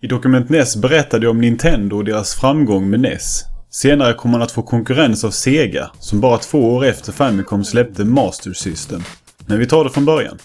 I 0.00 0.06
Dokument 0.06 0.48
NES 0.48 0.76
berättade 0.76 1.26
jag 1.26 1.30
om 1.30 1.40
Nintendo 1.40 1.96
och 1.96 2.04
deras 2.04 2.34
framgång 2.34 2.90
med 2.90 3.00
NES. 3.00 3.44
Senare 3.70 4.14
kom 4.14 4.30
man 4.30 4.42
att 4.42 4.52
få 4.52 4.62
konkurrens 4.62 5.24
av 5.24 5.30
Sega, 5.30 5.90
som 6.00 6.20
bara 6.20 6.38
två 6.38 6.74
år 6.74 6.84
efter 6.84 7.12
Famicom 7.12 7.64
släppte 7.64 8.04
Master 8.04 8.52
System. 8.52 9.02
Men 9.46 9.58
vi 9.58 9.66
tar 9.66 9.84
det 9.84 9.90
från 9.90 10.04
början. 10.04 10.38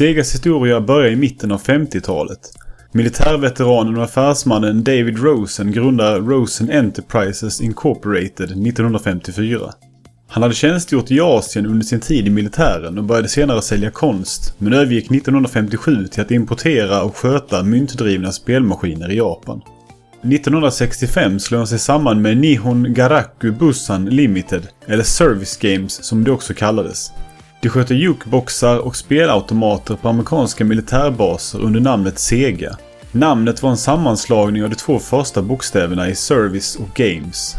Segas 0.00 0.34
historia 0.34 0.80
börjar 0.80 1.10
i 1.10 1.16
mitten 1.16 1.52
av 1.52 1.62
50-talet. 1.62 2.38
Militärveteranen 2.92 3.96
och 3.96 4.04
affärsmannen 4.04 4.84
David 4.84 5.18
Rosen 5.18 5.72
grundar 5.72 6.20
Rosen 6.20 6.70
Enterprises 6.70 7.60
Incorporated 7.60 8.50
1954. 8.50 9.60
Han 10.28 10.42
hade 10.42 10.54
tjänstgjort 10.54 11.10
i 11.10 11.20
Asien 11.20 11.66
under 11.66 11.86
sin 11.86 12.00
tid 12.00 12.26
i 12.26 12.30
militären 12.30 12.98
och 12.98 13.04
började 13.04 13.28
senare 13.28 13.62
sälja 13.62 13.90
konst, 13.90 14.54
men 14.58 14.72
övergick 14.72 15.10
1957 15.10 16.06
till 16.06 16.22
att 16.22 16.30
importera 16.30 17.02
och 17.02 17.16
sköta 17.16 17.62
myntdrivna 17.62 18.32
spelmaskiner 18.32 19.10
i 19.10 19.16
Japan. 19.16 19.62
1965 20.22 21.40
slog 21.40 21.58
han 21.58 21.66
sig 21.66 21.78
samman 21.78 22.22
med 22.22 22.36
Nihon 22.36 22.94
Garaku 22.94 23.50
Busan 23.50 24.04
Limited, 24.04 24.68
eller 24.86 25.04
Service 25.04 25.56
Games 25.56 26.04
som 26.04 26.24
det 26.24 26.30
också 26.30 26.54
kallades. 26.54 27.12
De 27.62 27.68
sköter 27.68 27.94
jukeboxar 27.94 28.78
och 28.78 28.96
spelautomater 28.96 29.96
på 29.96 30.08
amerikanska 30.08 30.64
militärbaser 30.64 31.60
under 31.60 31.80
namnet 31.80 32.18
Sega. 32.18 32.76
Namnet 33.12 33.62
var 33.62 33.70
en 33.70 33.76
sammanslagning 33.76 34.64
av 34.64 34.70
de 34.70 34.76
två 34.76 34.98
första 34.98 35.42
bokstäverna 35.42 36.08
i 36.08 36.14
Service 36.14 36.76
och 36.76 36.94
Games. 36.94 37.56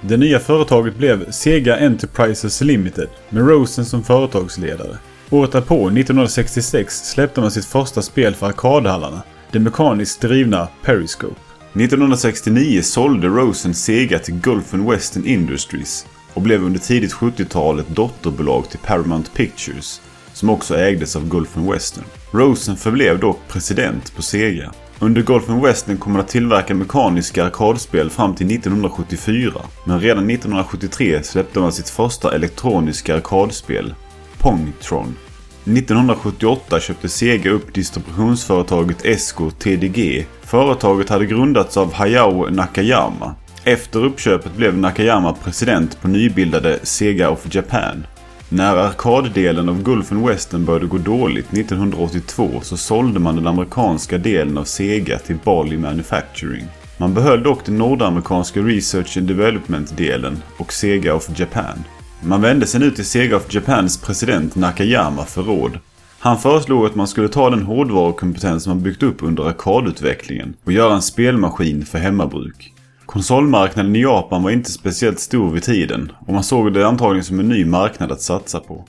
Det 0.00 0.16
nya 0.16 0.40
företaget 0.40 0.96
blev 0.96 1.30
Sega 1.30 1.78
Enterprises 1.78 2.60
Limited 2.60 3.08
med 3.28 3.48
Rosen 3.48 3.84
som 3.84 4.02
företagsledare. 4.02 4.98
Året 5.30 5.52
därpå, 5.52 5.88
1966, 5.88 7.10
släppte 7.10 7.40
man 7.40 7.50
sitt 7.50 7.64
första 7.64 8.02
spel 8.02 8.34
för 8.34 8.46
arkadhallarna, 8.46 9.22
det 9.52 9.58
mekaniskt 9.58 10.20
drivna 10.20 10.68
Periscope. 10.84 11.40
1969 11.74 12.82
sålde 12.82 13.28
Rosen 13.28 13.74
Sega 13.74 14.18
till 14.18 14.34
Gulf 14.34 14.74
Western 14.74 15.26
Industries 15.26 16.06
och 16.34 16.42
blev 16.42 16.64
under 16.64 16.80
tidigt 16.80 17.14
70-tal 17.14 17.80
ett 17.80 17.88
dotterbolag 17.88 18.70
till 18.70 18.78
Paramount 18.78 19.30
Pictures 19.34 20.00
som 20.32 20.50
också 20.50 20.76
ägdes 20.78 21.16
av 21.16 21.28
Gulf 21.28 21.56
Western. 21.56 22.04
Rosen 22.30 22.76
förblev 22.76 23.18
dock 23.18 23.40
president 23.48 24.16
på 24.16 24.22
Sega. 24.22 24.72
Under 24.98 25.22
Gulf 25.22 25.48
Western 25.48 25.96
kom 25.96 26.12
man 26.12 26.20
att 26.20 26.28
tillverka 26.28 26.74
mekaniska 26.74 27.44
arkadspel 27.44 28.10
fram 28.10 28.34
till 28.34 28.46
1974. 28.46 29.52
Men 29.84 30.00
redan 30.00 30.30
1973 30.30 31.22
släppte 31.22 31.60
man 31.60 31.72
sitt 31.72 31.88
första 31.88 32.34
elektroniska 32.34 33.16
arkadspel, 33.16 33.94
Pongtron. 34.38 35.16
1978 35.64 36.80
köpte 36.80 37.08
Sega 37.08 37.50
upp 37.50 37.74
distributionsföretaget 37.74 39.04
Esco 39.04 39.50
TDG. 39.50 40.26
Företaget 40.42 41.08
hade 41.08 41.26
grundats 41.26 41.76
av 41.76 41.92
Hayao 41.92 42.50
Nakayama 42.50 43.34
efter 43.64 44.04
uppköpet 44.04 44.56
blev 44.56 44.78
Nakayama 44.78 45.32
president 45.32 46.00
på 46.00 46.08
nybildade 46.08 46.78
Sega 46.82 47.30
of 47.30 47.54
Japan. 47.54 48.06
När 48.48 48.76
arkaddelen 48.76 49.68
av 49.68 49.82
Gulfen 49.82 50.26
Western 50.26 50.64
började 50.64 50.86
gå 50.86 50.98
dåligt 50.98 51.52
1982 51.52 52.60
så 52.62 52.76
sålde 52.76 53.20
man 53.20 53.36
den 53.36 53.46
amerikanska 53.46 54.18
delen 54.18 54.58
av 54.58 54.64
Sega 54.64 55.18
till 55.18 55.36
Bali 55.44 55.76
Manufacturing. 55.76 56.64
Man 56.98 57.14
behöll 57.14 57.42
dock 57.42 57.64
den 57.64 57.78
nordamerikanska 57.78 58.60
Research 58.60 59.18
and 59.18 59.28
Development-delen 59.28 60.42
och 60.56 60.72
Sega 60.72 61.14
of 61.14 61.38
Japan. 61.38 61.84
Man 62.22 62.40
vände 62.40 62.66
sig 62.66 62.80
nu 62.80 62.90
till 62.90 63.04
Sega 63.04 63.36
of 63.36 63.54
Japans 63.54 64.00
president 64.00 64.54
Nakayama 64.54 65.24
för 65.24 65.42
råd. 65.42 65.78
Han 66.18 66.38
föreslog 66.38 66.86
att 66.86 66.94
man 66.94 67.08
skulle 67.08 67.28
ta 67.28 67.50
den 67.50 67.62
hårdvarukompetens 67.62 68.66
man 68.66 68.82
byggt 68.82 69.02
upp 69.02 69.22
under 69.22 69.44
arkadutvecklingen 69.44 70.54
och 70.64 70.72
göra 70.72 70.94
en 70.94 71.02
spelmaskin 71.02 71.86
för 71.86 71.98
hemmabruk. 71.98 72.73
Konsolmarknaden 73.06 73.96
i 73.96 74.02
Japan 74.02 74.42
var 74.42 74.50
inte 74.50 74.72
speciellt 74.72 75.20
stor 75.20 75.50
vid 75.50 75.62
tiden 75.62 76.12
och 76.26 76.34
man 76.34 76.44
såg 76.44 76.72
det 76.72 76.86
antagligen 76.86 77.24
som 77.24 77.40
en 77.40 77.48
ny 77.48 77.64
marknad 77.64 78.12
att 78.12 78.20
satsa 78.20 78.60
på. 78.60 78.84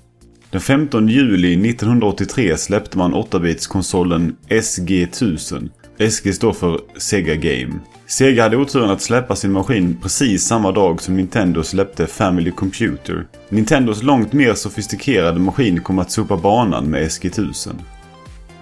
Den 0.51 0.61
15 0.61 1.07
juli 1.07 1.69
1983 1.69 2.57
släppte 2.57 2.97
man 2.97 3.13
8-bitskonsolen 3.13 4.35
SG1000. 4.49 5.69
SG 6.09 6.33
står 6.33 6.53
för 6.53 6.79
Sega 6.97 7.35
Game. 7.35 7.73
Sega 8.07 8.43
hade 8.43 8.57
oturen 8.57 8.89
att 8.89 9.01
släppa 9.01 9.35
sin 9.35 9.51
maskin 9.51 9.97
precis 10.01 10.43
samma 10.43 10.71
dag 10.71 11.01
som 11.01 11.15
Nintendo 11.17 11.63
släppte 11.63 12.07
Family 12.07 12.51
Computer. 12.51 13.27
Nintendos 13.49 14.03
långt 14.03 14.33
mer 14.33 14.53
sofistikerade 14.53 15.39
maskin 15.39 15.81
kom 15.81 15.99
att 15.99 16.11
sopa 16.11 16.37
banan 16.37 16.89
med 16.89 17.03
SG1000. 17.03 17.73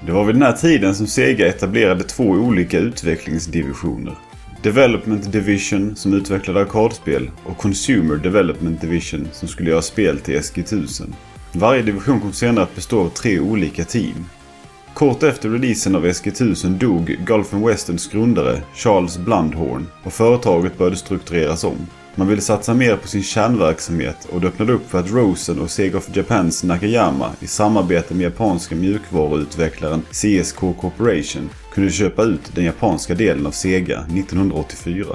Det 0.05 0.11
var 0.11 0.25
vid 0.25 0.35
den 0.35 0.43
här 0.43 0.53
tiden 0.53 0.95
som 0.95 1.07
Sega 1.07 1.47
etablerade 1.47 2.03
två 2.03 2.23
olika 2.23 2.79
utvecklingsdivisioner. 2.79 4.15
Development 4.63 5.31
Division 5.31 5.96
som 5.96 6.13
utvecklade 6.13 6.62
arkadspel 6.62 7.31
och 7.46 7.57
Consumer 7.57 8.16
Development 8.16 8.81
Division 8.81 9.28
som 9.31 9.47
skulle 9.47 9.69
göra 9.69 9.81
spel 9.81 10.19
till 10.19 10.40
SG1000. 10.40 11.13
Varje 11.53 11.81
division 11.81 12.22
kom 12.22 12.34
senare 12.34 12.63
att 12.63 12.75
bestå 12.75 13.01
av 13.01 13.09
tre 13.09 13.40
olika 13.40 13.84
team. 13.84 14.25
Kort 14.94 15.24
efter 15.24 15.50
releasen 15.50 15.96
av 15.96 16.06
SG1000 16.06 16.78
dog 16.78 17.06
Gulf 17.06 17.53
Westerns 17.53 18.07
grundare 18.07 18.62
Charles 18.75 19.18
Blundhorn 19.18 19.88
och 20.03 20.13
företaget 20.13 20.78
började 20.78 20.95
struktureras 20.95 21.63
om. 21.63 21.78
Man 22.16 22.28
ville 22.28 22.41
satsa 22.41 22.74
mer 22.74 22.96
på 22.96 23.07
sin 23.07 23.24
kärnverksamhet 23.24 24.28
och 24.31 24.41
det 24.41 24.47
öppnade 24.47 24.74
upp 24.74 24.90
för 24.90 25.00
att 25.00 25.12
Rosen 25.12 25.59
och 25.59 25.72
Sega 25.72 25.97
of 25.97 26.16
Japans 26.16 26.63
Nakayama 26.63 27.31
i 27.40 27.47
samarbete 27.47 28.13
med 28.13 28.24
japanska 28.24 28.75
mjukvaruutvecklaren 28.75 30.01
CSK 30.12 30.56
Corporation 30.56 31.50
kunde 31.74 31.91
köpa 31.91 32.24
ut 32.24 32.56
den 32.56 32.66
japanska 32.66 33.16
delen 33.16 33.47
av 33.47 33.51
Sega 33.51 34.00
1984. 34.00 35.06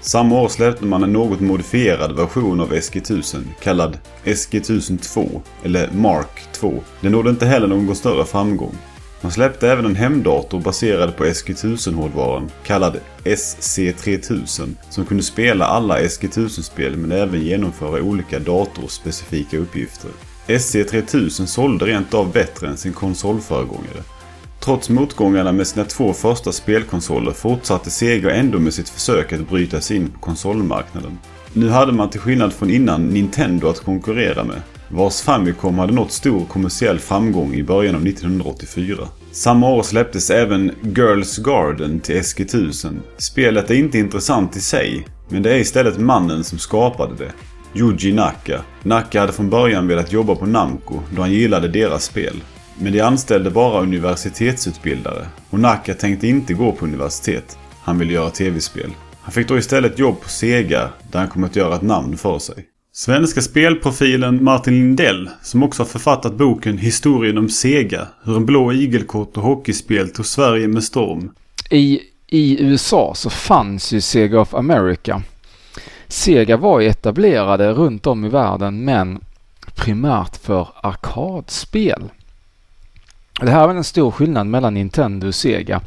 Samma 0.00 0.40
år 0.40 0.48
släppte 0.48 0.84
man 0.84 1.02
en 1.02 1.12
något 1.12 1.40
modifierad 1.40 2.16
version 2.16 2.60
av 2.60 2.72
SG1000 2.72 3.44
kallad 3.62 3.98
SG1000 4.24 4.98
2 4.98 5.42
eller 5.64 5.90
Mark 5.90 6.48
2. 6.52 6.82
Den 7.00 7.12
nådde 7.12 7.30
inte 7.30 7.46
heller 7.46 7.66
någon 7.66 7.96
större 7.96 8.24
framgång. 8.24 8.74
Man 9.20 9.32
släppte 9.32 9.70
även 9.70 9.84
en 9.86 9.96
hemdator 9.96 10.60
baserad 10.60 11.16
på 11.16 11.24
SG1000-hårdvaran 11.24 12.50
kallad 12.64 13.00
SC3000 13.24 14.74
som 14.90 15.04
kunde 15.04 15.22
spela 15.22 15.66
alla 15.66 16.00
SG1000-spel 16.00 16.96
men 16.96 17.12
även 17.12 17.42
genomföra 17.42 18.02
olika 18.02 18.38
datorspecifika 18.38 19.58
uppgifter. 19.58 20.10
SC3000 20.46 21.46
sålde 21.46 21.86
rent 21.86 22.14
av 22.14 22.32
bättre 22.32 22.68
än 22.68 22.76
sin 22.76 22.92
konsolföregångare. 22.92 24.02
Trots 24.60 24.90
motgångarna 24.90 25.52
med 25.52 25.66
sina 25.66 25.84
två 25.84 26.12
första 26.12 26.52
spelkonsoler 26.52 27.32
fortsatte 27.32 27.90
Sega 27.90 28.30
ändå 28.30 28.58
med 28.58 28.74
sitt 28.74 28.88
försök 28.88 29.32
att 29.32 29.48
bryta 29.48 29.80
sig 29.80 29.96
in 29.96 30.10
på 30.10 30.18
konsolmarknaden. 30.18 31.18
Nu 31.52 31.68
hade 31.68 31.92
man 31.92 32.10
till 32.10 32.20
skillnad 32.20 32.52
från 32.52 32.70
innan 32.70 33.06
Nintendo 33.06 33.68
att 33.68 33.80
konkurrera 33.80 34.44
med 34.44 34.62
vars 34.88 35.20
Famicom 35.20 35.78
hade 35.78 35.92
nått 35.92 36.12
stor 36.12 36.44
kommersiell 36.44 36.98
framgång 36.98 37.54
i 37.54 37.62
början 37.62 37.94
av 37.94 38.06
1984. 38.06 39.08
Samma 39.32 39.68
år 39.68 39.82
släpptes 39.82 40.30
även 40.30 40.72
Girls 40.82 41.38
Garden 41.38 42.00
till 42.00 42.16
SG1000. 42.16 42.98
Spelet 43.16 43.70
är 43.70 43.74
inte 43.74 43.98
intressant 43.98 44.56
i 44.56 44.60
sig, 44.60 45.06
men 45.28 45.42
det 45.42 45.54
är 45.54 45.58
istället 45.58 45.98
mannen 45.98 46.44
som 46.44 46.58
skapade 46.58 47.14
det. 47.14 47.32
Yuji 47.80 48.12
Naka. 48.12 48.60
Naka 48.82 49.20
hade 49.20 49.32
från 49.32 49.50
början 49.50 49.88
velat 49.88 50.12
jobba 50.12 50.34
på 50.34 50.46
Namco 50.46 51.00
då 51.10 51.22
han 51.22 51.32
gillade 51.32 51.68
deras 51.68 52.04
spel. 52.04 52.42
Men 52.78 52.92
de 52.92 53.00
anställde 53.00 53.50
bara 53.50 53.82
universitetsutbildare 53.82 55.26
och 55.50 55.60
Naka 55.60 55.94
tänkte 55.94 56.26
inte 56.26 56.54
gå 56.54 56.72
på 56.72 56.84
universitet. 56.84 57.58
Han 57.82 57.98
ville 57.98 58.12
göra 58.12 58.30
tv-spel. 58.30 58.90
Han 59.20 59.32
fick 59.32 59.48
då 59.48 59.58
istället 59.58 59.98
jobb 59.98 60.20
på 60.20 60.28
Sega 60.28 60.88
där 61.12 61.18
han 61.18 61.28
kom 61.28 61.44
att 61.44 61.56
göra 61.56 61.74
ett 61.74 61.82
namn 61.82 62.16
för 62.16 62.38
sig. 62.38 62.75
Svenska 62.98 63.40
spelprofilen 63.40 64.44
Martin 64.44 64.74
Lindell, 64.74 65.30
som 65.42 65.62
också 65.62 65.82
har 65.82 65.86
författat 65.86 66.34
boken 66.34 66.78
Historien 66.78 67.38
om 67.38 67.48
Sega, 67.48 68.08
hur 68.24 68.36
en 68.36 68.46
blå 68.46 68.72
igelkott 68.72 69.36
och 69.36 69.42
hockeyspel 69.42 70.10
tog 70.10 70.26
Sverige 70.26 70.68
med 70.68 70.84
storm. 70.84 71.30
I, 71.70 72.00
I 72.26 72.62
USA 72.62 73.12
så 73.14 73.30
fanns 73.30 73.92
ju 73.92 74.00
Sega 74.00 74.40
of 74.40 74.54
America. 74.54 75.22
Sega 76.08 76.56
var 76.56 76.80
ju 76.80 76.88
etablerade 76.88 77.72
runt 77.72 78.06
om 78.06 78.24
i 78.24 78.28
världen 78.28 78.84
men 78.84 79.20
primärt 79.74 80.36
för 80.36 80.68
arkadspel. 80.82 82.02
Det 83.40 83.50
här 83.50 83.68
är 83.68 83.74
en 83.74 83.84
stor 83.84 84.10
skillnad 84.10 84.46
mellan 84.46 84.74
Nintendo 84.74 85.26
och 85.26 85.34
Sega. 85.34 85.80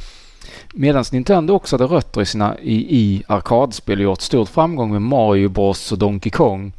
Medan 0.74 1.06
Nintendo 1.12 1.54
också 1.54 1.76
hade 1.76 1.96
rötter 1.96 2.22
i, 2.22 2.26
sina, 2.26 2.60
i, 2.60 2.98
i 2.98 3.24
arkadspel 3.28 3.98
och 3.98 4.04
gjort 4.04 4.22
stort 4.22 4.50
framgång 4.50 4.92
med 4.92 5.02
Mario 5.02 5.50
Bros 5.50 5.92
och 5.92 5.98
Donkey 5.98 6.30
Kong 6.30 6.74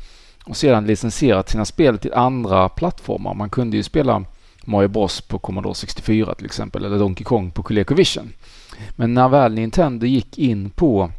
och 0.44 0.56
sedan 0.56 0.87
licensierat 0.87 1.48
sina 1.48 1.64
spel 1.64 1.98
till 1.98 2.12
andra 2.12 2.69
plattformar. 2.69 3.34
Man 3.34 3.50
kunde 3.50 3.76
ju 3.76 3.82
spela 3.82 4.25
Mario 4.64 4.88
Bros 4.88 5.20
på 5.20 5.38
Commodore 5.38 5.75
64 5.75 6.34
till 6.34 6.46
exempel 6.46 6.84
eller 6.84 6.98
Donkey 6.98 7.25
Kong 7.25 7.50
på 7.50 7.62
ColecoVision. 7.62 8.32
Men 8.90 9.14
när 9.14 9.28
väl 9.28 9.54
Nintendo 9.54 10.06
gick 10.06 10.38
in 10.38 10.70
på 10.70 11.10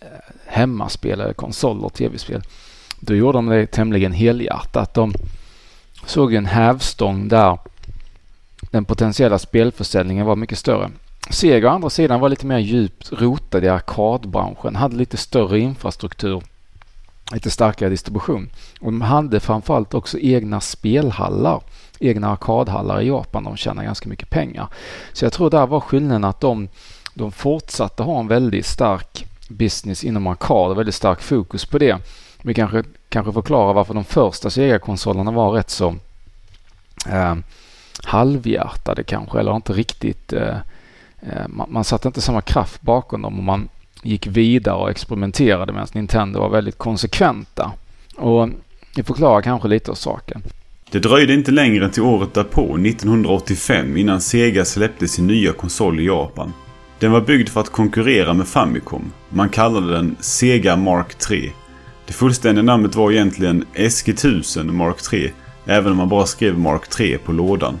eh, 0.00 0.06
hemmaspel 0.46 1.20
eller 1.20 1.32
konsoler, 1.32 1.88
tv-spel, 1.88 2.42
då 3.00 3.14
gjorde 3.14 3.38
de 3.38 3.46
det 3.46 3.66
tämligen 3.66 4.12
helhjärtat. 4.12 4.94
De 4.94 5.14
såg 6.06 6.34
en 6.34 6.46
hävstång 6.46 7.28
där 7.28 7.58
den 8.70 8.84
potentiella 8.84 9.38
spelförsäljningen 9.38 10.26
var 10.26 10.36
mycket 10.36 10.58
större. 10.58 10.90
Sega 11.30 11.68
å 11.68 11.74
andra 11.74 11.90
sidan 11.90 12.20
var 12.20 12.28
lite 12.28 12.46
mer 12.46 12.58
djupt 12.58 13.12
rotad 13.12 13.64
i 13.64 13.68
arkadbranschen, 13.68 14.76
hade 14.76 14.96
lite 14.96 15.16
större 15.16 15.58
infrastruktur, 15.58 16.42
lite 17.32 17.50
starkare 17.50 17.90
distribution. 17.90 18.50
Och 18.80 18.92
de 18.92 19.00
hade 19.00 19.40
framförallt 19.40 19.94
också 19.94 20.18
egna 20.18 20.60
spelhallar, 20.60 21.60
egna 22.00 22.30
arkadhallar 22.30 23.00
i 23.00 23.08
Japan. 23.08 23.44
De 23.44 23.56
tjänar 23.56 23.84
ganska 23.84 24.08
mycket 24.08 24.30
pengar. 24.30 24.68
Så 25.12 25.24
jag 25.24 25.32
tror 25.32 25.50
där 25.50 25.66
var 25.66 25.80
skillnaden 25.80 26.24
att 26.24 26.40
de, 26.40 26.68
de 27.14 27.32
fortsatte 27.32 28.02
ha 28.02 28.20
en 28.20 28.28
väldigt 28.28 28.66
stark 28.66 29.26
business 29.48 30.04
inom 30.04 30.26
arkad 30.26 30.70
och 30.70 30.78
väldigt 30.78 30.94
stark 30.94 31.20
fokus 31.20 31.66
på 31.66 31.78
det. 31.78 31.98
Vi 32.42 32.54
kanske, 32.54 32.82
kanske 33.08 33.32
förklarar 33.32 33.72
varför 33.74 33.94
de 33.94 34.04
första 34.04 34.50
Sega-konsolerna 34.50 35.30
var 35.30 35.50
rätt 35.50 35.70
så 35.70 35.94
eh, 37.08 37.34
halvhjärtade 38.04 39.02
kanske, 39.02 39.40
eller 39.40 39.56
inte 39.56 39.72
riktigt 39.72 40.32
eh, 40.32 40.56
eh, 41.20 41.48
man, 41.48 41.72
man 41.72 41.84
satte 41.84 42.08
inte 42.08 42.20
samma 42.20 42.40
kraft 42.40 42.82
bakom 42.82 43.22
dem 43.22 43.38
och 43.38 43.44
man 43.44 43.68
gick 44.02 44.26
vidare 44.26 44.74
och 44.74 44.90
experimenterade 44.90 45.72
medan 45.72 45.88
Nintendo 45.92 46.40
var 46.40 46.48
väldigt 46.48 46.78
konsekventa. 46.78 47.72
Och 48.16 48.48
det 48.94 49.02
förklarar 49.02 49.42
kanske 49.42 49.68
lite 49.68 49.90
av 49.90 49.94
saken. 49.94 50.42
Det 50.90 50.98
dröjde 50.98 51.34
inte 51.34 51.50
längre 51.50 51.84
än 51.84 51.90
till 51.90 52.02
året 52.02 52.34
därpå, 52.34 52.78
1985, 52.78 53.96
innan 53.96 54.20
Sega 54.20 54.64
släppte 54.64 55.08
sin 55.08 55.26
nya 55.26 55.52
konsol 55.52 56.00
i 56.00 56.06
Japan. 56.06 56.52
Den 56.98 57.12
var 57.12 57.20
byggd 57.20 57.48
för 57.48 57.60
att 57.60 57.72
konkurrera 57.72 58.34
med 58.34 58.48
Famicom. 58.48 59.12
Man 59.28 59.48
kallade 59.48 59.92
den 59.92 60.16
Sega 60.20 60.76
Mark 60.76 61.14
3. 61.14 61.50
Det 62.06 62.12
fullständiga 62.12 62.62
namnet 62.62 62.94
var 62.94 63.12
egentligen 63.12 63.64
SG1000 63.74 64.72
Mark 64.72 65.02
3, 65.02 65.30
även 65.66 65.92
om 65.92 65.98
man 65.98 66.08
bara 66.08 66.26
skrev 66.26 66.58
Mark 66.58 66.88
3 66.88 67.18
på 67.18 67.32
lådan. 67.32 67.78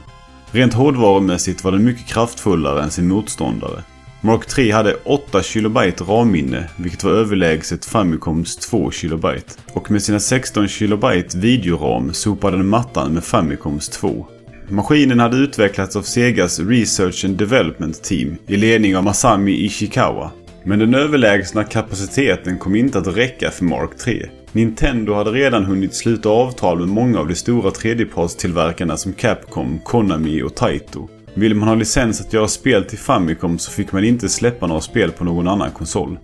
Rent 0.50 0.74
hårdvarumässigt 0.74 1.64
var 1.64 1.72
den 1.72 1.84
mycket 1.84 2.06
kraftfullare 2.06 2.82
än 2.82 2.90
sin 2.90 3.08
motståndare. 3.08 3.82
Mark 4.20 4.46
3 4.46 4.70
hade 4.70 4.94
8 5.04 5.42
KB 5.42 5.76
RAM-minne, 6.00 6.68
vilket 6.76 7.04
var 7.04 7.12
överlägset 7.12 7.84
Famicoms 7.84 8.56
2 8.56 8.90
KB. 8.90 9.26
Och 9.72 9.90
med 9.90 10.02
sina 10.02 10.20
16 10.20 10.68
KB 10.68 11.04
videoram 11.34 12.12
sopade 12.14 12.56
den 12.56 12.68
mattan 12.68 13.12
med 13.14 13.24
Famicoms 13.24 13.88
2. 13.88 14.26
Maskinen 14.68 15.20
hade 15.20 15.36
utvecklats 15.36 15.96
av 15.96 16.02
Segas 16.02 16.60
Research 16.60 17.24
and 17.24 17.36
Development 17.36 18.02
Team 18.02 18.36
i 18.46 18.56
ledning 18.56 18.96
av 18.96 19.04
Masami 19.04 19.52
Ishikawa. 19.52 20.30
Men 20.64 20.78
den 20.78 20.94
överlägsna 20.94 21.64
kapaciteten 21.64 22.58
kom 22.58 22.76
inte 22.76 22.98
att 22.98 23.16
räcka 23.16 23.50
för 23.50 23.64
Mark 23.64 23.98
3. 23.98 24.26
Nintendo 24.52 25.14
hade 25.14 25.30
redan 25.30 25.64
hunnit 25.64 25.94
sluta 25.94 26.28
avtal 26.28 26.78
med 26.78 26.88
många 26.88 27.18
av 27.18 27.28
de 27.28 27.34
stora 27.34 27.70
tredjepartstillverkarna 27.70 28.96
som 28.96 29.12
Capcom, 29.12 29.80
Konami 29.84 30.42
och 30.42 30.54
Taito. 30.54 31.08
Ville 31.34 31.54
man 31.54 31.68
ha 31.68 31.74
licens 31.74 32.20
att 32.20 32.32
göra 32.32 32.48
spel 32.48 32.84
till 32.84 32.98
Famicom 32.98 33.58
så 33.58 33.70
fick 33.70 33.92
man 33.92 34.04
inte 34.04 34.28
släppa 34.28 34.66
några 34.66 34.80
spel 34.80 35.12
på 35.12 35.24
någon 35.24 35.48
annan 35.48 35.70
konsol. 35.70 36.18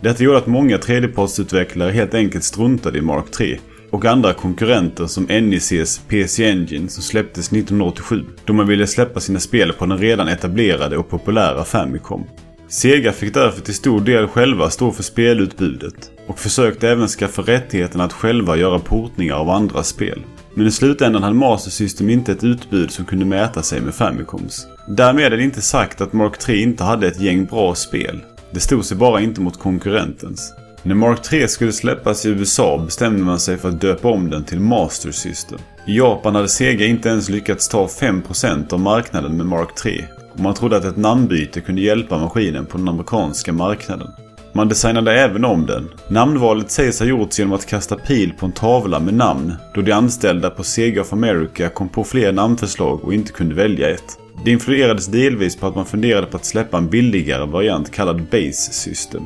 Detta 0.00 0.24
gjorde 0.24 0.38
att 0.38 0.46
många 0.46 0.78
tredjepartsutvecklare 0.78 1.90
helt 1.90 2.14
enkelt 2.14 2.44
struntade 2.44 2.98
i 2.98 3.02
Mark 3.02 3.30
3 3.30 3.58
och 3.90 4.04
andra 4.04 4.32
konkurrenter 4.32 5.06
som 5.06 5.24
NECs 5.24 6.00
PC 6.08 6.50
Engine 6.50 6.88
som 6.88 7.02
släpptes 7.02 7.46
1987 7.46 8.24
då 8.44 8.52
man 8.52 8.66
ville 8.66 8.86
släppa 8.86 9.20
sina 9.20 9.40
spel 9.40 9.72
på 9.72 9.86
den 9.86 9.98
redan 9.98 10.28
etablerade 10.28 10.96
och 10.96 11.10
populära 11.10 11.64
Famicom. 11.64 12.24
Sega 12.68 13.12
fick 13.12 13.34
därför 13.34 13.60
till 13.60 13.74
stor 13.74 14.00
del 14.00 14.28
själva 14.28 14.70
stå 14.70 14.92
för 14.92 15.02
spelutbudet 15.02 16.10
och 16.26 16.38
försökte 16.38 16.88
även 16.88 17.08
skaffa 17.08 17.42
rättigheten 17.42 18.00
att 18.00 18.12
själva 18.12 18.56
göra 18.56 18.78
portningar 18.78 19.34
av 19.34 19.50
andra 19.50 19.82
spel. 19.82 20.22
Men 20.58 20.66
i 20.66 20.70
slutändan 20.70 21.22
hade 21.22 21.34
Master 21.34 21.70
System 21.70 22.10
inte 22.10 22.32
ett 22.32 22.44
utbud 22.44 22.90
som 22.90 23.04
kunde 23.04 23.24
mäta 23.24 23.62
sig 23.62 23.80
med 23.80 23.94
Famicoms. 23.94 24.66
Därmed 24.86 25.32
är 25.32 25.36
det 25.36 25.42
inte 25.42 25.62
sagt 25.62 26.00
att 26.00 26.12
Mark 26.12 26.38
3 26.38 26.56
inte 26.56 26.84
hade 26.84 27.06
ett 27.06 27.20
gäng 27.20 27.44
bra 27.44 27.74
spel. 27.74 28.20
Det 28.50 28.60
stod 28.60 28.84
sig 28.84 28.96
bara 28.96 29.20
inte 29.20 29.40
mot 29.40 29.58
konkurrentens. 29.58 30.54
När 30.82 30.94
Mark 30.94 31.22
3 31.22 31.48
skulle 31.48 31.72
släppas 31.72 32.26
i 32.26 32.28
USA 32.28 32.78
bestämde 32.78 33.24
man 33.24 33.40
sig 33.40 33.56
för 33.56 33.68
att 33.68 33.80
döpa 33.80 34.08
om 34.08 34.30
den 34.30 34.44
till 34.44 34.60
Master 34.60 35.10
System. 35.10 35.58
I 35.86 35.96
Japan 35.98 36.34
hade 36.34 36.48
Sega 36.48 36.86
inte 36.86 37.08
ens 37.08 37.28
lyckats 37.28 37.68
ta 37.68 37.86
5% 37.86 38.72
av 38.72 38.80
marknaden 38.80 39.36
med 39.36 39.46
Mark 39.46 39.74
3 39.74 40.04
och 40.32 40.40
man 40.40 40.54
trodde 40.54 40.76
att 40.76 40.84
ett 40.84 40.96
namnbyte 40.96 41.60
kunde 41.60 41.80
hjälpa 41.80 42.18
maskinen 42.18 42.66
på 42.66 42.78
den 42.78 42.88
amerikanska 42.88 43.52
marknaden. 43.52 44.10
Man 44.58 44.68
designade 44.68 45.12
även 45.12 45.44
om 45.44 45.66
den. 45.66 45.88
Namnvalet 46.08 46.70
sägs 46.70 47.00
ha 47.00 47.06
gjorts 47.06 47.38
genom 47.38 47.54
att 47.54 47.66
kasta 47.66 47.96
pil 47.96 48.32
på 48.38 48.46
en 48.46 48.52
tavla 48.52 49.00
med 49.00 49.14
namn 49.14 49.54
då 49.74 49.80
de 49.80 49.92
anställda 49.92 50.50
på 50.50 50.64
Sega 50.64 51.00
of 51.00 51.12
America 51.12 51.68
kom 51.68 51.88
på 51.88 52.04
fler 52.04 52.32
namnförslag 52.32 53.04
och 53.04 53.14
inte 53.14 53.32
kunde 53.32 53.54
välja 53.54 53.90
ett. 53.90 54.18
Det 54.44 54.50
influerades 54.50 55.06
delvis 55.06 55.56
på 55.56 55.66
att 55.66 55.74
man 55.74 55.86
funderade 55.86 56.26
på 56.26 56.36
att 56.36 56.44
släppa 56.44 56.78
en 56.78 56.90
billigare 56.90 57.46
variant 57.46 57.92
kallad 57.92 58.22
Base 58.22 58.72
System. 58.72 59.22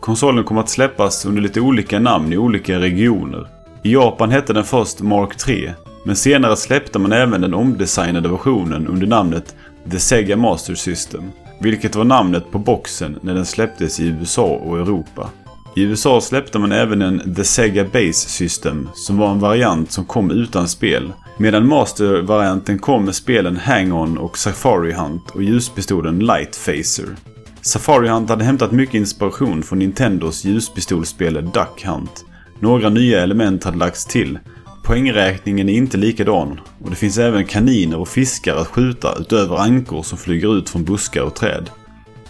Konsolen 0.00 0.44
kom 0.44 0.58
att 0.58 0.68
släppas 0.68 1.24
under 1.24 1.42
lite 1.42 1.60
olika 1.60 1.98
namn 1.98 2.32
i 2.32 2.38
olika 2.38 2.80
regioner. 2.80 3.48
I 3.82 3.92
Japan 3.92 4.30
hette 4.30 4.52
den 4.52 4.64
först 4.64 5.00
Mark 5.00 5.36
3, 5.36 5.72
men 6.04 6.16
senare 6.16 6.56
släppte 6.56 6.98
man 6.98 7.12
även 7.12 7.40
den 7.40 7.54
omdesignade 7.54 8.28
versionen 8.28 8.86
under 8.88 9.06
namnet 9.06 9.56
The 9.90 9.98
Sega 9.98 10.36
Master 10.36 10.74
System, 10.74 11.30
vilket 11.60 11.94
var 11.94 12.04
namnet 12.04 12.50
på 12.50 12.58
boxen 12.58 13.18
när 13.22 13.34
den 13.34 13.46
släpptes 13.46 14.00
i 14.00 14.06
USA 14.06 14.46
och 14.46 14.78
Europa. 14.78 15.30
I 15.76 15.82
USA 15.82 16.20
släppte 16.20 16.58
man 16.58 16.72
även 16.72 17.02
en 17.02 17.34
The 17.34 17.44
Sega 17.44 17.84
Base 17.84 18.12
System 18.12 18.88
som 18.94 19.18
var 19.18 19.30
en 19.30 19.40
variant 19.40 19.92
som 19.92 20.04
kom 20.04 20.30
utan 20.30 20.68
spel. 20.68 21.12
Medan 21.38 21.68
Master-varianten 21.68 22.78
kom 22.78 23.04
med 23.04 23.14
spelen 23.14 23.56
Hang-On 23.56 24.18
och 24.18 24.38
Safari 24.38 24.92
Hunt 24.92 25.30
och 25.30 25.42
ljuspistolen 25.42 26.18
Light 26.18 26.60
Phaser. 26.66 27.16
Safari 27.60 28.08
Hunt 28.08 28.30
hade 28.30 28.44
hämtat 28.44 28.72
mycket 28.72 28.94
inspiration 28.94 29.62
från 29.62 29.78
Nintendos 29.78 30.44
ljuspistolspel 30.44 31.34
Duck 31.34 31.86
Hunt. 31.86 32.24
Några 32.60 32.88
nya 32.88 33.22
element 33.22 33.64
hade 33.64 33.78
lagts 33.78 34.06
till 34.06 34.38
Poängräkningen 34.86 35.68
är 35.68 35.72
inte 35.72 35.96
likadan 35.96 36.60
och 36.84 36.90
det 36.90 36.96
finns 36.96 37.18
även 37.18 37.44
kaniner 37.44 37.98
och 37.98 38.08
fiskar 38.08 38.56
att 38.56 38.66
skjuta 38.66 39.16
utöver 39.20 39.56
ankor 39.56 40.02
som 40.02 40.18
flyger 40.18 40.58
ut 40.58 40.68
från 40.68 40.84
buskar 40.84 41.22
och 41.22 41.34
träd. 41.34 41.70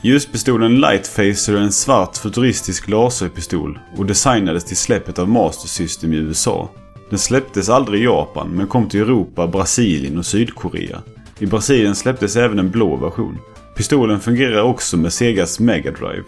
Ljuspistolen 0.02 0.80
Lightphaser 0.80 1.54
är 1.54 1.60
en 1.60 1.72
svart 1.72 2.16
futuristisk 2.16 2.88
laserpistol 2.88 3.78
och 3.96 4.06
designades 4.06 4.64
till 4.64 4.76
släppet 4.76 5.18
av 5.18 5.28
Master 5.28 5.68
System 5.68 6.12
i 6.12 6.16
USA. 6.16 6.70
Den 7.10 7.18
släpptes 7.18 7.68
aldrig 7.68 8.00
i 8.00 8.04
Japan 8.04 8.48
men 8.48 8.66
kom 8.66 8.88
till 8.88 9.00
Europa, 9.00 9.46
Brasilien 9.46 10.18
och 10.18 10.26
Sydkorea. 10.26 11.02
I 11.38 11.46
Brasilien 11.46 11.94
släpptes 11.94 12.36
även 12.36 12.58
en 12.58 12.70
blå 12.70 12.96
version. 12.96 13.38
Pistolen 13.76 14.20
fungerar 14.20 14.62
också 14.62 14.96
med 14.96 15.12
Segas 15.12 15.60
Mega 15.60 15.90
Drive. 15.90 16.24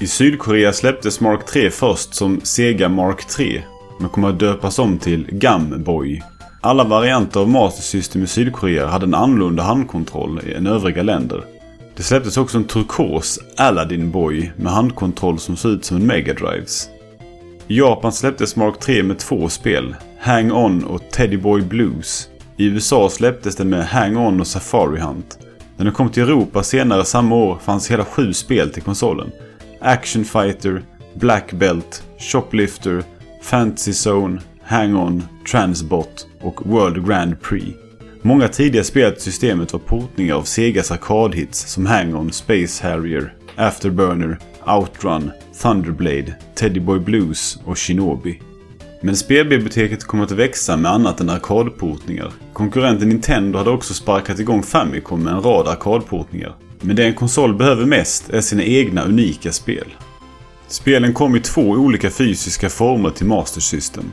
I 0.00 0.06
Sydkorea 0.06 0.72
släpptes 0.72 1.20
Mark 1.20 1.46
3 1.46 1.70
först 1.70 2.14
som 2.14 2.40
Sega 2.42 2.88
Mark 2.88 3.24
3 3.24 3.62
men 4.00 4.08
kommer 4.08 4.28
att 4.28 4.38
döpas 4.38 4.78
om 4.78 4.98
till 4.98 5.26
Gamboy. 5.30 6.22
Alla 6.60 6.84
varianter 6.84 7.40
av 7.40 7.48
Master 7.48 7.82
System 7.82 8.22
i 8.22 8.26
Sydkorea 8.26 8.86
hade 8.86 9.04
en 9.04 9.14
annorlunda 9.14 9.62
handkontroll 9.62 10.40
än 10.56 10.66
övriga 10.66 11.02
länder. 11.02 11.44
Det 11.96 12.02
släpptes 12.02 12.36
också 12.36 12.58
en 12.58 12.64
turkos 12.64 13.38
Aladdin 13.56 14.10
Boy 14.10 14.52
med 14.56 14.72
handkontroll 14.72 15.38
som 15.38 15.56
såg 15.56 15.72
ut 15.72 15.84
som 15.84 15.96
en 15.96 16.06
Mega 16.06 16.34
Drives. 16.34 16.88
I 17.68 17.78
Japan 17.78 18.12
släpptes 18.12 18.56
Mark 18.56 18.78
3 18.80 19.02
med 19.02 19.18
två 19.18 19.48
spel, 19.48 19.96
Hang 20.20 20.52
On 20.52 20.84
och 20.84 21.02
Teddy 21.10 21.36
Boy 21.36 21.62
Blues. 21.62 22.28
I 22.56 22.64
USA 22.64 23.08
släpptes 23.10 23.56
den 23.56 23.68
med 23.68 23.86
Hang 23.86 24.16
On 24.16 24.40
och 24.40 24.46
Safari 24.46 25.00
Hunt. 25.00 25.38
När 25.76 25.84
den 25.84 25.94
kom 25.94 26.08
till 26.08 26.22
Europa 26.22 26.62
senare 26.62 27.04
samma 27.04 27.36
år 27.36 27.58
fanns 27.62 27.90
hela 27.90 28.04
sju 28.04 28.32
spel 28.32 28.70
till 28.70 28.82
konsolen. 28.82 29.30
Action 29.80 30.24
Fighter, 30.24 30.82
Black 31.14 31.52
Belt, 31.52 32.02
Shoplifter, 32.18 33.04
Fantasy 33.40 33.92
Zone, 34.08 34.40
Hang-On, 34.64 35.22
Transbot 35.50 36.26
och 36.40 36.66
World 36.66 37.08
Grand 37.08 37.40
Prix. 37.40 37.76
Många 38.22 38.48
tidiga 38.48 38.84
spel 38.84 39.12
till 39.12 39.22
systemet 39.22 39.72
var 39.72 39.80
portningar 39.80 40.34
av 40.34 40.42
Segas 40.42 40.90
arkadhits 40.90 41.72
som 41.72 41.86
Hang-On, 41.86 42.30
Space 42.30 42.88
Harrier, 42.88 43.34
Afterburner, 43.56 44.38
Outrun, 44.66 45.30
Thunderblade, 45.62 46.34
Teddy 46.54 46.80
Boy 46.80 46.98
Blues 46.98 47.58
och 47.64 47.78
Shinobi. 47.78 48.40
Men 49.02 49.16
spelbiblioteket 49.16 50.04
kom 50.04 50.20
att 50.20 50.30
växa 50.30 50.76
med 50.76 50.92
annat 50.92 51.20
än 51.20 51.30
arkadportningar. 51.30 52.32
Konkurrenten 52.52 53.08
Nintendo 53.08 53.58
hade 53.58 53.70
också 53.70 53.94
sparkat 53.94 54.38
igång 54.38 54.62
Famicom 54.62 55.22
med 55.22 55.32
en 55.32 55.42
rad 55.42 55.68
arkadportningar. 55.68 56.54
Men 56.80 56.96
det 56.96 57.04
en 57.04 57.14
konsol 57.14 57.54
behöver 57.54 57.86
mest 57.86 58.30
är 58.30 58.40
sina 58.40 58.62
egna 58.64 59.04
unika 59.04 59.52
spel. 59.52 59.86
Spelen 60.70 61.14
kom 61.14 61.36
i 61.36 61.40
två 61.40 61.62
olika 61.62 62.10
fysiska 62.10 62.68
former 62.68 63.10
till 63.10 63.26
Master 63.26 63.60
System. 63.60 64.04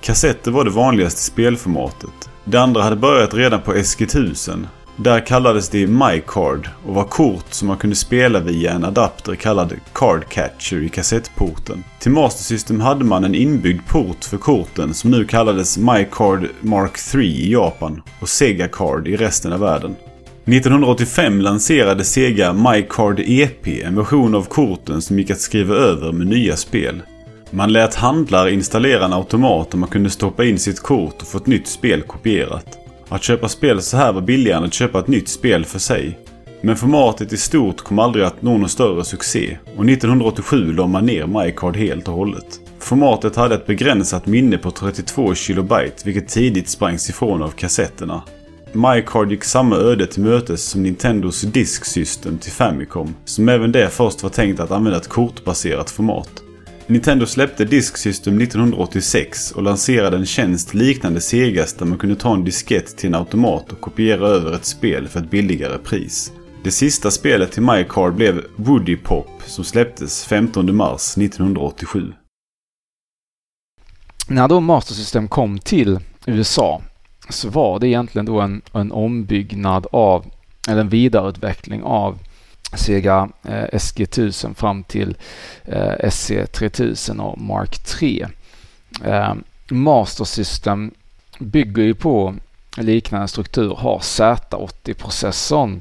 Kassetter 0.00 0.50
var 0.50 0.64
det 0.64 0.70
vanligaste 0.70 1.20
spelformatet. 1.20 2.30
Det 2.44 2.58
andra 2.58 2.82
hade 2.82 2.96
börjat 2.96 3.34
redan 3.34 3.62
på 3.62 3.74
SG1000. 3.74 4.66
Där 4.96 5.26
kallades 5.26 5.68
det 5.68 5.86
MyCard 5.86 6.68
och 6.86 6.94
var 6.94 7.04
kort 7.04 7.44
som 7.50 7.68
man 7.68 7.76
kunde 7.76 7.96
spela 7.96 8.40
via 8.40 8.72
en 8.72 8.84
adapter 8.84 9.34
kallad 9.34 9.72
Card 9.92 10.28
Catcher 10.28 10.82
i 10.82 10.88
kassettporten. 10.88 11.84
Till 11.98 12.12
Master 12.12 12.44
System 12.44 12.80
hade 12.80 13.04
man 13.04 13.24
en 13.24 13.34
inbyggd 13.34 13.86
port 13.88 14.24
för 14.24 14.38
korten 14.38 14.94
som 14.94 15.10
nu 15.10 15.24
kallades 15.24 15.78
MyCard 15.78 16.48
Mark 16.60 16.98
3 16.98 17.22
i 17.22 17.52
Japan 17.52 18.02
och 18.20 18.28
Sega 18.28 18.68
Card 18.68 19.08
i 19.08 19.16
resten 19.16 19.52
av 19.52 19.60
världen. 19.60 19.96
1985 20.48 21.40
lanserade 21.40 22.04
Sega 22.04 22.52
MyCard 22.52 23.20
EP, 23.20 23.66
en 23.66 23.96
version 23.96 24.34
av 24.34 24.42
korten 24.42 25.02
som 25.02 25.18
gick 25.18 25.30
att 25.30 25.40
skriva 25.40 25.74
över 25.74 26.12
med 26.12 26.26
nya 26.26 26.56
spel. 26.56 27.02
Man 27.50 27.72
lät 27.72 27.94
handlare 27.94 28.52
installera 28.52 29.04
en 29.04 29.12
automat 29.12 29.70
där 29.70 29.78
man 29.78 29.88
kunde 29.88 30.10
stoppa 30.10 30.44
in 30.44 30.58
sitt 30.58 30.80
kort 30.80 31.22
och 31.22 31.28
få 31.28 31.38
ett 31.38 31.46
nytt 31.46 31.66
spel 31.66 32.02
kopierat. 32.02 32.78
Att 33.08 33.22
köpa 33.22 33.48
spel 33.48 33.82
så 33.82 33.96
här 33.96 34.12
var 34.12 34.20
billigare 34.20 34.58
än 34.58 34.64
att 34.64 34.74
köpa 34.74 34.98
ett 34.98 35.08
nytt 35.08 35.28
spel 35.28 35.64
för 35.64 35.78
sig. 35.78 36.18
Men 36.60 36.76
formatet 36.76 37.32
i 37.32 37.36
stort 37.36 37.82
kom 37.82 37.98
aldrig 37.98 38.24
att 38.24 38.42
nå 38.42 38.58
någon 38.58 38.68
större 38.68 39.04
succé 39.04 39.58
och 39.76 39.84
1987 39.84 40.72
la 40.72 40.86
man 40.86 41.06
ner 41.06 41.26
MyCard 41.26 41.76
helt 41.76 42.08
och 42.08 42.14
hållet. 42.14 42.60
Formatet 42.78 43.36
hade 43.36 43.54
ett 43.54 43.66
begränsat 43.66 44.26
minne 44.26 44.58
på 44.58 44.70
32 44.70 45.34
kilobyte 45.34 46.02
vilket 46.04 46.28
tidigt 46.28 46.68
sprangs 46.68 47.10
ifrån 47.10 47.42
av 47.42 47.50
kassetterna. 47.50 48.22
MyCard 48.72 49.30
gick 49.30 49.44
samma 49.44 49.76
öde 49.76 50.06
till 50.06 50.22
mötes 50.22 50.64
som 50.64 50.82
Nintendos 50.82 51.40
Disk 51.40 51.84
System 51.84 52.38
till 52.38 52.52
Famicom, 52.52 53.14
som 53.24 53.48
även 53.48 53.72
det 53.72 53.90
först 53.90 54.22
var 54.22 54.30
tänkt 54.30 54.60
att 54.60 54.70
använda 54.70 54.98
ett 54.98 55.08
kortbaserat 55.08 55.90
format. 55.90 56.42
Nintendo 56.86 57.26
släppte 57.26 57.64
Disk 57.64 57.96
System 57.96 58.40
1986 58.40 59.52
och 59.52 59.62
lanserade 59.62 60.16
en 60.16 60.26
tjänst 60.26 60.74
liknande 60.74 61.20
Segas 61.20 61.74
där 61.74 61.86
man 61.86 61.98
kunde 61.98 62.16
ta 62.16 62.34
en 62.34 62.44
diskett 62.44 62.96
till 62.96 63.08
en 63.08 63.14
automat 63.14 63.72
och 63.72 63.80
kopiera 63.80 64.28
över 64.28 64.54
ett 64.54 64.64
spel 64.64 65.08
för 65.08 65.20
ett 65.20 65.30
billigare 65.30 65.78
pris. 65.78 66.32
Det 66.64 66.70
sista 66.70 67.10
spelet 67.10 67.52
till 67.52 67.62
MyCard 67.62 68.14
blev 68.14 68.44
Woody 68.56 68.96
Pop 68.96 69.28
som 69.46 69.64
släpptes 69.64 70.24
15 70.24 70.76
mars 70.76 71.18
1987. 71.18 72.12
När 74.28 74.48
då 74.48 74.60
Master 74.60 74.94
System 74.94 75.28
kom 75.28 75.58
till 75.58 76.00
USA 76.26 76.82
så 77.28 77.48
var 77.48 77.78
det 77.78 77.88
egentligen 77.88 78.26
då 78.26 78.40
en, 78.40 78.62
en 78.72 78.92
ombyggnad 78.92 79.86
av, 79.92 80.26
eller 80.68 80.80
en 80.80 80.88
vidareutveckling 80.88 81.82
av 81.82 82.18
Sega 82.74 83.28
eh, 83.44 83.64
SG1000 83.72 84.54
fram 84.54 84.84
till 84.84 85.16
eh, 85.64 85.94
SC3000 86.02 87.20
och 87.20 87.40
Mark 87.40 87.78
3. 87.78 88.26
Eh, 89.04 89.34
Master 89.70 90.24
System 90.24 90.90
bygger 91.38 91.82
ju 91.82 91.94
på 91.94 92.34
liknande 92.76 93.28
struktur, 93.28 93.74
har 93.74 93.98
Z80-processorn. 93.98 95.80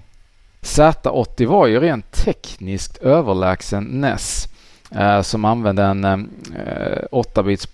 Z80 0.62 1.46
var 1.46 1.68
ju 1.68 1.80
rent 1.80 2.12
tekniskt 2.12 2.98
överlägsen 2.98 3.84
NES 3.84 4.48
Eh, 4.92 5.22
som 5.22 5.46
använde 5.46 5.84
en 5.84 6.04
eh, 6.04 6.14
eh 6.56 7.04
8-bits 7.12 7.68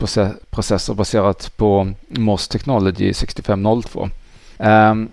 processor 0.50 0.94
baserat 0.94 1.58
på 1.58 1.94
MOS 2.08 2.48
Technology 2.48 3.14
6502. 3.14 4.10
Ehm, 4.58 5.10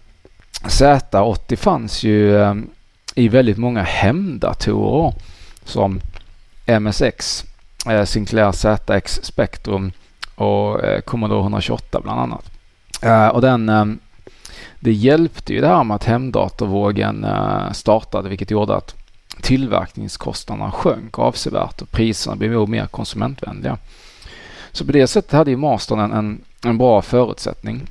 Z80 0.63 1.57
fanns 1.57 2.03
ju 2.03 2.43
eh, 2.43 2.55
i 3.15 3.29
väldigt 3.29 3.59
många 3.59 3.83
hemdatorer 3.83 5.15
som 5.65 6.01
MSX, 6.81 7.45
Sinclair 8.05 8.53
ZX 8.53 9.21
Spectrum 9.23 9.93
och 10.35 10.81
Commodore 11.05 11.41
128 11.41 12.01
bland 12.01 12.21
annat. 12.21 12.51
Och 13.35 13.41
den, 13.41 13.99
det 14.81 14.93
hjälpte 14.93 15.55
ju 15.55 15.61
det 15.61 15.69
här 15.69 15.85
med 15.85 15.95
att 15.95 16.05
hemdatorvågen 16.05 17.27
startade 17.73 18.29
vilket 18.29 18.51
gjorde 18.51 18.77
att 18.77 18.97
tillverkningskostnaderna 19.43 20.71
sjönk 20.71 21.19
avsevärt 21.19 21.83
och 21.83 21.91
priserna 21.91 22.37
blev 22.37 22.69
mer 22.69 22.87
konsumentvänliga. 22.87 23.79
Så 24.73 24.85
på 24.85 24.93
det 24.93 25.07
sättet 25.07 25.33
hade 25.33 25.51
ju 25.51 25.57
Mastern 25.57 26.01
en, 26.01 26.13
en, 26.13 26.41
en 26.65 26.79
bra 26.79 27.03
förutsättning. 27.03 27.83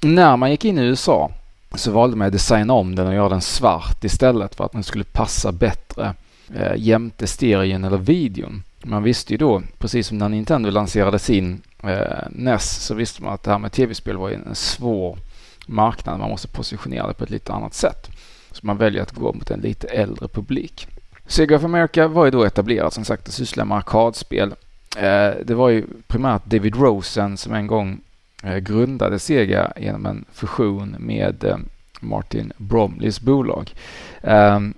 När 0.00 0.36
man 0.36 0.50
gick 0.50 0.64
in 0.64 0.78
i 0.78 0.82
USA 0.82 1.30
så 1.74 1.90
valde 1.90 2.16
man 2.16 2.26
att 2.26 2.32
designa 2.32 2.72
om 2.72 2.94
den 2.94 3.06
och 3.06 3.14
göra 3.14 3.28
den 3.28 3.40
svart 3.40 4.04
istället 4.04 4.54
för 4.54 4.64
att 4.64 4.72
den 4.72 4.82
skulle 4.82 5.04
passa 5.04 5.52
bättre 5.52 6.14
eh, 6.54 6.72
jämte 6.76 7.26
stereon 7.26 7.84
eller 7.84 7.98
videon. 7.98 8.62
Man 8.82 9.02
visste 9.02 9.32
ju 9.32 9.36
då, 9.36 9.62
precis 9.78 10.06
som 10.06 10.18
när 10.18 10.28
Nintendo 10.28 10.70
lanserade 10.70 11.18
sin 11.18 11.62
eh, 11.82 12.26
NES, 12.30 12.84
så 12.84 12.94
visste 12.94 13.22
man 13.22 13.32
att 13.34 13.42
det 13.42 13.50
här 13.50 13.58
med 13.58 13.72
tv-spel 13.72 14.16
var 14.16 14.30
en 14.30 14.54
svår 14.54 15.18
marknad. 15.66 16.18
Man 16.18 16.30
måste 16.30 16.48
positionera 16.48 17.06
det 17.06 17.14
på 17.14 17.24
ett 17.24 17.30
lite 17.30 17.52
annat 17.52 17.74
sätt. 17.74 18.10
Så 18.60 18.66
man 18.66 18.76
väljer 18.76 19.02
att 19.02 19.12
gå 19.12 19.32
mot 19.32 19.50
en 19.50 19.60
lite 19.60 19.86
äldre 19.86 20.28
publik. 20.28 20.88
Sega 21.26 21.56
of 21.56 21.64
America 21.64 22.08
var 22.08 22.24
ju 22.24 22.30
då 22.30 22.44
etablerat 22.44 22.94
som 22.94 23.04
sagt 23.04 23.28
och 23.28 23.34
sysslade 23.34 23.68
med 23.68 23.78
arkadspel. 23.78 24.54
Eh, 24.96 25.30
det 25.44 25.54
var 25.54 25.68
ju 25.68 25.86
primärt 26.06 26.44
David 26.44 26.76
Rosen 26.76 27.36
som 27.36 27.54
en 27.54 27.66
gång 27.66 28.00
eh, 28.42 28.56
grundade 28.56 29.18
Sega 29.18 29.72
genom 29.76 30.06
en 30.06 30.24
fusion 30.32 30.96
med 30.98 31.44
eh, 31.44 31.56
Martin 32.00 32.52
Bromleys 32.56 33.20
bolag. 33.20 33.74
Ehm, 34.22 34.74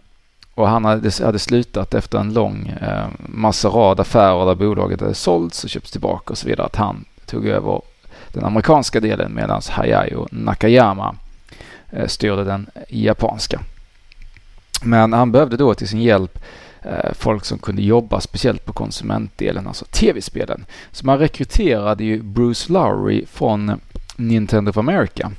och 0.55 0.69
han 0.69 0.85
hade, 0.85 1.11
hade 1.25 1.39
slutat 1.39 1.95
efter 1.95 2.19
en 2.19 2.33
lång 2.33 2.75
masserad 2.79 3.11
massa 3.19 3.69
rad 3.69 4.01
affärer 4.01 4.47
där 4.47 4.55
bolaget 4.55 5.01
hade 5.01 5.15
sålts 5.15 5.65
och 5.65 5.71
köpts 5.71 5.91
tillbaka 5.91 6.31
och 6.31 6.39
så 6.39 6.47
vidare. 6.47 6.67
Att 6.67 6.77
han 6.77 7.05
tog 7.27 7.47
över 7.47 7.83
den 8.33 8.45
amerikanska 8.45 9.01
delen 9.01 9.35
medan 9.35 9.63
Hayao 9.71 10.29
Nakayama 10.31 11.15
Eh, 11.91 12.07
styrde 12.07 12.45
den 12.45 12.71
japanska. 12.89 13.61
Men 14.83 15.13
han 15.13 15.33
behövde 15.33 15.57
då 15.57 15.75
till 15.75 15.89
sin 15.89 16.03
hjälp 16.03 16.39
eh, 16.83 17.13
folk 17.13 17.45
som 17.45 17.59
kunde 17.59 17.83
jobba 17.83 18.21
speciellt 18.21 18.65
på 18.65 18.73
konsumentdelen, 18.73 19.67
alltså 19.67 19.85
tv-spelen. 19.85 20.65
Så 20.93 21.07
man 21.07 21.19
rekryterade 21.19 22.05
ju 22.05 22.23
Bruce 22.23 22.73
Lowry 22.73 23.27
från 23.27 23.81
Nintendo 24.17 24.71
of 24.71 24.77
America. 24.77 25.33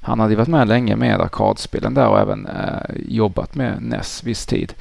Han 0.00 0.20
hade 0.20 0.36
varit 0.36 0.48
med 0.48 0.68
länge 0.68 0.96
med 0.96 1.20
arkadspelen 1.20 1.94
där 1.94 2.08
och 2.08 2.20
även 2.20 2.46
eh, 2.46 2.96
jobbat 3.08 3.54
med 3.54 3.82
NES 3.82 4.24
viss 4.24 4.46
tid. 4.46 4.74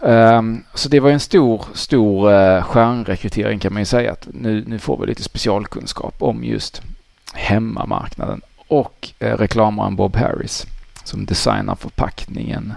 Um, 0.00 0.64
så 0.74 0.88
det 0.88 1.00
var 1.00 1.10
en 1.10 1.20
stor, 1.20 1.64
stor 1.74 2.32
uh, 2.32 2.62
stjärnrekrytering 2.62 3.58
kan 3.58 3.72
man 3.72 3.82
ju 3.82 3.86
säga 3.86 4.12
att 4.12 4.28
nu, 4.32 4.64
nu 4.66 4.78
får 4.78 4.98
vi 4.98 5.06
lite 5.06 5.22
specialkunskap 5.22 6.14
om 6.18 6.44
just 6.44 6.82
hemmamarknaden 7.34 8.40
och 8.68 9.08
eh, 9.18 9.36
reklamaren 9.36 9.96
Bob 9.96 10.16
Harris 10.16 10.66
som 11.04 11.26
designar 11.26 11.74
förpackningen 11.74 12.74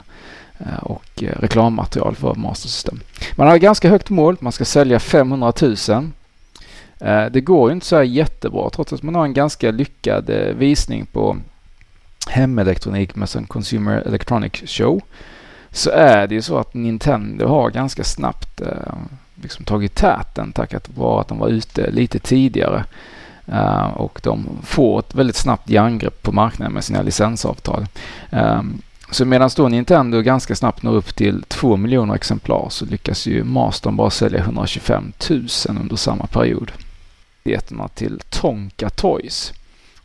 eh, 0.60 0.84
och 0.84 1.24
eh, 1.24 1.40
reklammaterial 1.40 2.16
för 2.16 2.36
Master 2.36 2.70
System. 2.70 3.00
Man 3.36 3.48
har 3.48 3.58
ganska 3.58 3.90
högt 3.90 4.10
mål. 4.10 4.38
Man 4.40 4.52
ska 4.52 4.66
sälja 4.66 5.00
500 5.00 5.54
000. 5.62 6.12
Det 7.32 7.42
går 7.42 7.70
ju 7.70 7.74
inte 7.74 7.86
så 7.86 7.96
här 7.96 8.04
jättebra 8.04 8.70
trots 8.70 8.94
att 8.94 9.04
man 9.04 9.16
har 9.16 9.26
en 9.26 9.34
ganska 9.34 9.72
lyckad 9.72 10.30
visning 10.58 11.06
på 11.06 11.38
hemelektronik 12.30 13.16
med 13.16 13.36
en 13.36 13.46
Consumer 13.46 14.04
Electronic 14.06 14.52
Show. 14.66 15.02
Så 15.72 15.90
är 15.90 16.28
det 16.28 16.36
ju 16.36 16.42
så 16.42 16.58
att 16.58 16.74
Nintendo 16.74 17.48
har 17.48 17.70
ganska 17.70 18.04
snabbt 18.04 18.62
liksom 19.36 19.66
tagit 19.66 19.96
täten 19.96 20.52
tack 20.52 20.74
vare 20.96 21.22
att 21.22 21.28
de 21.28 21.40
var 21.40 21.48
ute 21.48 21.92
lite 21.92 22.20
tidigare. 22.20 22.84
Eh, 23.52 23.88
och 23.88 24.20
de 24.24 24.50
får 24.64 25.00
ett 25.00 25.16
väldigt 25.16 25.36
snabbt 25.36 25.70
järngrepp 25.70 26.22
på 26.22 26.32
marknaden 26.32 26.74
med 26.74 26.84
sina 26.84 27.02
licensavtal. 27.02 27.86
Ehm, 28.30 28.82
så 29.12 29.26
medan 29.26 29.50
då 29.56 29.68
Nintendo 29.68 30.22
ganska 30.22 30.56
snabbt 30.56 30.84
når 30.84 30.94
upp 30.94 31.16
till 31.16 31.44
2 31.48 31.78
miljoner 31.78 32.16
exemplar 32.16 32.68
så 32.70 32.86
lyckas 32.86 33.28
ju 33.28 33.44
Mastern 33.44 33.96
bara 33.96 34.10
sälja 34.10 34.40
125 34.40 35.14
000 35.30 35.48
under 35.68 35.96
samma 35.96 36.28
period. 36.28 36.72
Rättigheterna 37.44 37.88
till 37.88 38.20
Tonka 38.30 38.90
Toys, 38.90 39.54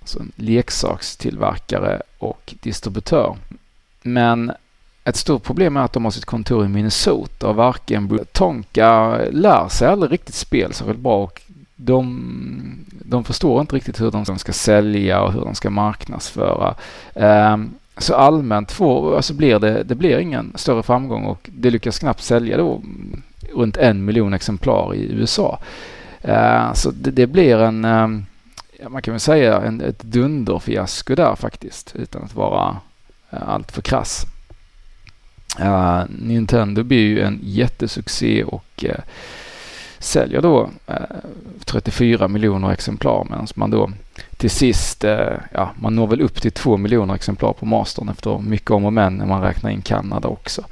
alltså 0.01 0.21
en 0.21 0.33
leksakstillverkare 0.37 2.03
och 2.19 2.55
distributör. 2.63 3.37
Men 4.03 4.53
ett 5.05 5.17
stort 5.17 5.43
problem 5.43 5.77
är 5.77 5.81
att 5.81 5.93
de 5.93 6.05
har 6.05 6.11
sitt 6.11 6.25
kontor 6.25 6.65
i 6.65 6.69
Minnesota 6.69 7.49
och 7.49 7.57
varken 7.57 8.19
Tonka 8.33 9.19
lär 9.31 9.69
sig 9.69 9.89
aldrig 9.89 10.13
riktigt 10.13 10.35
spel 10.35 10.73
särskilt 10.73 10.99
bra 10.99 11.23
och 11.23 11.43
de, 11.77 12.85
de 13.05 13.25
förstår 13.25 13.61
inte 13.61 13.77
riktigt 13.77 14.01
hur 14.01 14.11
de 14.11 14.39
ska 14.39 14.53
sälja 14.53 15.23
och 15.23 15.33
hur 15.33 15.41
de 15.41 15.55
ska 15.55 15.71
marknadsföra. 15.71 16.75
Um, 17.15 17.75
så 17.99 18.15
allmänt 18.15 18.73
får, 18.73 19.17
alltså 19.17 19.35
blir 19.35 19.59
det, 19.59 19.83
det 19.83 19.95
blir 19.95 20.19
ingen 20.19 20.53
större 20.55 20.83
framgång 20.83 21.25
och 21.25 21.51
det 21.53 21.71
lyckas 21.71 21.99
knappt 21.99 22.23
sälja 22.23 22.57
då 22.57 22.83
runt 23.55 23.77
en 23.77 24.05
miljon 24.05 24.35
exemplar 24.35 24.95
i 24.95 25.13
USA. 25.13 25.59
Uh, 26.25 26.31
ehm, 26.31 26.75
så 26.75 26.91
det, 26.91 27.11
det, 27.11 27.27
blir 27.27 27.59
en, 27.59 27.85
ehm, 27.85 28.27
man 28.89 29.03
kan 29.03 29.15
väl 29.15 29.21
säga 29.21 29.61
en, 29.61 29.81
ett 29.81 30.03
dunderfiasko 30.03 31.15
där 31.15 31.35
faktiskt 31.35 31.97
utan 31.97 32.23
att 32.23 32.35
vara 32.35 32.77
uh, 33.33 33.49
allt 33.49 33.73
för 33.73 33.83
krass. 33.83 34.27
Uh, 35.61 36.03
Nintendo 36.09 36.83
blir 36.83 37.07
ju 37.07 37.21
en 37.21 37.41
jättesuccé 37.43 38.45
och 38.45 38.85
uh, 38.85 38.91
säljer 39.99 40.43
då 40.43 40.71
eh, 40.87 40.95
34 41.65 42.29
miljoner 42.29 42.71
exemplar 42.71 43.27
medan 43.31 43.47
man 43.55 43.71
då 43.71 43.91
till 44.37 44.51
sist, 44.51 45.05
eh, 45.05 45.33
ja, 45.53 45.71
man 45.81 45.97
når 45.97 46.07
väl 46.07 46.21
upp 46.21 46.43
till 46.43 46.53
2 46.53 46.77
miljoner 46.77 47.15
exemplar 47.15 47.53
på 47.53 47.67
mastern 47.67 48.09
efter 48.09 48.39
mycket 48.39 48.71
om 48.71 48.85
och 48.85 48.93
men 48.93 49.15
när 49.15 49.27
man 49.27 49.43
räknar 49.43 49.71
in 49.71 49.83
Kanada 49.83 50.29
också. 50.29 50.63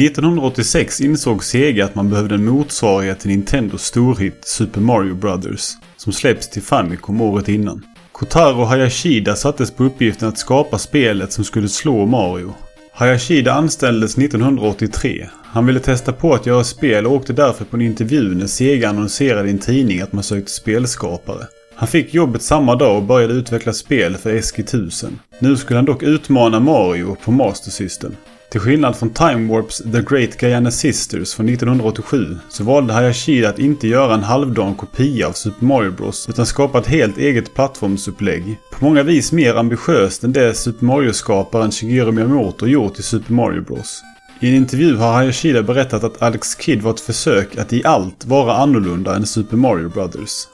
1986 0.00 1.00
insåg 1.00 1.44
Sega 1.44 1.84
att 1.84 1.94
man 1.94 2.10
behövde 2.10 2.34
en 2.34 2.44
motsvarighet 2.44 3.20
till 3.20 3.30
Nintendos 3.30 3.82
storhit 3.82 4.44
Super 4.44 4.80
Mario 4.80 5.14
Brothers, 5.14 5.70
som 5.96 6.12
släpps 6.12 6.50
till 6.50 6.62
Famicom 6.62 7.20
året 7.20 7.48
innan. 7.48 7.82
Kotaro 8.12 8.64
Hayashida 8.64 9.36
sattes 9.36 9.70
på 9.70 9.84
uppgiften 9.84 10.28
att 10.28 10.38
skapa 10.38 10.78
spelet 10.78 11.32
som 11.32 11.44
skulle 11.44 11.68
slå 11.68 12.06
Mario. 12.06 12.54
Hayashida 12.92 13.52
anställdes 13.52 14.18
1983. 14.18 15.26
Han 15.44 15.66
ville 15.66 15.80
testa 15.80 16.12
på 16.12 16.34
att 16.34 16.46
göra 16.46 16.64
spel 16.64 17.06
och 17.06 17.12
åkte 17.12 17.32
därför 17.32 17.64
på 17.64 17.76
en 17.76 17.82
intervju 17.82 18.34
när 18.34 18.46
Sega 18.46 18.88
annonserade 18.88 19.48
i 19.48 19.52
en 19.52 19.58
tidning 19.58 20.00
att 20.00 20.12
man 20.12 20.22
sökte 20.22 20.50
spelskapare. 20.50 21.46
Han 21.74 21.88
fick 21.88 22.14
jobbet 22.14 22.42
samma 22.42 22.74
dag 22.74 22.96
och 22.96 23.02
började 23.02 23.34
utveckla 23.34 23.72
spel 23.72 24.16
för 24.16 24.32
SG-1000. 24.32 25.06
Nu 25.38 25.56
skulle 25.56 25.78
han 25.78 25.84
dock 25.84 26.02
utmana 26.02 26.60
Mario 26.60 27.16
på 27.24 27.30
Master 27.32 27.70
System. 27.70 28.12
Till 28.50 28.60
skillnad 28.60 28.96
från 28.96 29.10
Time 29.10 29.52
Warps 29.52 29.78
The 29.78 30.02
Great 30.02 30.36
Guyana 30.36 30.70
Sisters 30.70 31.34
från 31.34 31.48
1987 31.48 32.38
så 32.48 32.64
valde 32.64 32.92
Hayashida 32.92 33.48
att 33.48 33.58
inte 33.58 33.88
göra 33.88 34.14
en 34.14 34.22
halvdan 34.22 34.74
kopia 34.74 35.28
av 35.28 35.32
Super 35.32 35.64
Mario 35.64 35.90
Bros 35.90 36.28
utan 36.28 36.46
skapa 36.46 36.78
ett 36.78 36.86
helt 36.86 37.18
eget 37.18 37.54
plattformsupplägg. 37.54 38.58
På 38.72 38.84
många 38.84 39.02
vis 39.02 39.32
mer 39.32 39.54
ambitiöst 39.54 40.24
än 40.24 40.32
det 40.32 40.54
Super 40.54 40.86
Mario-skaparen 40.86 41.70
Shigeru 41.70 42.12
Miyamoto 42.12 42.66
gjort 42.66 42.98
i 42.98 43.02
Super 43.02 43.32
Mario 43.32 43.62
Bros. 43.62 44.02
I 44.40 44.48
en 44.48 44.54
intervju 44.54 44.96
har 44.96 45.12
Hayashida 45.12 45.62
berättat 45.62 46.04
att 46.04 46.22
Alex 46.22 46.56
Kidd 46.60 46.82
var 46.82 46.90
ett 46.90 47.00
försök 47.00 47.58
att 47.58 47.72
i 47.72 47.84
allt 47.84 48.24
vara 48.24 48.54
annorlunda 48.54 49.16
än 49.16 49.26
Super 49.26 49.56
Mario 49.56 49.88
Brothers. 49.88 50.46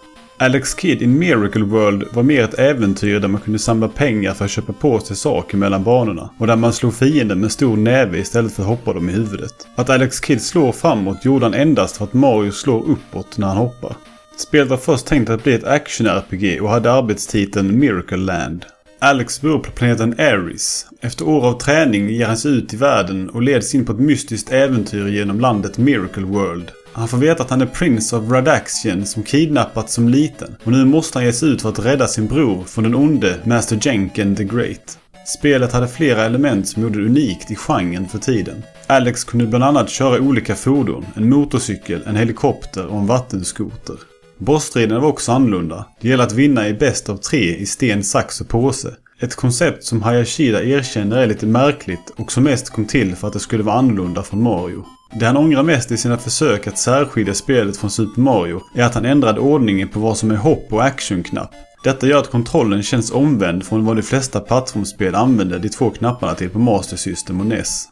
Alex 0.42 0.74
Kidd 0.74 1.02
i 1.02 1.06
Miracle 1.06 1.64
World 1.64 2.04
var 2.12 2.22
mer 2.22 2.44
ett 2.44 2.58
äventyr 2.58 3.20
där 3.20 3.28
man 3.28 3.40
kunde 3.40 3.58
samla 3.58 3.88
pengar 3.88 4.34
för 4.34 4.44
att 4.44 4.50
köpa 4.50 4.72
på 4.72 5.00
sig 5.00 5.16
saker 5.16 5.56
mellan 5.56 5.84
banorna. 5.84 6.30
Och 6.38 6.46
där 6.46 6.56
man 6.56 6.72
slog 6.72 6.94
fienden 6.94 7.40
med 7.40 7.52
stor 7.52 7.76
näve 7.76 8.18
istället 8.18 8.52
för 8.52 8.62
att 8.62 8.68
hoppa 8.68 8.92
dem 8.92 9.08
i 9.08 9.12
huvudet. 9.12 9.66
Att 9.74 9.90
Alex 9.90 10.24
Kidd 10.24 10.42
slår 10.42 10.72
framåt 10.72 11.24
gjorde 11.24 11.44
han 11.44 11.54
endast 11.54 11.96
för 11.96 12.04
att 12.04 12.12
Mario 12.12 12.50
slår 12.50 12.90
uppåt 12.90 13.38
när 13.38 13.46
han 13.46 13.56
hoppar. 13.56 13.96
Spelet 14.36 14.68
var 14.68 14.76
först 14.76 15.06
tänkt 15.06 15.30
att 15.30 15.44
bli 15.44 15.54
ett 15.54 15.64
action-RPG 15.64 16.60
och 16.60 16.70
hade 16.70 16.92
arbetstiteln 16.92 17.78
Miracle 17.78 18.16
Land. 18.16 18.64
Alex 18.98 19.40
bor 19.40 19.58
på 19.58 19.70
planeten 19.70 20.14
Ares. 20.18 20.86
Efter 21.00 21.28
år 21.28 21.46
av 21.46 21.58
träning 21.58 22.08
ger 22.08 22.26
han 22.26 22.36
sig 22.36 22.52
ut 22.52 22.74
i 22.74 22.76
världen 22.76 23.30
och 23.30 23.42
leds 23.42 23.74
in 23.74 23.84
på 23.84 23.92
ett 23.92 23.98
mystiskt 23.98 24.52
äventyr 24.52 25.06
genom 25.06 25.40
landet 25.40 25.78
Miracle 25.78 26.24
World. 26.24 26.70
Han 26.92 27.08
får 27.08 27.18
veta 27.18 27.42
att 27.42 27.50
han 27.50 27.60
är 27.60 27.66
Prince 27.66 28.16
of 28.16 28.30
Radaxian 28.30 29.06
som 29.06 29.22
kidnappats 29.22 29.94
som 29.94 30.08
liten 30.08 30.56
och 30.64 30.72
nu 30.72 30.84
måste 30.84 31.18
han 31.18 31.26
ge 31.26 31.32
sig 31.32 31.48
ut 31.48 31.62
för 31.62 31.68
att 31.68 31.84
rädda 31.84 32.08
sin 32.08 32.26
bror 32.26 32.64
från 32.64 32.84
den 32.84 32.94
onde 32.94 33.36
Master 33.44 33.78
Jenken 33.82 34.36
the 34.36 34.44
Great. 34.44 34.98
Spelet 35.26 35.72
hade 35.72 35.88
flera 35.88 36.24
element 36.24 36.68
som 36.68 36.82
gjorde 36.82 36.98
det 36.98 37.06
unikt 37.06 37.50
i 37.50 37.56
genren 37.56 38.08
för 38.08 38.18
tiden. 38.18 38.62
Alex 38.86 39.24
kunde 39.24 39.46
bland 39.46 39.64
annat 39.64 39.90
köra 39.90 40.20
olika 40.20 40.54
fordon, 40.54 41.06
en 41.14 41.30
motorcykel, 41.30 42.02
en 42.06 42.16
helikopter 42.16 42.86
och 42.86 42.98
en 42.98 43.06
vattenskoter. 43.06 43.96
Bossstriden 44.38 45.00
var 45.00 45.08
också 45.08 45.32
annorlunda. 45.32 45.86
Det 46.00 46.08
gäller 46.08 46.24
att 46.24 46.32
vinna 46.32 46.68
i 46.68 46.74
bäst 46.74 47.08
av 47.08 47.16
tre 47.16 47.56
i 47.56 47.66
sten, 47.66 48.04
sax 48.04 48.40
och 48.40 48.48
påse. 48.48 48.94
Ett 49.20 49.36
koncept 49.36 49.84
som 49.84 50.02
Hayashida 50.02 50.62
erkänner 50.62 51.16
är 51.16 51.26
lite 51.26 51.46
märkligt 51.46 52.12
och 52.16 52.32
som 52.32 52.44
mest 52.44 52.70
kom 52.70 52.84
till 52.84 53.16
för 53.16 53.26
att 53.26 53.32
det 53.32 53.40
skulle 53.40 53.62
vara 53.62 53.76
annorlunda 53.76 54.22
från 54.22 54.42
Mario. 54.42 54.84
Det 55.14 55.26
han 55.26 55.36
ångrar 55.36 55.62
mest 55.62 55.92
i 55.92 55.96
sina 55.96 56.18
försök 56.18 56.66
att 56.66 56.78
särskilja 56.78 57.34
spelet 57.34 57.76
från 57.76 57.90
Super 57.90 58.20
Mario 58.20 58.62
är 58.74 58.82
att 58.82 58.94
han 58.94 59.04
ändrade 59.04 59.40
ordningen 59.40 59.88
på 59.88 60.00
vad 60.00 60.16
som 60.16 60.30
är 60.30 60.36
hopp 60.36 60.72
och 60.72 60.84
actionknapp. 60.84 61.50
Detta 61.84 62.06
gör 62.06 62.18
att 62.18 62.30
kontrollen 62.30 62.82
känns 62.82 63.10
omvänd 63.10 63.64
från 63.64 63.84
vad 63.84 63.96
de 63.96 64.02
flesta 64.02 64.40
plattformsspel 64.40 65.14
använder 65.14 65.58
de 65.58 65.68
två 65.68 65.90
knapparna 65.90 66.34
till 66.34 66.50
på 66.50 66.58
Master 66.58 66.96
System 66.96 67.40
och 67.40 67.46
NES. 67.46 67.88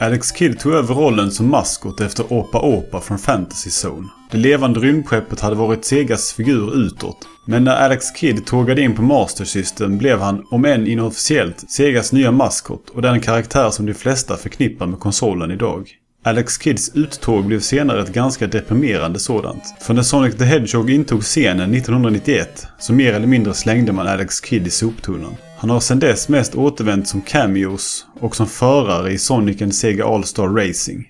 Alex 0.00 0.32
Kidd 0.32 0.58
tog 0.58 0.72
över 0.72 0.94
rollen 0.94 1.30
som 1.30 1.50
maskot 1.50 2.00
efter 2.00 2.32
Opa 2.32 2.60
Opa 2.60 3.00
från 3.00 3.18
Fantasy 3.18 3.70
Zone. 3.70 4.08
Det 4.30 4.38
levande 4.38 4.80
rymdskeppet 4.80 5.40
hade 5.40 5.56
varit 5.56 5.84
Segas 5.84 6.32
figur 6.32 6.76
utåt. 6.76 7.28
Men 7.46 7.64
när 7.64 7.76
Alex 7.76 8.06
Kidd 8.16 8.46
tågade 8.46 8.82
in 8.82 8.94
på 8.94 9.02
Master 9.02 9.44
System 9.44 9.98
blev 9.98 10.20
han, 10.20 10.44
om 10.50 10.64
än 10.64 10.86
inofficiellt, 10.86 11.70
Segas 11.70 12.12
nya 12.12 12.32
maskot 12.32 12.90
och 12.90 13.02
den 13.02 13.20
karaktär 13.20 13.70
som 13.70 13.86
de 13.86 13.94
flesta 13.94 14.36
förknippar 14.36 14.86
med 14.86 15.00
konsolen 15.00 15.50
idag. 15.50 15.90
Alex 16.28 16.58
Kids 16.58 16.90
uttåg 16.94 17.44
blev 17.44 17.60
senare 17.60 18.02
ett 18.02 18.12
ganska 18.12 18.46
deprimerande 18.46 19.18
sådant. 19.18 19.62
För 19.80 19.94
när 19.94 20.02
Sonic 20.02 20.36
the 20.36 20.44
Hedgehog 20.44 20.90
intog 20.90 21.22
scenen 21.22 21.74
1991 21.74 22.66
så 22.78 22.92
mer 22.92 23.12
eller 23.12 23.26
mindre 23.26 23.54
slängde 23.54 23.92
man 23.92 24.08
Alex 24.08 24.44
Kidd 24.44 24.66
i 24.66 24.70
soptunnan. 24.70 25.36
Han 25.56 25.70
har 25.70 25.80
sedan 25.80 25.98
dess 25.98 26.28
mest 26.28 26.54
återvänt 26.54 27.08
som 27.08 27.20
cameos 27.20 28.06
och 28.20 28.36
som 28.36 28.46
förare 28.46 29.12
i 29.12 29.18
Sonic 29.18 29.62
and 29.62 29.74
Sega 29.74 30.04
All-Star 30.06 30.48
Racing. 30.48 31.06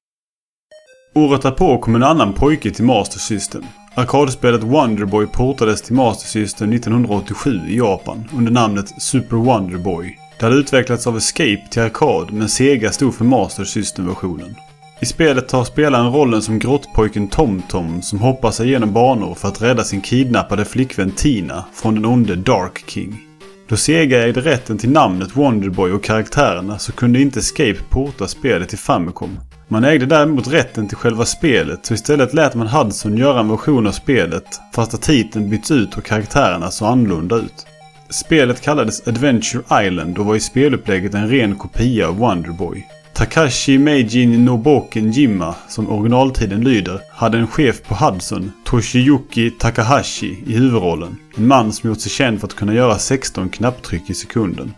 Året 1.14 1.42
därpå 1.42 1.78
kom 1.78 1.94
en 1.94 2.02
annan 2.02 2.32
pojke 2.32 2.70
till 2.70 2.84
Master 2.84 3.18
System. 3.18 3.62
Arkadspelet 3.94 4.62
Wonderboy 4.62 5.26
portades 5.26 5.82
till 5.82 5.94
Master 5.94 6.28
System 6.28 6.72
1987 6.72 7.60
i 7.68 7.76
Japan 7.76 8.24
under 8.36 8.52
namnet 8.52 9.02
Super 9.02 9.36
Wonderboy. 9.36 10.18
Det 10.38 10.44
hade 10.46 10.56
utvecklats 10.56 11.06
av 11.06 11.16
Escape 11.16 11.68
till 11.70 11.82
arkad 11.82 12.32
men 12.32 12.48
Sega 12.48 12.90
stod 12.90 13.14
för 13.14 13.24
Master 13.24 13.64
System-versionen. 13.64 14.54
I 15.00 15.06
spelet 15.06 15.48
tar 15.48 15.64
spelaren 15.64 16.12
rollen 16.12 16.42
som 16.42 16.58
grottpojken 16.58 17.28
TomTom 17.28 18.02
som 18.02 18.18
hoppar 18.18 18.50
sig 18.50 18.68
genom 18.68 18.92
banor 18.92 19.34
för 19.34 19.48
att 19.48 19.62
rädda 19.62 19.84
sin 19.84 20.00
kidnappade 20.00 20.64
flickvän 20.64 21.10
Tina 21.10 21.64
från 21.74 21.94
den 21.94 22.04
onde 22.04 22.36
Dark 22.36 22.84
King. 22.86 23.20
Då 23.68 23.76
Sega 23.76 24.26
ägde 24.26 24.40
rätten 24.40 24.78
till 24.78 24.90
namnet 24.90 25.36
Wonderboy 25.36 25.92
och 25.92 26.04
karaktärerna 26.04 26.78
så 26.78 26.92
kunde 26.92 27.20
inte 27.20 27.38
Escape 27.38 27.78
porta 27.90 28.28
spelet 28.28 28.68
till 28.68 28.78
Famicom. 28.78 29.38
Man 29.68 29.84
ägde 29.84 30.06
däremot 30.06 30.52
rätten 30.52 30.88
till 30.88 30.96
själva 30.96 31.24
spelet 31.24 31.86
så 31.86 31.94
istället 31.94 32.34
lät 32.34 32.54
man 32.54 32.66
Hudson 32.66 33.16
göra 33.16 33.40
en 33.40 33.48
version 33.48 33.86
av 33.86 33.92
spelet 33.92 34.60
fast 34.74 34.94
att 34.94 35.02
titeln 35.02 35.50
bytts 35.50 35.70
ut 35.70 35.96
och 35.96 36.04
karaktärerna 36.04 36.70
såg 36.70 36.88
annorlunda 36.88 37.36
ut. 37.36 37.66
Spelet 38.10 38.60
kallades 38.60 39.08
Adventure 39.08 39.86
Island 39.86 40.18
och 40.18 40.26
var 40.26 40.36
i 40.36 40.40
spelupplägget 40.40 41.14
en 41.14 41.28
ren 41.28 41.56
kopia 41.56 42.08
av 42.08 42.16
Wonderboy. 42.16 42.86
Takashi 43.18 43.78
Meijin 43.78 44.44
Noboken 44.44 45.12
Jimma, 45.12 45.54
som 45.68 45.90
originaltiden 45.90 46.60
lyder, 46.60 47.00
hade 47.10 47.38
en 47.38 47.46
chef 47.46 47.82
på 47.82 47.94
Hudson, 47.94 48.52
Toshiyuki 48.64 49.50
Takahashi, 49.50 50.38
i 50.46 50.52
huvudrollen. 50.52 51.16
En 51.36 51.46
man 51.46 51.72
som 51.72 51.90
gjort 51.90 52.00
sig 52.00 52.12
känd 52.12 52.40
för 52.40 52.46
att 52.46 52.54
kunna 52.54 52.74
göra 52.74 52.98
16 52.98 53.48
knapptryck 53.48 54.10
i 54.10 54.14
sekunden. 54.14 54.74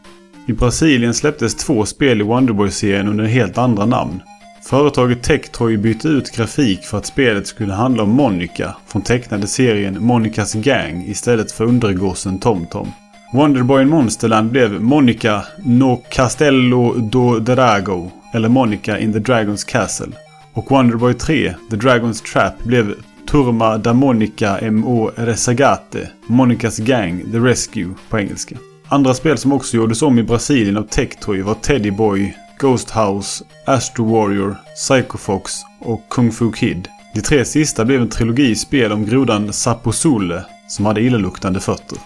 I 0.46 0.52
Brasilien 0.52 1.14
släpptes 1.14 1.54
två 1.54 1.86
spel 1.86 2.20
i 2.20 2.24
Wonderboy-serien 2.24 3.08
under 3.08 3.24
helt 3.24 3.58
andra 3.58 3.86
namn. 3.86 4.20
Företaget 4.62 5.22
Tectoy 5.22 5.76
bytte 5.76 6.08
ut 6.08 6.36
grafik 6.36 6.84
för 6.84 6.98
att 6.98 7.06
spelet 7.06 7.46
skulle 7.46 7.72
handla 7.72 8.02
om 8.02 8.10
Monica 8.10 8.76
från 8.86 9.02
tecknade 9.02 9.46
serien 9.46 10.04
Monicas 10.04 10.54
Gang 10.54 11.04
istället 11.06 11.52
för 11.52 11.64
undergossen 11.64 12.38
TomTom. 12.38 12.92
Wonderboy 13.32 13.84
Monsterland 13.84 14.50
blev 14.50 14.80
Monica 14.80 15.44
no 15.64 16.02
Castello 16.10 16.94
do 16.94 17.38
Drago 17.38 18.10
eller 18.32 18.48
Monica 18.48 18.98
in 18.98 19.12
the 19.12 19.18
Dragon's 19.18 19.66
Castle. 19.66 20.12
Och 20.52 20.70
Wonderboy 20.70 21.14
3, 21.14 21.54
The 21.70 21.76
Dragon's 21.76 22.32
Trap, 22.32 22.64
blev 22.64 22.94
Turma 23.30 23.78
da 23.78 23.92
Monica 23.92 24.58
M.O. 24.58 25.10
Resagate, 25.16 26.10
Monicas 26.26 26.78
Gang, 26.78 27.32
The 27.32 27.38
Rescue 27.38 27.94
på 28.08 28.18
engelska. 28.18 28.56
Andra 28.88 29.14
spel 29.14 29.38
som 29.38 29.52
också 29.52 29.76
gjordes 29.76 30.02
om 30.02 30.18
i 30.18 30.22
Brasilien 30.22 30.76
av 30.76 30.82
Tectoy 30.82 31.42
var 31.42 31.54
Teddy 31.54 31.90
Boy, 31.90 32.36
Ghost 32.58 32.90
House, 32.90 33.44
Astro 33.64 34.04
Warrior, 34.04 34.56
Psycho 34.74 35.18
Fox 35.18 35.52
och 35.80 36.08
Kung 36.10 36.32
Fu 36.32 36.52
Kid. 36.52 36.88
De 37.14 37.20
tre 37.20 37.44
sista 37.44 37.84
blev 37.84 38.00
en 38.02 38.08
trilogi 38.08 38.54
spel 38.54 38.92
om 38.92 39.06
grodan 39.06 39.52
Saposule 39.52 40.44
som 40.68 40.86
hade 40.86 41.00
illaluktande 41.00 41.60
fötter. 41.60 41.98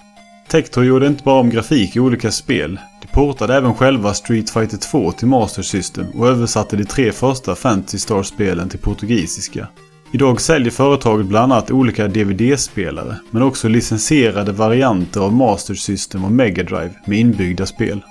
Tector 0.49 0.85
gjorde 0.85 1.07
inte 1.07 1.25
bara 1.25 1.41
om 1.41 1.51
grafik 1.51 1.97
i 1.97 2.01
olika 2.01 2.31
spel. 2.31 2.79
De 3.03 3.07
portade 3.07 3.55
även 3.55 3.75
själva 3.75 4.15
Street 4.15 4.51
Fighter 4.51 4.77
2 4.77 5.13
till 5.13 5.29
Master 5.29 5.63
System 5.63 6.07
och 6.15 6.29
översatte 6.29 6.77
de 6.77 6.85
tre 6.85 7.13
första 7.13 7.55
Fantasy 7.55 7.99
Star-spelen 7.99 8.69
till 8.69 8.79
portugisiska. 8.79 9.69
Idag 10.13 10.41
säljer 10.41 10.71
företaget 10.71 11.27
bland 11.27 11.53
annat 11.53 11.71
olika 11.71 12.09
DVD-spelare, 12.09 13.17
men 13.31 13.43
också 13.43 13.69
licensierade 13.69 14.53
varianter 14.53 15.21
av 15.21 15.33
Master 15.33 15.75
System 15.75 16.25
och 16.25 16.33
Mega 16.33 16.63
Drive 16.63 16.95
med 17.05 17.19
inbyggda 17.19 17.67
spel. 17.67 18.03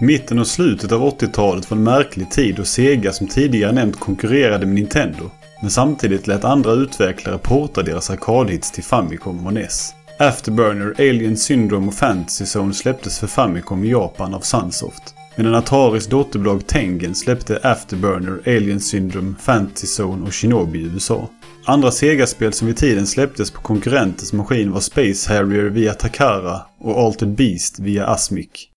Mitten 0.00 0.38
och 0.38 0.46
slutet 0.46 0.92
av 0.92 1.02
80-talet 1.02 1.70
var 1.70 1.76
en 1.76 1.84
märklig 1.84 2.30
tid 2.30 2.54
då 2.54 2.64
Sega 2.64 3.12
som 3.12 3.26
tidigare 3.26 3.72
nämnt 3.72 4.00
konkurrerade 4.00 4.66
med 4.66 4.74
Nintendo. 4.74 5.30
Men 5.60 5.70
samtidigt 5.70 6.26
lät 6.26 6.44
andra 6.44 6.72
utvecklare 6.72 7.38
porta 7.38 7.82
deras 7.82 8.10
arkadhits 8.10 8.72
till 8.72 8.84
Famicom 8.84 9.46
och 9.46 9.54
NES. 9.54 9.95
Afterburner, 10.18 10.94
Alien 10.98 11.36
Syndrome 11.36 11.86
och 11.86 11.94
Fantasy 11.94 12.44
Zone 12.58 12.74
släpptes 12.74 13.18
för 13.18 13.26
Famicom 13.26 13.84
i 13.84 13.90
Japan 13.90 14.34
av 14.34 14.40
Sunsoft. 14.40 15.14
Medan 15.36 15.54
Ataris 15.54 16.06
dotterbolag 16.06 16.66
Tengen 16.66 17.14
släppte 17.14 17.60
Afterburner, 17.62 18.40
Alien 18.46 18.80
Syndrome, 18.80 19.34
Fantasy 19.40 20.02
Zone 20.02 20.26
och 20.26 20.34
Shinobi 20.34 20.78
i 20.78 20.82
USA. 20.82 21.28
Andra 21.64 21.90
Sega-spel 21.90 22.52
som 22.52 22.66
vid 22.66 22.76
tiden 22.76 23.06
släpptes 23.06 23.50
på 23.50 23.60
konkurrentens 23.60 24.32
maskin 24.32 24.72
var 24.72 24.80
Space 24.80 25.34
Harrier 25.34 25.64
via 25.64 25.94
Takara 25.94 26.60
och 26.78 26.98
Altered 26.98 27.34
Beast 27.34 27.78
via 27.78 28.06
Asmic. 28.06 28.68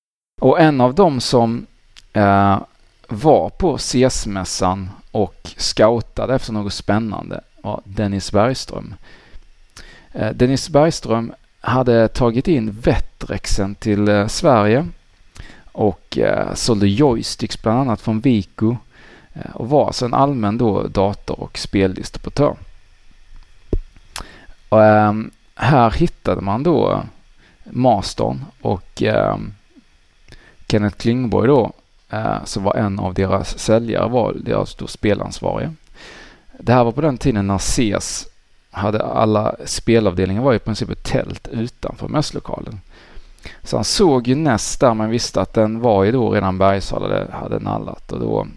Och 0.42 0.60
en 0.60 0.82
av 0.82 0.96
dem 0.96 1.22
som 1.22 1.66
eh, 2.14 2.60
var 3.08 3.50
på 3.50 3.78
CS-mässan 3.78 4.90
och 5.12 5.50
scoutade 5.58 6.36
efter 6.36 6.54
något 6.54 6.74
spännande 6.74 7.42
var 7.64 7.82
Dennis 7.86 8.32
Bergström. 8.32 8.94
Eh, 10.14 10.32
Dennis 10.34 10.70
Bergström 10.70 11.34
hade 11.60 12.08
tagit 12.08 12.48
in 12.48 12.72
Vetrexen 12.72 13.76
till 13.76 14.08
eh, 14.08 14.28
Sverige 14.28 14.88
och 15.72 16.18
eh, 16.18 16.54
sålde 16.54 16.88
joysticks 16.88 17.62
bland 17.62 17.80
annat 17.80 18.02
från 18.02 18.20
Vico 18.20 18.78
och 19.54 19.70
var 19.70 19.88
alltså 19.88 20.06
en 20.06 20.14
allmän 20.14 20.58
då 20.58 20.88
dator 20.88 21.40
och 21.40 21.58
speldistributör. 21.58 22.56
Och, 24.70 24.84
ehm, 24.84 25.32
här 25.56 25.92
hittade 25.92 26.42
man 26.42 26.64
då 26.64 27.04
Mastern 27.64 28.46
och 28.62 29.02
ehm, 29.02 29.54
Kenneth 30.68 30.98
Klingborg 30.98 31.48
då 31.48 31.72
som 32.44 32.64
var 32.64 32.76
en 32.76 33.00
av 33.00 33.14
deras 33.14 33.60
säljare 33.60 34.10
var 34.10 34.34
deras 34.34 34.76
då 34.76 34.88
spelansvarige. 34.88 35.74
Det 36.60 36.74
här 36.74 36.84
var 36.84 36.92
på 36.92 37.02
den 37.02 37.18
tiden 37.18 37.48
när 37.48 37.58
CES 37.58 38.28
hade 38.80 39.04
alla 39.04 39.56
spelavdelningar 39.66 40.42
var 40.42 40.54
i 40.54 40.60
princip 40.60 40.90
ett 40.90 41.04
tält 41.04 41.48
utanför 41.48 42.08
mässlokalen. 42.08 42.82
Så 43.64 43.78
han 43.78 43.84
såg 43.84 44.28
ju 44.28 44.36
näst 44.36 44.80
där 44.80 44.94
men 44.94 45.10
visste 45.10 45.42
att 45.42 45.54
den 45.54 45.80
var 45.80 46.04
ju 46.04 46.12
då 46.12 46.32
redan 46.32 46.58
bergsalade, 46.58 47.28
hade, 47.32 47.60
nallat 47.60 48.12
och 48.12 48.20
då 48.20 48.48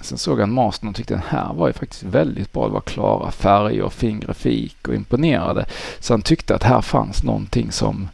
Sen 0.00 0.18
såg 0.18 0.40
han 0.40 0.52
mastern 0.52 0.88
och 0.88 0.96
tyckte 0.96 1.14
den 1.14 1.22
här 1.28 1.52
var 1.54 1.66
ju 1.66 1.72
faktiskt 1.72 2.02
väldigt 2.02 2.52
bra. 2.52 2.66
Det 2.66 2.72
var 2.72 2.80
klara 2.80 3.30
färger, 3.30 3.88
fin 3.88 4.20
grafik 4.20 4.88
och 4.88 4.94
imponerade. 4.94 5.66
Så 6.00 6.12
han 6.12 6.22
tyckte 6.22 6.54
att 6.54 6.62
här 6.62 6.80
fanns 6.80 7.22
någonting 7.22 7.72
som, 7.72 8.08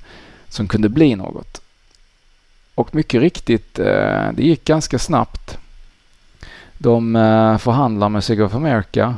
som 0.49 0.69
kunde 0.69 0.89
bli 0.89 1.17
något. 1.17 1.61
Och 2.75 2.95
mycket 2.95 3.21
riktigt, 3.21 3.79
eh, 3.79 4.33
det 4.33 4.43
gick 4.43 4.65
ganska 4.65 4.99
snabbt. 4.99 5.59
De 6.79 7.17
eh, 7.17 7.59
förhandlar 7.59 8.09
med 8.09 8.25
Sega 8.25 8.45
of 8.45 8.55
America 8.55 9.15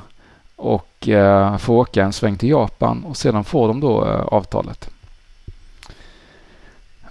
och 0.56 0.91
eh, 1.08 1.56
får 1.56 1.74
åka 1.74 2.04
en 2.04 2.12
sväng 2.12 2.36
till 2.36 2.48
Japan 2.48 3.04
och 3.04 3.16
sedan 3.16 3.44
får 3.44 3.68
de 3.68 3.80
då 3.80 4.04
eh, 4.06 4.20
avtalet. 4.20 4.90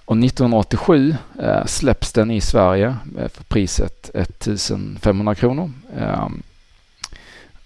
Och 0.06 0.18
1987 0.18 1.16
eh, 1.42 1.66
släpps 1.66 2.14
den 2.14 2.32
i 2.32 2.42
Sverige 2.42 2.96
eh, 3.18 3.28
för 3.28 3.44
priset 3.44 4.12
1500 4.14 5.36
kronor. 5.36 5.72
Eh, 5.98 6.28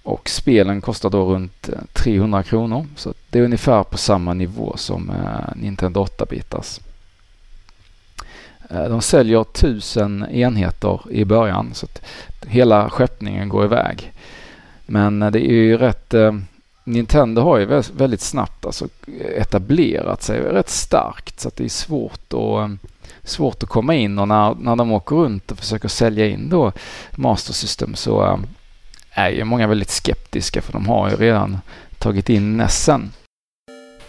och 0.04 0.30
spelen 0.30 0.82
kostar 0.82 1.10
då 1.10 1.34
runt 1.34 1.70
eh, 1.70 1.80
300 1.94 2.44
kronor. 2.44 2.88
Så 2.96 3.14
det 3.30 3.40
är 3.40 3.44
ungefär 3.44 3.84
på 3.84 3.98
samma 3.98 4.34
nivå 4.34 4.74
som 4.78 5.10
eh, 5.10 5.56
Nintendo 5.56 6.06
8-bitars. 6.06 6.82
De 8.70 9.02
säljer 9.02 9.42
1000 9.42 10.26
enheter 10.26 11.00
i 11.12 11.26
början 11.26 11.74
så 11.74 11.86
att 11.86 12.02
hela 12.48 12.90
skeppningen 12.90 13.50
går 13.50 13.66
iväg. 13.66 14.14
Men 14.86 15.22
eh, 15.22 15.32
det 15.32 15.40
är 15.40 15.54
ju 15.54 15.78
rätt 15.78 16.14
eh, 16.14 16.34
Nintendo 16.84 17.42
har 17.42 17.58
ju 17.58 17.82
väldigt 17.98 18.22
snabbt 18.22 18.66
alltså 18.66 18.88
etablerat 19.36 20.24
sig 20.24 20.40
rätt 20.40 20.70
starkt 20.70 21.40
så 21.40 21.48
att 21.48 21.56
det 21.56 21.64
är 21.64 21.70
svårt 21.70 22.34
att, 22.34 22.70
eh, 22.70 22.70
svårt 23.24 23.64
att 23.64 23.70
komma 23.70 23.96
in 23.96 24.20
och 24.20 24.28
när, 24.28 24.56
när 24.56 24.76
de 24.76 24.92
åker 24.92 25.16
runt 25.16 25.52
och 25.52 25.58
försöker 25.58 25.88
sälja 25.88 26.28
in 26.28 26.50
då 26.50 26.72
Master 27.12 27.54
System 27.54 27.96
så 27.96 28.40
är 29.12 29.30
ju 29.30 29.44
många 29.44 29.68
väldigt 29.68 29.90
skeptiska 29.90 30.62
för 30.62 30.74
de 30.74 30.88
har 30.88 31.10
ju 31.10 31.16
redan 31.16 31.58
tagit 32.00 32.30
in 32.30 32.58
Nessen. 32.58 33.12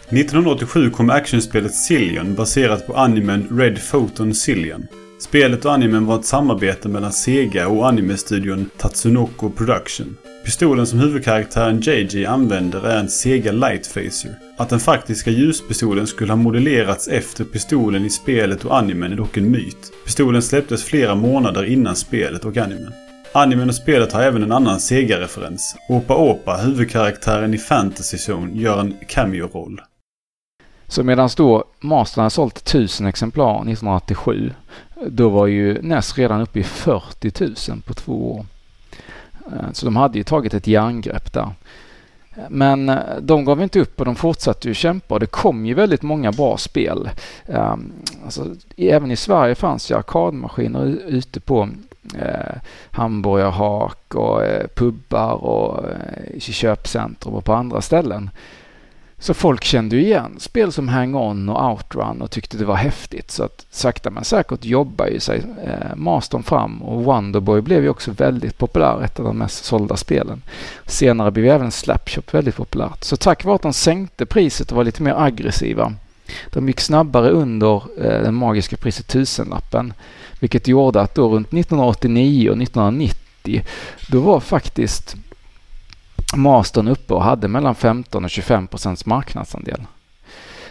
1987 0.09 0.91
kom 0.91 1.11
actionspelet 1.11 1.75
Cillion 1.75 2.35
baserat 2.35 2.87
på 2.87 2.95
animen 2.95 3.49
Red 3.51 3.79
Photon 3.91 4.35
Cillion. 4.35 4.87
Spelet 5.19 5.65
och 5.65 5.73
animen 5.73 6.07
var 6.07 6.19
ett 6.19 6.25
samarbete 6.25 6.89
mellan 6.89 7.13
Sega 7.13 7.69
och 7.69 7.89
animestudion 7.89 8.71
Tatsunoko 8.77 9.51
Production. 9.51 10.17
Pistolen 10.47 10.87
som 10.87 10.99
huvudkaraktären 10.99 11.81
JJ 11.81 12.27
använder 12.27 12.87
är 12.87 12.99
en 12.99 13.09
Sega 13.09 13.53
Lightphaser. 13.53 14.35
Att 14.57 14.69
den 14.69 14.81
faktiska 14.81 15.31
ljuspistolen 15.31 16.07
skulle 16.07 16.33
ha 16.33 16.37
modellerats 16.37 17.09
efter 17.09 17.45
pistolen 17.45 18.05
i 18.05 18.11
spelet 18.11 18.65
och 18.65 18.79
animen 18.79 19.13
är 19.13 19.17
dock 19.17 19.37
en 19.37 19.51
myt. 19.51 19.93
Pistolen 20.05 20.43
släpptes 20.43 20.85
flera 20.85 21.15
månader 21.15 21.65
innan 21.65 21.97
spelet 21.97 22.45
och 22.45 22.57
animen. 22.57 22.93
Animen 23.33 23.69
och 23.69 23.75
spelet 23.75 24.13
har 24.13 24.23
även 24.23 24.43
en 24.43 24.53
annan 24.53 24.81
Sega-referens. 24.81 25.77
Opa 25.89 26.17
Opa, 26.17 26.57
huvudkaraktären 26.57 27.55
i 27.55 27.59
Fantasy 27.59 28.17
Zone, 28.17 28.61
gör 28.61 28.81
en 28.81 28.97
cameo-roll. 29.09 29.81
Så 30.89 31.03
medan 31.03 31.29
då 31.37 31.65
Mastern 31.81 32.23
hade 32.23 32.31
sålt 32.31 32.59
1000 32.59 33.07
exemplar 33.07 33.55
1987, 33.55 34.53
då 35.07 35.29
var 35.29 35.47
ju 35.47 35.83
NES 35.83 36.19
redan 36.19 36.41
uppe 36.41 36.59
i 36.59 36.63
40 36.63 37.33
000 37.71 37.83
på 37.87 37.95
två 37.95 38.33
år. 38.33 38.47
Eh, 39.53 39.73
så 39.73 39.87
de 39.87 39.97
hade 39.97 40.19
ju 40.19 40.25
tagit 40.25 40.55
ett 40.55 40.67
järngrepp 40.67 41.33
där. 41.33 41.49
Men 42.49 42.89
eh, 42.89 42.99
de 43.21 43.45
gav 43.45 43.63
inte 43.63 43.81
upp 43.81 44.01
och 44.01 44.05
de 44.05 44.15
fortsatte 44.15 44.69
ju 44.69 44.75
kämpa 44.75 45.15
och 45.15 45.21
det 45.21 45.27
kom 45.27 45.67
ju 45.67 45.75
väldigt 45.75 46.03
många 46.03 46.33
bra 46.33 46.57
spel. 46.57 47.11
Ehm, 47.47 47.93
alltså, 48.25 48.55
även 48.77 49.11
i 49.11 49.17
Sverige 49.17 49.55
fanns 49.55 49.91
ju 49.91 49.95
arkadmaskiner 49.97 50.85
ute 51.07 51.41
på 51.41 51.69
eh, 52.19 52.57
hamburgerhak 52.91 54.15
och 54.15 54.45
eh, 54.45 54.67
pubbar 54.75 55.33
och 55.33 55.85
eh, 55.85 56.39
köpcentrum 56.39 57.35
och 57.35 57.45
på 57.45 57.53
andra 57.53 57.81
ställen. 57.81 58.31
Så 59.19 59.35
folk 59.35 59.65
kände 59.65 59.97
ju 59.97 60.03
igen 60.03 60.37
spel 60.39 60.73
som 60.73 60.89
Hang-On 60.89 61.49
och 61.49 61.71
Outrun 61.71 62.23
och 62.23 62.31
tyckte 62.31 62.57
det 62.57 62.65
var 62.65 62.77
häftigt. 62.77 63.31
Så 63.31 63.45
att 63.45 63.67
sakta 63.71 64.11
men 64.11 64.25
säkert 64.25 64.65
jobbar 64.65 65.07
ju 65.07 65.21
sig 65.21 65.43
eh, 65.65 65.97
Mastern 65.97 66.43
fram 66.43 66.83
och 66.83 67.05
Wonderboy 67.05 67.61
blev 67.61 67.83
ju 67.83 67.89
också 67.89 68.11
väldigt 68.11 68.59
populär, 68.59 69.03
ett 69.05 69.19
av 69.19 69.25
de 69.25 69.39
mest 69.39 69.65
sålda 69.65 69.97
spelen. 69.97 70.43
Senare 70.87 71.31
blev 71.31 71.47
även 71.47 71.71
Slapshop 71.71 72.35
väldigt 72.35 72.57
populärt. 72.57 73.05
Så 73.05 73.17
tack 73.17 73.45
vare 73.45 73.55
att 73.55 73.63
de 73.63 73.73
sänkte 73.73 74.27
priset 74.27 74.71
och 74.71 74.77
var 74.77 74.85
lite 74.85 75.03
mer 75.03 75.15
aggressiva. 75.17 75.93
De 76.51 76.69
gick 76.69 76.81
snabbare 76.81 77.31
under 77.31 77.75
eh, 77.77 78.23
den 78.23 78.35
magiska 78.35 78.77
priset 78.77 79.09
tusenlappen. 79.09 79.93
Vilket 80.41 80.69
gjorde 80.69 81.01
att 81.01 81.15
då 81.15 81.29
runt 81.29 81.49
1989 81.49 82.51
och 82.51 82.63
1990 82.63 83.65
då 84.09 84.21
var 84.21 84.41
faktiskt 84.41 85.17
Mastern 86.35 86.89
uppe 86.89 87.15
och 87.15 87.23
hade 87.23 87.49
mellan 87.49 87.75
15 87.75 88.25
och 88.25 88.31
25 88.31 88.67
procents 88.67 89.07
marknadsandel. 89.07 89.81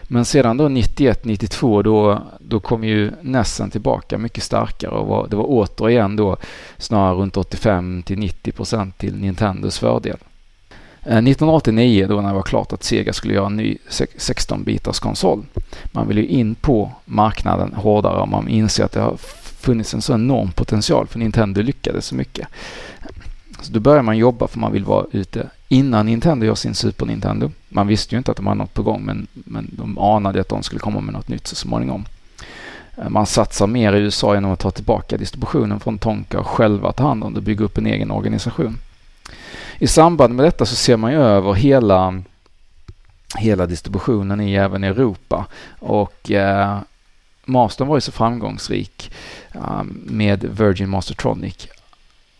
Men 0.07 0.25
sedan 0.25 0.57
då 0.57 0.67
91-92 0.67 1.83
då, 1.83 2.21
då 2.39 2.59
kom 2.59 2.83
ju 2.83 3.11
Nessen 3.21 3.69
tillbaka 3.69 4.17
mycket 4.17 4.43
starkare 4.43 4.91
och 4.91 5.07
var, 5.07 5.27
det 5.27 5.35
var 5.35 5.45
återigen 5.47 6.15
då 6.15 6.37
snarare 6.77 7.15
runt 7.15 7.37
85 7.37 8.03
till 8.03 8.19
90 8.19 8.51
procent 8.51 8.97
till 8.97 9.15
Nintendos 9.15 9.79
fördel. 9.79 10.17
Eh, 11.01 11.17
1989 11.17 12.07
då 12.09 12.21
när 12.21 12.29
det 12.29 12.35
var 12.35 12.41
klart 12.41 12.73
att 12.73 12.83
Sega 12.83 13.13
skulle 13.13 13.33
göra 13.33 13.45
en 13.45 13.55
ny 13.55 13.77
16-bitars 13.89 14.99
konsol. 14.99 15.45
Man 15.85 16.07
vill 16.07 16.17
ju 16.17 16.25
in 16.25 16.55
på 16.55 16.91
marknaden 17.05 17.73
hårdare 17.73 18.21
och 18.21 18.29
man 18.29 18.47
inser 18.47 18.83
att 18.83 18.91
det 18.91 19.01
har 19.01 19.17
funnits 19.59 19.93
en 19.93 20.01
så 20.01 20.13
enorm 20.13 20.51
potential 20.51 21.07
för 21.07 21.19
Nintendo 21.19 21.61
lyckades 21.61 22.05
så 22.05 22.15
mycket. 22.15 22.47
Så 23.65 23.73
då 23.73 23.79
börjar 23.79 24.03
man 24.03 24.17
jobba 24.17 24.47
för 24.47 24.59
man 24.59 24.71
vill 24.71 24.85
vara 24.85 25.05
ute 25.11 25.49
innan 25.67 26.05
Nintendo 26.05 26.45
gör 26.45 26.55
sin 26.55 26.75
Super 26.75 27.05
Nintendo. 27.05 27.51
Man 27.69 27.87
visste 27.87 28.15
ju 28.15 28.17
inte 28.17 28.31
att 28.31 28.37
de 28.37 28.47
hade 28.47 28.57
något 28.57 28.73
på 28.73 28.83
gång 28.83 29.05
men, 29.05 29.27
men 29.33 29.69
de 29.71 29.97
anade 29.97 30.41
att 30.41 30.49
de 30.49 30.63
skulle 30.63 30.79
komma 30.79 31.01
med 31.01 31.13
något 31.13 31.27
nytt 31.27 31.47
så 31.47 31.55
småningom. 31.55 32.05
Eh, 32.97 33.09
man 33.09 33.25
satsar 33.25 33.67
mer 33.67 33.93
i 33.93 33.99
USA 33.99 34.33
genom 34.33 34.51
att 34.51 34.59
ta 34.59 34.71
tillbaka 34.71 35.17
distributionen 35.17 35.79
från 35.79 35.97
Tonka 35.97 36.39
och 36.39 36.47
själva 36.47 36.91
ta 36.91 37.07
hand 37.07 37.23
om 37.23 37.33
det 37.33 37.37
och 37.37 37.43
bygga 37.43 37.65
upp 37.65 37.77
en 37.77 37.85
egen 37.85 38.11
organisation. 38.11 38.77
I 39.79 39.87
samband 39.87 40.35
med 40.35 40.45
detta 40.45 40.65
så 40.65 40.75
ser 40.75 40.97
man 40.97 41.11
ju 41.11 41.17
över 41.17 41.53
hela 41.53 42.23
hela 43.37 43.65
distributionen 43.65 44.41
i 44.41 44.55
även 44.55 44.83
Europa. 44.83 45.45
Och 45.79 46.31
eh, 46.31 46.79
Mastern 47.45 47.87
var 47.87 47.97
ju 47.97 48.01
så 48.01 48.11
framgångsrik 48.11 49.11
eh, 49.53 49.83
med 50.05 50.43
Virgin 50.43 50.89
Mastertronic 50.89 51.67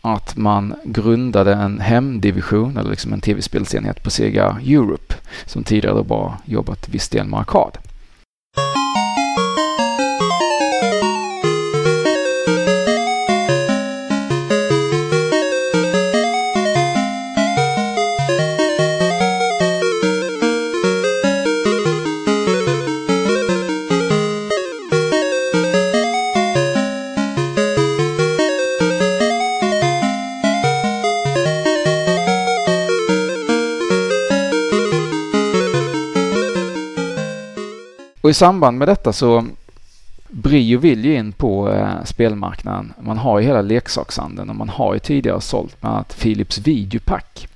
att 0.06 0.36
man 0.36 0.74
grundade 0.84 1.54
en 1.54 1.80
hemdivision 1.80 2.76
eller 2.76 2.90
liksom 2.90 3.12
en 3.12 3.20
tv-spelsenhet 3.20 4.02
på 4.02 4.10
Sega 4.10 4.58
Europe 4.66 5.14
som 5.46 5.64
tidigare 5.64 5.96
då 5.96 6.02
bara 6.02 6.38
jobbat 6.44 6.88
viss 6.88 7.08
del 7.08 7.26
med 7.26 7.40
arkad. 7.40 7.78
Och 38.26 38.30
i 38.30 38.34
samband 38.34 38.78
med 38.78 38.88
detta 38.88 39.12
så 39.12 39.46
Brio 40.28 40.78
vill 40.78 41.04
ju 41.04 41.14
in 41.14 41.32
på 41.32 41.72
eh, 41.72 42.04
spelmarknaden. 42.04 42.92
Man 43.00 43.18
har 43.18 43.38
ju 43.38 43.46
hela 43.46 43.62
leksakshandeln 43.62 44.50
och 44.50 44.56
man 44.56 44.68
har 44.68 44.94
ju 44.94 45.00
tidigare 45.00 45.40
sålt 45.40 45.80
bland 45.80 45.94
annat 45.94 46.16
Philips 46.20 46.58
Videopack. 46.58 47.48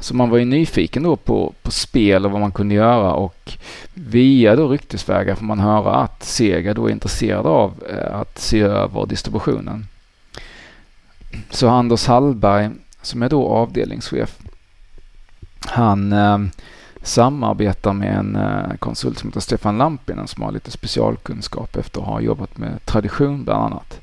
Så 0.00 0.14
man 0.14 0.30
var 0.30 0.38
ju 0.38 0.44
nyfiken 0.44 1.02
då 1.02 1.16
på, 1.16 1.52
på 1.62 1.70
spel 1.70 2.24
och 2.24 2.32
vad 2.32 2.40
man 2.40 2.52
kunde 2.52 2.74
göra 2.74 3.12
och 3.12 3.52
via 3.94 4.56
då 4.56 4.68
ryktesvägar 4.68 5.34
får 5.34 5.44
man 5.44 5.60
höra 5.60 5.94
att 5.94 6.22
Sega 6.24 6.74
då 6.74 6.86
är 6.86 6.92
intresserad 6.92 7.46
av 7.46 7.84
eh, 7.90 8.20
att 8.20 8.38
se 8.38 8.60
över 8.60 9.06
distributionen. 9.06 9.86
Så 11.50 11.68
Anders 11.68 12.06
Hallberg 12.06 12.70
som 13.02 13.22
är 13.22 13.28
då 13.28 13.48
avdelningschef 13.48 14.38
han 15.66 16.12
eh, 16.12 16.38
samarbetar 17.02 17.92
med 17.92 18.16
en 18.16 18.36
eh, 18.36 18.76
konsult 18.78 19.18
som 19.18 19.28
heter 19.28 19.40
Stefan 19.40 19.78
Lampinen 19.78 20.26
som 20.26 20.42
har 20.42 20.52
lite 20.52 20.70
specialkunskap 20.70 21.76
efter 21.76 22.00
att 22.00 22.06
ha 22.06 22.20
jobbat 22.20 22.58
med 22.58 22.84
tradition 22.84 23.44
bland 23.44 23.64
annat. 23.64 24.00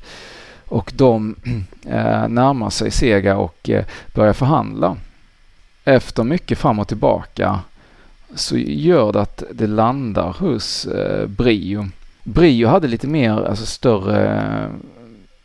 Och 0.66 0.92
de 0.94 1.36
eh, 1.86 2.28
närmar 2.28 2.70
sig 2.70 2.90
Sega 2.90 3.36
och 3.36 3.70
eh, 3.70 3.84
börjar 4.14 4.32
förhandla. 4.32 4.96
Efter 5.84 6.24
mycket 6.24 6.58
fram 6.58 6.78
och 6.78 6.88
tillbaka 6.88 7.60
så 8.34 8.56
gör 8.58 9.12
det 9.12 9.20
att 9.20 9.42
det 9.52 9.66
landar 9.66 10.36
hos 10.38 10.86
eh, 10.86 11.26
Brio. 11.26 11.88
Brio 12.24 12.68
hade 12.68 12.88
lite 12.88 13.06
mer, 13.06 13.44
alltså 13.44 13.66
större 13.66 14.40
eh, 14.40 14.70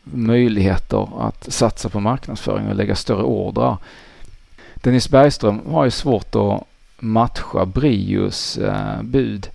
möjligheter 0.04 1.28
att 1.28 1.54
satsa 1.54 1.89
på 1.89 2.00
marknadsföring 2.00 2.68
och 2.68 2.76
lägga 2.76 2.96
större 2.96 3.24
ordrar. 3.24 3.78
Dennis 4.76 5.10
Bergström 5.10 5.62
har 5.68 5.86
ju 5.86 5.91
svårt 5.91 6.36
att 6.36 6.63
matcha 7.06 7.65
Brios 7.65 8.58
eh, 8.58 9.02
bud 9.02 9.50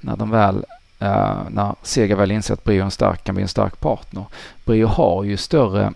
när 0.00 0.16
de 0.16 0.30
väl 0.30 0.64
eh, 0.98 1.38
när 1.50 1.74
Sega 1.82 2.16
väl 2.16 2.30
inser 2.30 2.54
att 2.54 2.64
Brio 2.64 2.82
en 2.82 2.90
stark, 2.90 3.24
kan 3.24 3.34
bli 3.34 3.42
en 3.42 3.48
stark 3.48 3.80
partner. 3.80 4.24
Brio 4.64 4.86
har 4.86 5.24
ju 5.24 5.36
större 5.36 5.92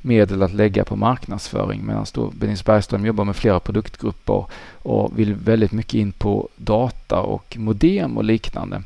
medel 0.00 0.42
att 0.42 0.52
lägga 0.52 0.84
på 0.84 0.96
marknadsföring 0.96 1.86
medan 1.86 2.06
då 2.14 2.32
Dennis 2.34 2.64
Bergström 2.64 3.06
jobbar 3.06 3.24
med 3.24 3.36
flera 3.36 3.60
produktgrupper 3.60 4.46
och 4.82 5.18
vill 5.18 5.34
väldigt 5.34 5.72
mycket 5.72 5.94
in 5.94 6.12
på 6.12 6.48
data 6.56 7.20
och 7.20 7.56
modem 7.58 8.16
och 8.16 8.24
liknande. 8.24 8.82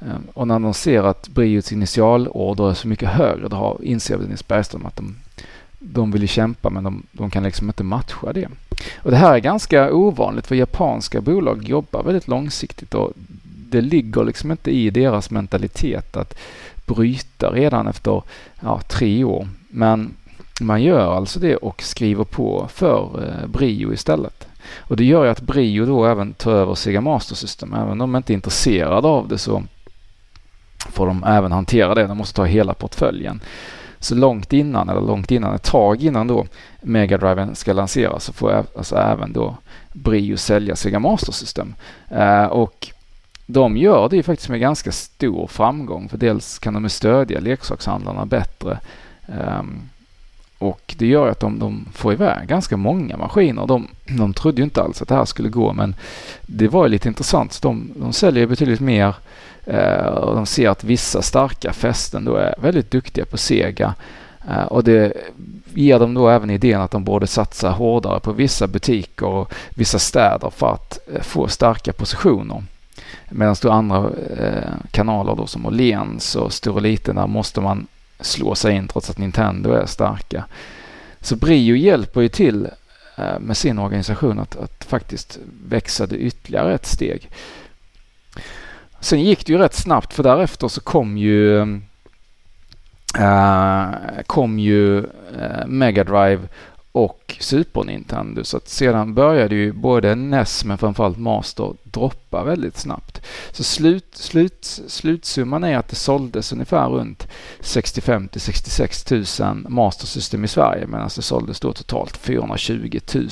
Eh, 0.00 0.16
och 0.34 0.48
när 0.48 0.58
de 0.58 0.74
ser 0.74 1.02
att 1.02 1.28
Brios 1.28 1.72
initialorder 1.72 2.70
är 2.70 2.74
så 2.74 2.88
mycket 2.88 3.08
högre 3.08 3.48
då 3.48 3.80
inser 3.82 4.18
Dennis 4.18 4.48
Bergström 4.48 4.86
att 4.86 4.96
de 4.96 5.16
de 5.92 6.10
vill 6.10 6.22
ju 6.22 6.28
kämpa 6.28 6.70
men 6.70 6.84
de, 6.84 7.02
de, 7.12 7.30
kan 7.30 7.42
liksom 7.42 7.66
inte 7.66 7.84
matcha 7.84 8.32
det. 8.32 8.48
Och 8.96 9.10
det 9.10 9.16
här 9.16 9.34
är 9.34 9.38
ganska 9.38 9.92
ovanligt 9.92 10.46
för 10.46 10.54
japanska 10.54 11.20
bolag 11.20 11.68
jobbar 11.68 12.02
väldigt 12.02 12.28
långsiktigt 12.28 12.94
och 12.94 13.12
det 13.70 13.80
ligger 13.80 14.24
liksom 14.24 14.50
inte 14.50 14.70
i 14.70 14.90
deras 14.90 15.30
mentalitet 15.30 16.16
att 16.16 16.38
bryta 16.86 17.50
redan 17.50 17.86
efter 17.86 18.22
ja, 18.60 18.80
tre 18.88 19.24
år. 19.24 19.48
Men 19.68 20.14
man 20.60 20.82
gör 20.82 21.16
alltså 21.16 21.40
det 21.40 21.56
och 21.56 21.82
skriver 21.82 22.24
på 22.24 22.68
för 22.72 23.24
eh, 23.24 23.46
Brio 23.46 23.92
istället. 23.92 24.46
Och 24.78 24.96
det 24.96 25.04
gör 25.04 25.24
ju 25.24 25.30
att 25.30 25.40
Brio 25.40 25.86
då 25.86 26.06
även 26.06 26.32
tar 26.34 26.52
över 26.52 26.74
Sega 26.74 27.00
Master 27.00 27.34
System. 27.34 27.74
Även 27.74 27.90
om 27.90 27.98
de 27.98 28.16
inte 28.16 28.32
är 28.32 28.34
intresserade 28.34 29.08
av 29.08 29.28
det 29.28 29.38
så 29.38 29.62
får 30.78 31.06
de 31.06 31.24
även 31.24 31.52
hantera 31.52 31.94
det. 31.94 32.06
De 32.06 32.18
måste 32.18 32.36
ta 32.36 32.44
hela 32.44 32.74
portföljen. 32.74 33.40
Så 34.04 34.14
långt 34.14 34.52
innan, 34.52 34.88
eller 34.88 35.00
långt 35.00 35.30
innan, 35.30 35.54
ett 35.54 35.62
tag 35.62 36.02
innan 36.02 36.26
då 36.26 36.46
Megadriven 36.80 37.54
ska 37.54 37.72
lanseras 37.72 38.24
så 38.24 38.32
får 38.32 38.64
alltså 38.76 38.96
även 38.96 39.32
då 39.32 39.56
Brio 39.92 40.36
sälja 40.36 40.76
Sega 40.76 40.98
Master 40.98 41.32
System. 41.32 41.74
Eh, 42.08 42.44
och 42.44 42.88
de 43.46 43.76
gör 43.76 44.08
det 44.08 44.16
ju 44.16 44.22
faktiskt 44.22 44.48
med 44.48 44.60
ganska 44.60 44.92
stor 44.92 45.46
framgång 45.46 46.08
för 46.08 46.18
dels 46.18 46.58
kan 46.58 46.74
de 46.74 46.88
stödja 46.88 47.40
leksakshandlarna 47.40 48.26
bättre 48.26 48.78
um, 49.26 49.82
och 50.58 50.94
det 50.98 51.06
gör 51.06 51.28
att 51.28 51.40
de, 51.40 51.58
de, 51.58 51.88
får 51.92 52.12
iväg 52.12 52.48
ganska 52.48 52.76
många 52.76 53.16
maskiner. 53.16 53.66
De, 53.66 53.88
de 54.18 54.34
trodde 54.34 54.56
ju 54.56 54.64
inte 54.64 54.82
alls 54.82 55.02
att 55.02 55.08
det 55.08 55.14
här 55.14 55.24
skulle 55.24 55.48
gå 55.48 55.72
men 55.72 55.94
det 56.46 56.68
var 56.68 56.84
ju 56.84 56.90
lite 56.90 57.08
intressant. 57.08 57.62
De, 57.62 57.90
de 57.96 58.12
säljer 58.12 58.46
betydligt 58.46 58.80
mer 58.80 59.14
Eh, 59.66 60.06
och 60.06 60.34
de 60.34 60.46
ser 60.46 60.68
att 60.68 60.84
vissa 60.84 61.22
starka 61.22 61.72
fästen 61.72 62.24
då 62.24 62.36
är 62.36 62.54
väldigt 62.58 62.90
duktiga 62.90 63.24
på 63.24 63.38
Sega. 63.38 63.94
Eh, 64.48 64.62
och 64.62 64.84
det 64.84 65.12
ger 65.74 65.98
dem 65.98 66.14
då 66.14 66.28
även 66.28 66.50
idén 66.50 66.80
att 66.80 66.90
de 66.90 67.04
borde 67.04 67.26
satsa 67.26 67.70
hårdare 67.70 68.20
på 68.20 68.32
vissa 68.32 68.66
butiker 68.66 69.26
och 69.26 69.54
vissa 69.70 69.98
städer 69.98 70.50
för 70.50 70.72
att 70.72 70.98
eh, 71.14 71.22
få 71.22 71.48
starka 71.48 71.92
positioner. 71.92 72.64
Medan 73.28 73.56
då 73.62 73.70
andra 73.70 74.10
eh, 74.38 74.72
kanaler 74.90 75.36
då 75.36 75.46
som 75.46 75.66
Åhléns 75.66 76.36
och 76.36 76.52
Stor 76.52 76.74
och 76.74 76.82
Liten, 76.82 77.16
där 77.16 77.26
måste 77.26 77.60
man 77.60 77.86
slå 78.20 78.54
sig 78.54 78.74
in 78.74 78.88
trots 78.88 79.10
att 79.10 79.18
Nintendo 79.18 79.72
är 79.72 79.86
starka. 79.86 80.44
Så 81.20 81.36
Brio 81.36 81.76
hjälper 81.76 82.20
ju 82.20 82.28
till 82.28 82.68
med 83.40 83.56
sin 83.56 83.78
organisation 83.78 84.38
att, 84.38 84.56
att 84.56 84.84
faktiskt 84.84 85.38
växa 85.68 86.06
det 86.06 86.16
ytterligare 86.16 86.74
ett 86.74 86.86
steg. 86.86 87.30
Sen 89.04 89.22
gick 89.22 89.46
det 89.46 89.52
ju 89.52 89.58
rätt 89.58 89.74
snabbt 89.74 90.14
för 90.14 90.22
därefter 90.22 90.68
så 90.68 90.80
kom 90.80 91.18
ju 91.18 91.60
äh, 93.18 93.90
kom 94.26 94.58
ju 94.58 94.98
äh, 94.98 95.66
Mega 95.66 96.04
Drive 96.04 96.48
och 96.92 97.36
Super 97.40 97.84
Nintendo. 97.84 98.44
Så 98.44 98.56
att 98.56 98.68
sedan 98.68 99.14
började 99.14 99.54
ju 99.54 99.72
både 99.72 100.14
NES 100.14 100.64
men 100.64 100.78
framförallt 100.78 101.18
Master 101.18 101.74
droppa 101.82 102.44
väldigt 102.44 102.78
snabbt. 102.78 103.20
Så 103.52 103.64
slut, 103.64 104.16
slut, 104.16 104.80
slutsumman 104.88 105.64
är 105.64 105.76
att 105.76 105.88
det 105.88 105.96
såldes 105.96 106.52
ungefär 106.52 106.88
runt 106.88 107.28
65 107.60 108.28
till 108.28 108.40
66 108.40 109.10
000 109.10 109.24
Master 109.68 110.06
System 110.06 110.44
i 110.44 110.48
Sverige 110.48 110.86
medan 110.86 111.10
det 111.16 111.22
såldes 111.22 111.60
då 111.60 111.72
totalt 111.72 112.16
420 112.16 113.00
000 113.14 113.28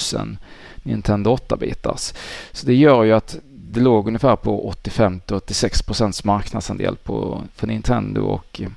Nintendo 0.83 1.37
8-bitars. 1.37 2.15
Så 2.53 2.67
det 2.67 2.75
gör 2.75 3.03
ju 3.03 3.13
att 3.13 3.37
det 3.73 3.81
låg 3.81 4.07
ungefär 4.07 4.37
på 4.37 4.73
85-86 4.85 5.87
procents 5.87 6.25
marknadsandel 6.25 6.97
på, 6.97 7.43
för 7.55 7.67
Nintendo 7.67 8.21
och 8.21 8.61
eh, 8.61 8.69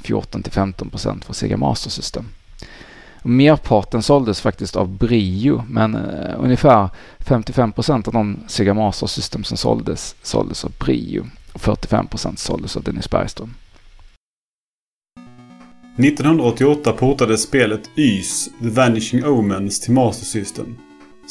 14 0.00 0.42
15 0.50 0.90
procent 0.90 1.24
för 1.24 1.32
Sega 1.32 1.56
Master 1.56 1.90
System. 1.90 2.24
Merparten 3.22 4.02
såldes 4.02 4.40
faktiskt 4.40 4.76
av 4.76 4.88
Brio 4.88 5.62
men 5.68 5.94
eh, 5.94 6.34
ungefär 6.38 6.88
55 7.18 7.72
procent 7.72 8.08
av 8.08 8.14
de 8.14 8.38
Sega 8.46 8.74
Master 8.74 9.06
System 9.06 9.44
som 9.44 9.56
såldes 9.56 10.16
såldes 10.22 10.64
av 10.64 10.72
Brio 10.78 11.26
och 11.52 11.60
45 11.60 12.06
procent 12.06 12.38
såldes 12.38 12.76
av 12.76 12.82
Dennis 12.82 13.10
Bergström. 13.10 13.54
1988 15.98 16.92
portades 16.92 17.42
spelet 17.42 17.90
Ys, 17.96 18.50
The 18.62 18.68
Vanishing 18.68 19.24
Omens 19.24 19.80
till 19.80 19.92
Master 19.92 20.26
System. 20.26 20.76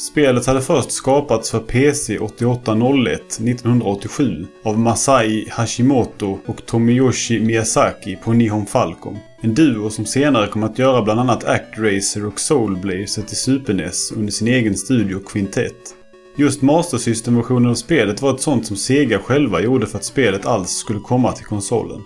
Spelet 0.02 0.46
hade 0.46 0.62
först 0.62 0.92
skapats 0.92 1.50
för 1.50 1.58
PC 1.58 2.18
8801 2.18 3.20
1987 3.20 4.46
av 4.62 4.78
Masai 4.78 5.48
Hashimoto 5.50 6.38
och 6.46 6.66
Tomiyoshi 6.66 7.40
Miyazaki 7.40 8.16
på 8.16 8.32
Nihon 8.32 8.66
Falcom. 8.66 9.18
En 9.40 9.54
duo 9.54 9.90
som 9.90 10.06
senare 10.06 10.46
kom 10.46 10.62
att 10.62 10.78
göra 10.78 11.02
bland 11.02 11.20
annat 11.20 11.44
Actracer 11.44 12.26
och 12.26 12.40
Soul 12.40 12.76
Blazer 12.76 13.22
till 13.22 13.36
Super 13.36 13.74
NES 13.74 14.12
under 14.12 14.32
sin 14.32 14.48
egen 14.48 14.76
studio 14.76 15.18
Quintet. 15.18 15.94
Just 16.36 16.62
Master 16.62 16.98
System-versionen 16.98 17.70
av 17.70 17.74
spelet 17.74 18.22
var 18.22 18.34
ett 18.34 18.40
sånt 18.40 18.66
som 18.66 18.76
Sega 18.76 19.18
själva 19.18 19.60
gjorde 19.60 19.86
för 19.86 19.98
att 19.98 20.04
spelet 20.04 20.46
alls 20.46 20.70
skulle 20.70 21.00
komma 21.00 21.32
till 21.32 21.46
konsolen. 21.46 22.02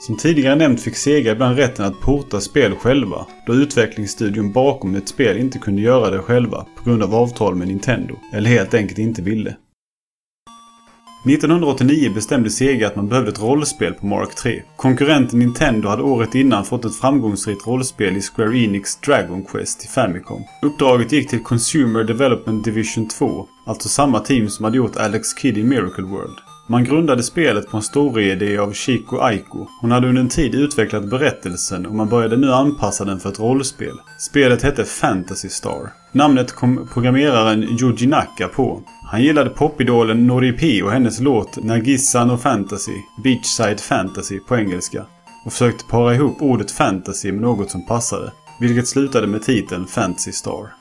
Som 0.00 0.16
tidigare 0.16 0.56
nämnt 0.56 0.80
fick 0.80 0.96
Sega 0.96 1.32
ibland 1.32 1.56
rätten 1.56 1.84
att 1.84 2.00
porta 2.00 2.40
spel 2.40 2.74
själva, 2.74 3.26
då 3.46 3.54
utvecklingsstudion 3.54 4.52
bakom 4.52 4.94
ett 4.94 5.08
spel 5.08 5.38
inte 5.38 5.58
kunde 5.58 5.82
göra 5.82 6.10
det 6.10 6.18
själva 6.18 6.66
på 6.76 6.84
grund 6.84 7.02
av 7.02 7.14
avtal 7.14 7.54
med 7.54 7.68
Nintendo, 7.68 8.14
eller 8.32 8.50
helt 8.50 8.74
enkelt 8.74 8.98
inte 8.98 9.22
ville. 9.22 9.56
1989 11.26 12.10
bestämde 12.14 12.50
Sega 12.50 12.86
att 12.86 12.96
man 12.96 13.08
behövde 13.08 13.30
ett 13.30 13.42
rollspel 13.42 13.94
på 13.94 14.06
Mark 14.06 14.34
3. 14.34 14.62
Konkurrenten 14.76 15.38
Nintendo 15.38 15.88
hade 15.88 16.02
året 16.02 16.34
innan 16.34 16.64
fått 16.64 16.84
ett 16.84 16.96
framgångsrikt 16.96 17.66
rollspel 17.66 18.16
i 18.16 18.20
Square 18.20 18.58
Enix 18.58 18.96
Dragon 18.96 19.44
Quest 19.44 19.80
till 19.80 19.88
Famicom. 19.88 20.42
Uppdraget 20.62 21.12
gick 21.12 21.28
till 21.28 21.42
Consumer 21.42 22.04
Development 22.04 22.64
Division 22.64 23.08
2, 23.08 23.46
alltså 23.66 23.88
samma 23.88 24.20
team 24.20 24.48
som 24.48 24.64
hade 24.64 24.76
gjort 24.76 24.96
Alex 24.96 25.28
Kidd 25.38 25.58
i 25.58 25.62
Miracle 25.62 26.04
World. 26.04 26.49
Man 26.70 26.84
grundade 26.84 27.22
spelet 27.22 27.70
på 27.70 27.76
en 27.76 27.82
storyidé 27.82 28.58
av 28.58 28.72
Shiko 28.72 29.18
Aiko. 29.18 29.66
Hon 29.80 29.90
hade 29.90 30.08
under 30.08 30.22
en 30.22 30.28
tid 30.28 30.54
utvecklat 30.54 31.10
berättelsen 31.10 31.86
och 31.86 31.94
man 31.94 32.08
började 32.08 32.36
nu 32.36 32.52
anpassa 32.52 33.04
den 33.04 33.20
för 33.20 33.28
ett 33.28 33.40
rollspel. 33.40 34.00
Spelet 34.18 34.62
hette 34.62 34.84
Fantasy 34.84 35.48
Star. 35.48 35.92
Namnet 36.12 36.52
kom 36.52 36.88
programmeraren 36.92 37.62
Yuji 37.62 38.06
Naka 38.06 38.48
på. 38.48 38.82
Han 39.10 39.22
gillade 39.22 39.50
popidolen 39.50 40.26
Nori 40.26 40.82
och 40.82 40.92
hennes 40.92 41.20
låt 41.20 41.64
Nagisa 41.64 42.24
no 42.24 42.36
Fantasy, 42.36 42.96
Beachside 43.24 43.80
Fantasy 43.80 44.38
på 44.38 44.56
engelska. 44.56 45.06
Och 45.44 45.52
försökte 45.52 45.84
para 45.84 46.14
ihop 46.14 46.42
ordet 46.42 46.70
fantasy 46.70 47.32
med 47.32 47.42
något 47.42 47.70
som 47.70 47.86
passade. 47.86 48.32
Vilket 48.60 48.88
slutade 48.88 49.26
med 49.26 49.42
titeln 49.42 49.86
Fantasy 49.86 50.32
Star. 50.32 50.79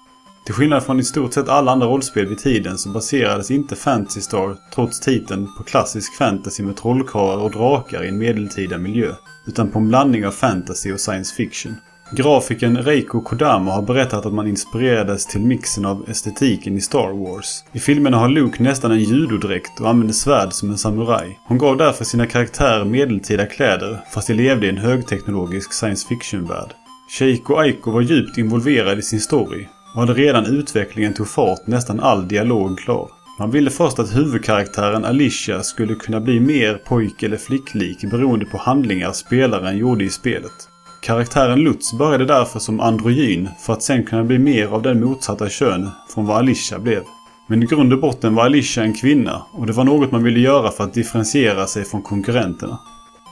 Till 0.49 0.55
skillnad 0.55 0.83
från 0.83 0.99
i 0.99 1.03
stort 1.03 1.33
sett 1.33 1.49
alla 1.49 1.71
andra 1.71 1.87
rollspel 1.87 2.25
vid 2.25 2.37
tiden 2.37 2.77
så 2.77 2.89
baserades 2.89 3.51
inte 3.51 3.75
Fantasy 3.75 4.21
Star, 4.21 4.57
trots 4.73 4.99
titeln, 4.99 5.47
på 5.57 5.63
klassisk 5.63 6.17
fantasy 6.17 6.63
med 6.63 6.77
trollkarlar 6.77 7.43
och 7.43 7.51
drakar 7.51 8.03
i 8.03 8.07
en 8.07 8.17
medeltida 8.17 8.77
miljö. 8.77 9.11
Utan 9.47 9.71
på 9.71 9.79
en 9.79 9.87
blandning 9.87 10.27
av 10.27 10.31
fantasy 10.31 10.93
och 10.93 10.99
science 10.99 11.35
fiction. 11.35 11.75
Grafikern 12.11 12.77
Reiko 12.77 13.21
Kodama 13.21 13.71
har 13.71 13.81
berättat 13.81 14.25
att 14.25 14.33
man 14.33 14.47
inspirerades 14.47 15.25
till 15.25 15.41
mixen 15.41 15.85
av 15.85 16.05
estetiken 16.09 16.77
i 16.77 16.81
Star 16.81 17.09
Wars. 17.09 17.63
I 17.71 17.79
filmerna 17.79 18.17
har 18.17 18.29
Luke 18.29 18.63
nästan 18.63 18.91
en 18.91 19.03
judodräkt 19.03 19.79
och 19.79 19.89
använder 19.89 20.13
svärd 20.13 20.53
som 20.53 20.69
en 20.69 20.77
samuraj. 20.77 21.39
Hon 21.47 21.57
gav 21.57 21.77
därför 21.77 22.05
sina 22.05 22.25
karaktärer 22.25 22.85
medeltida 22.85 23.45
kläder, 23.45 23.99
fast 24.13 24.27
de 24.27 24.33
levde 24.33 24.65
i 24.65 24.69
en 24.69 24.77
högteknologisk 24.77 25.73
science 25.73 26.07
fiction-värld. 26.07 26.73
Sheiko 27.19 27.55
Aiko 27.55 27.91
var 27.91 28.01
djupt 28.01 28.37
involverad 28.37 28.99
i 28.99 29.01
sin 29.01 29.19
story 29.19 29.67
och 29.93 30.01
hade 30.01 30.13
redan 30.13 30.45
utvecklingen 30.45 31.13
tog 31.13 31.27
fart 31.27 31.67
nästan 31.67 31.99
all 31.99 32.27
dialog 32.27 32.79
klar. 32.79 33.09
Man 33.39 33.51
ville 33.51 33.69
först 33.69 33.99
att 33.99 34.15
huvudkaraktären 34.15 35.05
Alicia 35.05 35.63
skulle 35.63 35.95
kunna 35.95 36.19
bli 36.19 36.39
mer 36.39 36.73
pojk 36.73 37.23
eller 37.23 37.37
flicklik 37.37 38.11
beroende 38.11 38.45
på 38.45 38.57
handlingar 38.57 39.11
spelaren 39.11 39.77
gjorde 39.77 40.03
i 40.03 40.09
spelet. 40.09 40.69
Karaktären 41.01 41.59
Lutz 41.59 41.93
började 41.93 42.25
därför 42.25 42.59
som 42.59 42.79
androgyn 42.79 43.49
för 43.65 43.73
att 43.73 43.83
sen 43.83 44.03
kunna 44.03 44.23
bli 44.23 44.39
mer 44.39 44.67
av 44.67 44.81
den 44.81 45.05
motsatta 45.05 45.49
kön 45.49 45.89
från 46.13 46.25
vad 46.25 46.37
Alicia 46.37 46.79
blev. 46.79 47.03
Men 47.47 47.63
i 47.63 47.65
grund 47.65 47.93
och 47.93 47.99
botten 47.99 48.35
var 48.35 48.45
Alicia 48.45 48.83
en 48.83 48.93
kvinna 48.93 49.41
och 49.51 49.67
det 49.67 49.73
var 49.73 49.83
något 49.83 50.11
man 50.11 50.23
ville 50.23 50.39
göra 50.39 50.71
för 50.71 50.83
att 50.83 50.93
differentiera 50.93 51.67
sig 51.67 51.85
från 51.85 52.01
konkurrenterna. 52.01 52.79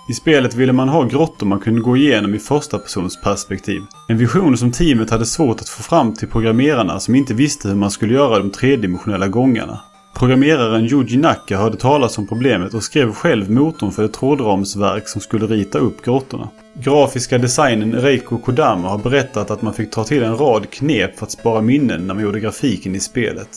I 0.10 0.13
spelet 0.13 0.56
ville 0.56 0.74
man 0.74 0.89
ha 0.89 1.04
grottor 1.04 1.46
man 1.46 1.60
kunde 1.60 1.82
gå 1.82 1.98
igenom 1.98 2.36
i 2.36 2.39
första 2.39 2.78
persons 2.78 3.22
perspektiv. 3.22 3.82
En 4.08 4.17
vision 4.17 4.58
som 4.58 4.72
teamet 4.72 5.10
hade 5.10 5.26
svårt 5.26 5.62
att 5.62 5.70
få 5.70 5.84
fram 5.84 6.13
till 6.13 6.28
programmerarna 6.28 7.00
som 7.00 7.15
inte 7.15 7.34
visste 7.34 7.67
hur 7.67 7.76
man 7.76 7.91
skulle 7.91 8.13
göra 8.13 8.39
de 8.39 8.52
tredimensionella 8.52 9.28
gångarna. 9.28 9.80
Programmeraren 10.15 10.86
Yuji 10.86 11.17
Naka 11.17 11.58
hörde 11.58 11.78
talas 11.78 12.17
om 12.17 12.28
problemet 12.28 12.74
och 12.74 12.84
skrev 12.84 13.13
själv 13.13 13.52
motorn 13.52 13.91
för 13.91 14.06
ett 14.06 14.13
trådramsverk 14.13 15.08
som 15.08 15.22
skulle 15.22 15.46
rita 15.46 15.78
upp 15.78 16.06
grottorna. 16.06 16.50
Grafiska 16.74 17.38
designen 17.38 17.91
Reiko 17.91 18.38
Kodama 18.38 18.89
har 18.89 18.98
berättat 18.98 19.52
att 19.52 19.62
man 19.62 19.74
fick 19.74 19.91
ta 19.91 20.04
till 20.04 20.24
en 20.24 20.38
rad 20.38 20.70
knep 20.70 21.17
för 21.17 21.26
att 21.26 21.32
spara 21.32 21.62
minnen 21.62 22.08
när 22.08 22.13
man 22.13 22.24
gjorde 22.24 22.39
grafiken 22.39 22.96
i 22.96 23.00
spelet. 23.00 23.50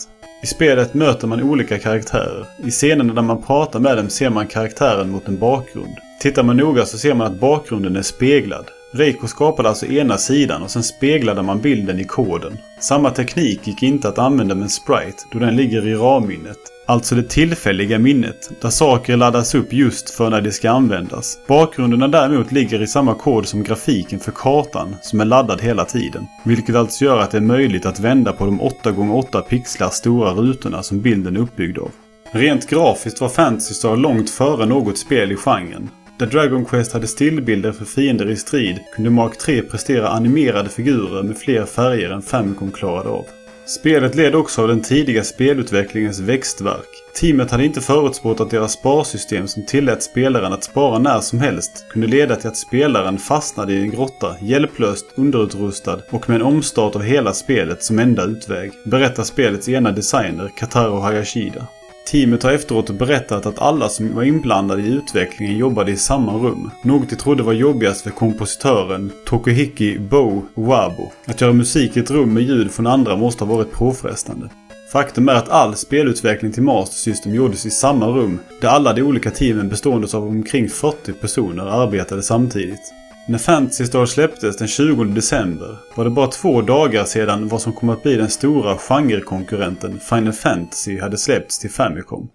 I 0.43 0.47
spelet 0.47 0.93
möter 0.93 1.27
man 1.27 1.43
olika 1.43 1.79
karaktärer. 1.79 2.45
I 2.63 2.71
scenerna 2.71 3.13
där 3.13 3.21
man 3.21 3.41
pratar 3.41 3.79
med 3.79 3.97
dem 3.97 4.09
ser 4.09 4.29
man 4.29 4.47
karaktären 4.47 5.09
mot 5.09 5.27
en 5.27 5.39
bakgrund. 5.39 5.95
Tittar 6.21 6.43
man 6.43 6.57
noga 6.57 6.85
så 6.85 6.97
ser 6.97 7.13
man 7.13 7.27
att 7.27 7.39
bakgrunden 7.39 7.95
är 7.95 8.01
speglad. 8.01 8.65
Reiko 8.93 9.27
skapade 9.27 9.69
alltså 9.69 9.85
ena 9.85 10.17
sidan 10.17 10.63
och 10.63 10.71
sen 10.71 10.83
speglade 10.83 11.41
man 11.41 11.61
bilden 11.61 11.99
i 11.99 12.03
koden. 12.03 12.57
Samma 12.79 13.09
teknik 13.09 13.67
gick 13.67 13.83
inte 13.83 14.09
att 14.09 14.17
använda 14.17 14.55
med 14.55 14.71
sprite 14.71 15.23
då 15.31 15.39
den 15.39 15.55
ligger 15.55 15.87
i 15.87 15.95
RAM-minnet. 15.95 16.57
Alltså 16.85 17.15
det 17.15 17.29
tillfälliga 17.29 17.99
minnet, 17.99 18.61
där 18.61 18.69
saker 18.69 19.17
laddas 19.17 19.55
upp 19.55 19.73
just 19.73 20.09
för 20.09 20.29
när 20.29 20.41
de 20.41 20.51
ska 20.51 20.71
användas. 20.71 21.39
Bakgrunderna 21.47 22.07
däremot 22.07 22.51
ligger 22.51 22.81
i 22.81 22.87
samma 22.87 23.13
kod 23.13 23.47
som 23.47 23.63
grafiken 23.63 24.19
för 24.19 24.31
kartan, 24.31 24.95
som 25.01 25.21
är 25.21 25.25
laddad 25.25 25.61
hela 25.61 25.85
tiden. 25.85 26.25
Vilket 26.45 26.75
alltså 26.75 27.05
gör 27.05 27.19
att 27.19 27.31
det 27.31 27.37
är 27.37 27.41
möjligt 27.41 27.85
att 27.85 27.99
vända 27.99 28.33
på 28.33 28.45
de 28.45 28.61
8x8 28.61 29.41
pixlar 29.41 29.89
stora 29.89 30.31
rutorna 30.31 30.83
som 30.83 31.01
bilden 31.01 31.35
är 31.35 31.39
uppbyggd 31.41 31.77
av. 31.77 31.91
Rent 32.31 32.69
grafiskt 32.69 33.21
var 33.21 33.29
Fantasy 33.29 33.73
Star 33.73 33.95
långt 33.95 34.29
före 34.29 34.65
något 34.65 34.97
spel 34.97 35.31
i 35.31 35.35
genren. 35.35 35.89
Där 36.21 36.27
Dragon 36.27 36.65
Quest 36.65 36.93
hade 36.93 37.07
stillbilder 37.07 37.71
för 37.71 37.85
fiender 37.85 38.29
i 38.29 38.35
strid 38.35 38.79
kunde 38.93 39.09
Mark 39.09 39.37
3 39.37 39.61
prestera 39.61 40.09
animerade 40.09 40.69
figurer 40.69 41.23
med 41.23 41.37
fler 41.37 41.65
färger 41.65 42.09
än 42.09 42.21
Famicom 42.21 42.71
klarade 42.71 43.09
av. 43.09 43.25
Spelet 43.65 44.15
led 44.15 44.35
också 44.35 44.61
av 44.61 44.67
den 44.67 44.81
tidiga 44.81 45.23
spelutvecklingens 45.23 46.19
växtverk. 46.19 46.87
Teamet 47.15 47.51
hade 47.51 47.65
inte 47.65 47.81
förutspått 47.81 48.39
att 48.39 48.49
deras 48.49 48.73
sparsystem 48.73 49.47
som 49.47 49.65
tillät 49.65 50.03
spelaren 50.03 50.53
att 50.53 50.63
spara 50.63 50.99
när 50.99 51.19
som 51.19 51.39
helst 51.39 51.85
kunde 51.89 52.07
leda 52.07 52.35
till 52.35 52.49
att 52.49 52.57
spelaren 52.57 53.17
fastnade 53.17 53.73
i 53.73 53.81
en 53.81 53.91
grotta, 53.91 54.35
hjälplöst 54.41 55.05
underutrustad 55.15 55.99
och 56.09 56.29
med 56.29 56.35
en 56.35 56.47
omstart 56.47 56.95
av 56.95 57.03
hela 57.03 57.33
spelet 57.33 57.83
som 57.83 57.99
enda 57.99 58.23
utväg, 58.23 58.71
berättar 58.85 59.23
spelets 59.23 59.69
ena 59.69 59.91
designer 59.91 60.51
Kataro 60.57 60.99
Hayashida. 60.99 61.67
Teamet 62.05 62.43
har 62.43 62.51
efteråt 62.51 62.89
berättat 62.89 63.45
att 63.45 63.59
alla 63.59 63.89
som 63.89 64.15
var 64.15 64.23
inblandade 64.23 64.81
i 64.81 64.93
utvecklingen 64.93 65.57
jobbade 65.57 65.91
i 65.91 65.97
samma 65.97 66.33
rum. 66.33 66.71
Något 66.83 67.09
de 67.09 67.15
trodde 67.15 67.43
var 67.43 67.53
jobbigast 67.53 68.01
för 68.01 68.09
kompositören 68.09 69.11
Tokuhiki 69.25 69.99
Bo 69.99 70.41
Wabo. 70.53 71.11
Att 71.25 71.41
göra 71.41 71.53
musik 71.53 71.97
i 71.97 71.99
ett 71.99 72.11
rum 72.11 72.33
med 72.33 72.43
ljud 72.43 72.71
från 72.71 72.87
andra 72.87 73.15
måste 73.15 73.43
ha 73.43 73.55
varit 73.55 73.71
påfrestande. 73.71 74.49
Faktum 74.91 75.29
är 75.29 75.33
att 75.33 75.49
all 75.49 75.75
spelutveckling 75.75 76.51
till 76.51 76.63
Master 76.63 76.95
System 76.95 77.35
gjordes 77.35 77.65
i 77.65 77.69
samma 77.69 78.07
rum, 78.07 78.39
där 78.61 78.67
alla 78.67 78.93
de 78.93 79.01
olika 79.01 79.31
teamen 79.31 79.69
bestående 79.69 80.07
av 80.17 80.27
omkring 80.27 80.69
40 80.69 81.13
personer 81.13 81.65
arbetade 81.65 82.23
samtidigt. 82.23 83.00
När 83.31 83.37
Fantasy 83.37 83.85
Star 83.85 84.05
släpptes 84.05 84.57
den 84.57 84.67
20 84.67 85.03
december 85.03 85.77
var 85.95 86.03
det 86.03 86.09
bara 86.09 86.27
två 86.27 86.61
dagar 86.61 87.05
sedan 87.05 87.47
vad 87.47 87.61
som 87.61 87.73
kom 87.73 87.89
att 87.89 88.03
bli 88.03 88.15
den 88.15 88.29
stora 88.29 88.77
genrekonkurrenten 88.77 89.99
Final 89.99 90.33
Fantasy 90.33 90.99
hade 90.99 91.17
släppts 91.17 91.59
till 91.59 91.69
Famicom. 91.69 92.29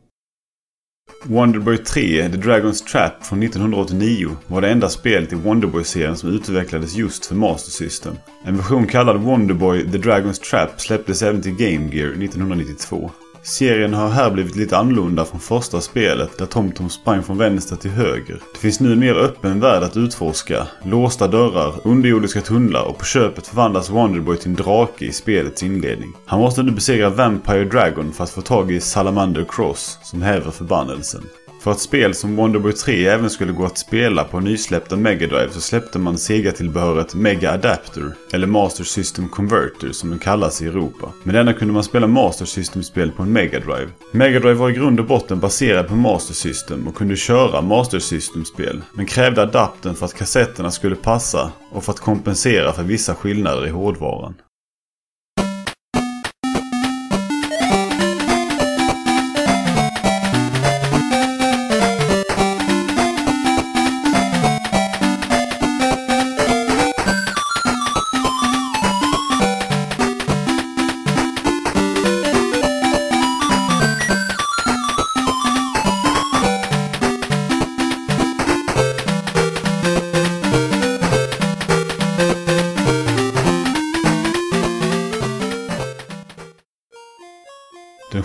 Wonderboy 1.24 1.78
3 1.78 2.28
The 2.28 2.36
Dragon's 2.36 2.84
Trap 2.84 3.24
från 3.24 3.42
1989 3.42 4.36
var 4.46 4.60
det 4.60 4.68
enda 4.68 4.88
spelet 4.88 5.32
i 5.32 5.34
Wonderboy-serien 5.34 6.16
som 6.16 6.30
utvecklades 6.30 6.94
just 6.94 7.26
för 7.26 7.34
Master 7.34 7.70
System. 7.70 8.14
En 8.44 8.56
version 8.56 8.86
kallad 8.86 9.20
Wonderboy 9.20 9.90
The 9.92 9.98
Dragon's 9.98 10.40
Trap 10.50 10.80
släpptes 10.80 11.22
även 11.22 11.42
till 11.42 11.56
Game 11.56 11.96
Gear 11.96 12.08
1992. 12.08 13.10
Serien 13.46 13.94
har 13.94 14.08
här 14.08 14.30
blivit 14.30 14.56
lite 14.56 14.78
annorlunda 14.78 15.24
från 15.24 15.40
första 15.40 15.80
spelet 15.80 16.38
där 16.38 16.46
TomTom 16.46 16.90
sprang 16.90 17.22
från 17.22 17.38
vänster 17.38 17.76
till 17.76 17.90
höger. 17.90 18.40
Det 18.52 18.58
finns 18.58 18.80
nu 18.80 18.92
en 18.92 18.98
mer 18.98 19.14
öppen 19.14 19.60
värld 19.60 19.82
att 19.82 19.96
utforska. 19.96 20.66
Låsta 20.82 21.28
dörrar, 21.28 21.74
underjordiska 21.84 22.40
tunnlar 22.40 22.82
och 22.82 22.98
på 22.98 23.04
köpet 23.04 23.46
förvandlas 23.46 23.90
Wonderboy 23.90 24.36
till 24.36 24.50
en 24.50 24.56
drake 24.56 25.04
i 25.04 25.12
spelets 25.12 25.62
inledning. 25.62 26.12
Han 26.26 26.40
måste 26.40 26.62
nu 26.62 26.70
besegra 26.70 27.10
Vampire 27.10 27.64
Dragon 27.64 28.12
för 28.12 28.24
att 28.24 28.30
få 28.30 28.42
tag 28.42 28.72
i 28.72 28.80
Salamander 28.80 29.46
Cross 29.48 29.98
som 30.02 30.22
häver 30.22 30.50
förbannelsen. 30.50 31.22
För 31.66 31.70
att 31.70 31.80
spel 31.80 32.14
som 32.14 32.36
Wonderboy 32.36 32.72
3 32.72 33.06
även 33.06 33.30
skulle 33.30 33.52
gå 33.52 33.64
att 33.64 33.78
spela 33.78 34.24
på 34.24 34.40
nysläppta 34.40 34.96
Mega 34.96 35.26
Drive 35.26 35.50
så 35.50 35.60
släppte 35.60 35.98
man 35.98 36.18
Sega-tillbehöret 36.18 37.14
Mega 37.14 37.52
Adapter, 37.52 38.12
eller 38.32 38.46
Master 38.46 38.84
System 38.84 39.28
Converter 39.28 39.92
som 39.92 40.10
den 40.10 40.18
kallas 40.18 40.62
i 40.62 40.66
Europa. 40.66 41.12
Med 41.22 41.34
denna 41.34 41.52
kunde 41.52 41.74
man 41.74 41.84
spela 41.84 42.06
Master 42.06 42.44
System-spel 42.44 43.10
på 43.10 43.22
en 43.22 43.32
Mega 43.32 43.60
Drive. 43.60 43.88
Mega 44.12 44.40
Drive 44.40 44.54
var 44.54 44.70
i 44.70 44.72
grund 44.72 45.00
och 45.00 45.06
botten 45.06 45.40
baserad 45.40 45.88
på 45.88 45.94
Master 45.94 46.34
System 46.34 46.88
och 46.88 46.94
kunde 46.94 47.16
köra 47.16 47.60
Master 47.60 47.98
System-spel, 47.98 48.82
men 48.94 49.06
krävde 49.06 49.42
adaptern 49.42 49.94
för 49.94 50.06
att 50.06 50.14
kassetterna 50.14 50.70
skulle 50.70 50.96
passa 50.96 51.52
och 51.72 51.84
för 51.84 51.92
att 51.92 52.00
kompensera 52.00 52.72
för 52.72 52.82
vissa 52.82 53.14
skillnader 53.14 53.66
i 53.66 53.70
hårdvaran. 53.70 54.34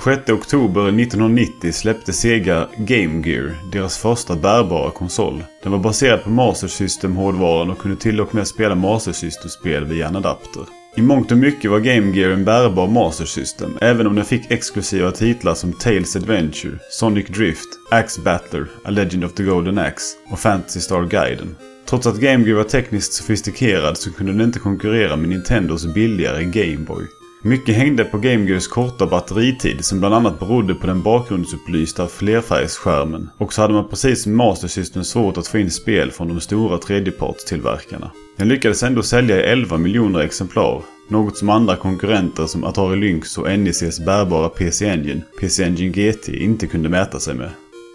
Den 0.05 0.15
6 0.17 0.29
oktober 0.29 0.81
1990 0.81 1.71
släppte 1.71 2.13
Sega 2.13 2.67
Game 2.77 3.27
Gear, 3.27 3.55
deras 3.71 3.97
första 3.97 4.35
bärbara 4.35 4.91
konsol. 4.91 5.43
Den 5.63 5.71
var 5.71 5.79
baserad 5.79 6.23
på 6.23 6.29
Master 6.29 6.67
System-hårdvaran 6.67 7.69
och 7.69 7.77
kunde 7.77 7.97
till 7.97 8.21
och 8.21 8.35
med 8.35 8.47
spela 8.47 8.75
Master 8.75 9.11
System-spel 9.11 9.85
via 9.85 10.07
en 10.07 10.15
adapter. 10.15 10.63
I 10.95 11.01
mångt 11.01 11.31
och 11.31 11.37
mycket 11.37 11.71
var 11.71 11.79
Game 11.79 12.17
Gear 12.17 12.31
en 12.31 12.45
bärbar 12.45 12.87
Master 12.87 13.25
System, 13.25 13.77
även 13.81 14.07
om 14.07 14.15
den 14.15 14.25
fick 14.25 14.51
exklusiva 14.51 15.11
titlar 15.11 15.53
som 15.53 15.73
Tales 15.73 16.15
Adventure, 16.15 16.77
Sonic 16.91 17.27
Drift, 17.27 17.69
Axe 17.91 18.21
Battler, 18.21 18.67
A 18.83 18.89
Legend 18.89 19.23
of 19.25 19.33
the 19.33 19.43
Golden 19.43 19.77
Axe 19.77 20.17
och 20.31 20.39
Fantasy 20.39 20.79
Star 20.79 21.05
Guiden. 21.05 21.55
Trots 21.89 22.07
att 22.07 22.19
Game 22.19 22.45
Gear 22.45 22.57
var 22.57 22.63
tekniskt 22.63 23.13
sofistikerad 23.13 23.97
så 23.97 24.13
kunde 24.13 24.31
den 24.31 24.41
inte 24.41 24.59
konkurrera 24.59 25.15
med 25.15 25.29
Nintendos 25.29 25.93
billigare 25.93 26.43
Game 26.43 26.85
Boy. 26.85 27.20
Mycket 27.43 27.75
hängde 27.75 28.03
på 28.03 28.17
GameGears 28.17 28.67
korta 28.67 29.07
batteritid 29.07 29.85
som 29.85 29.99
bland 29.99 30.15
annat 30.15 30.39
berodde 30.39 30.75
på 30.75 30.87
den 30.87 31.01
bakgrundsupplysta 31.01 32.07
flerfärgsskärmen. 32.07 33.29
Och 33.37 33.53
så 33.53 33.61
hade 33.61 33.73
man 33.73 33.89
precis 33.89 34.23
som 34.23 34.35
Master 34.35 34.67
System 34.67 35.03
svårt 35.03 35.37
att 35.37 35.47
få 35.47 35.57
in 35.57 35.71
spel 35.71 36.11
från 36.11 36.27
de 36.27 36.41
stora 36.41 36.77
tredjepartstillverkarna. 36.77 38.11
Den 38.37 38.47
lyckades 38.47 38.83
ändå 38.83 39.03
sälja 39.03 39.37
i 39.37 39.43
11 39.43 39.77
miljoner 39.77 40.19
exemplar. 40.19 40.81
Något 41.07 41.37
som 41.37 41.49
andra 41.49 41.75
konkurrenter 41.75 42.45
som 42.45 42.63
Atari 42.63 42.99
Lynx 42.99 43.37
och 43.37 43.59
NECs 43.59 43.99
bärbara 43.99 44.49
PC 44.49 44.89
Engine, 44.89 45.21
PC 45.39 45.63
Engine 45.63 45.91
GT, 45.91 46.29
inte 46.29 46.67
kunde 46.67 46.89
mäta 46.89 47.19
sig 47.19 47.35
med. 47.35 47.49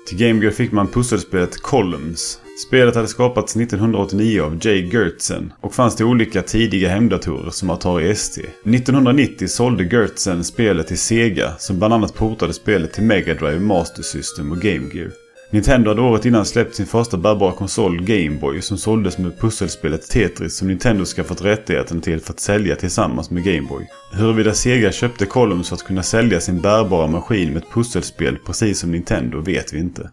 Till 0.08 0.18
Game 0.18 0.42
Gear 0.42 0.52
fick 0.52 0.72
man 0.72 0.88
pusselspelet 0.88 1.62
Columns. 1.62 2.40
Spelet 2.56 2.94
hade 2.94 3.08
skapats 3.08 3.56
1989 3.56 4.42
av 4.42 4.58
Jay 4.60 4.90
Gertzen 4.90 5.52
och 5.60 5.74
fanns 5.74 5.96
till 5.96 6.06
olika 6.06 6.42
tidiga 6.42 6.88
hemdatorer 6.88 7.50
som 7.50 7.70
Atari 7.70 8.10
ST. 8.10 8.40
1990 8.40 9.48
sålde 9.48 9.84
Gertzen 9.84 10.44
spelet 10.44 10.86
till 10.86 10.98
Sega 10.98 11.52
som 11.58 11.78
bland 11.78 11.94
annat 11.94 12.14
portade 12.14 12.52
spelet 12.52 12.92
till 12.92 13.02
Mega 13.02 13.34
Drive, 13.34 13.58
Master 13.58 14.02
System 14.02 14.52
och 14.52 14.58
Game 14.58 14.88
Gear. 14.94 15.10
Nintendo 15.50 15.90
hade 15.90 16.00
året 16.00 16.26
innan 16.26 16.46
släppt 16.46 16.74
sin 16.74 16.86
första 16.86 17.16
bärbara 17.16 17.52
konsol 17.52 18.02
Game 18.02 18.40
Boy 18.40 18.62
som 18.62 18.78
såldes 18.78 19.18
med 19.18 19.40
pusselspelet 19.40 20.10
Tetris 20.10 20.56
som 20.56 20.68
Nintendo 20.68 21.04
skaffat 21.04 21.44
rättigheten 21.44 22.00
till 22.00 22.20
för 22.20 22.32
att 22.32 22.40
sälja 22.40 22.76
tillsammans 22.76 23.30
med 23.30 23.44
Game 23.44 23.68
Boy. 23.68 23.86
Huruvida 24.12 24.54
Sega 24.54 24.92
köpte 24.92 25.26
Columns 25.26 25.68
för 25.68 25.76
att 25.76 25.84
kunna 25.84 26.02
sälja 26.02 26.40
sin 26.40 26.60
bärbara 26.60 27.06
maskin 27.06 27.52
med 27.52 27.62
ett 27.62 27.72
pusselspel 27.72 28.38
precis 28.46 28.78
som 28.78 28.90
Nintendo 28.90 29.40
vet 29.40 29.72
vi 29.72 29.78
inte. 29.78 30.10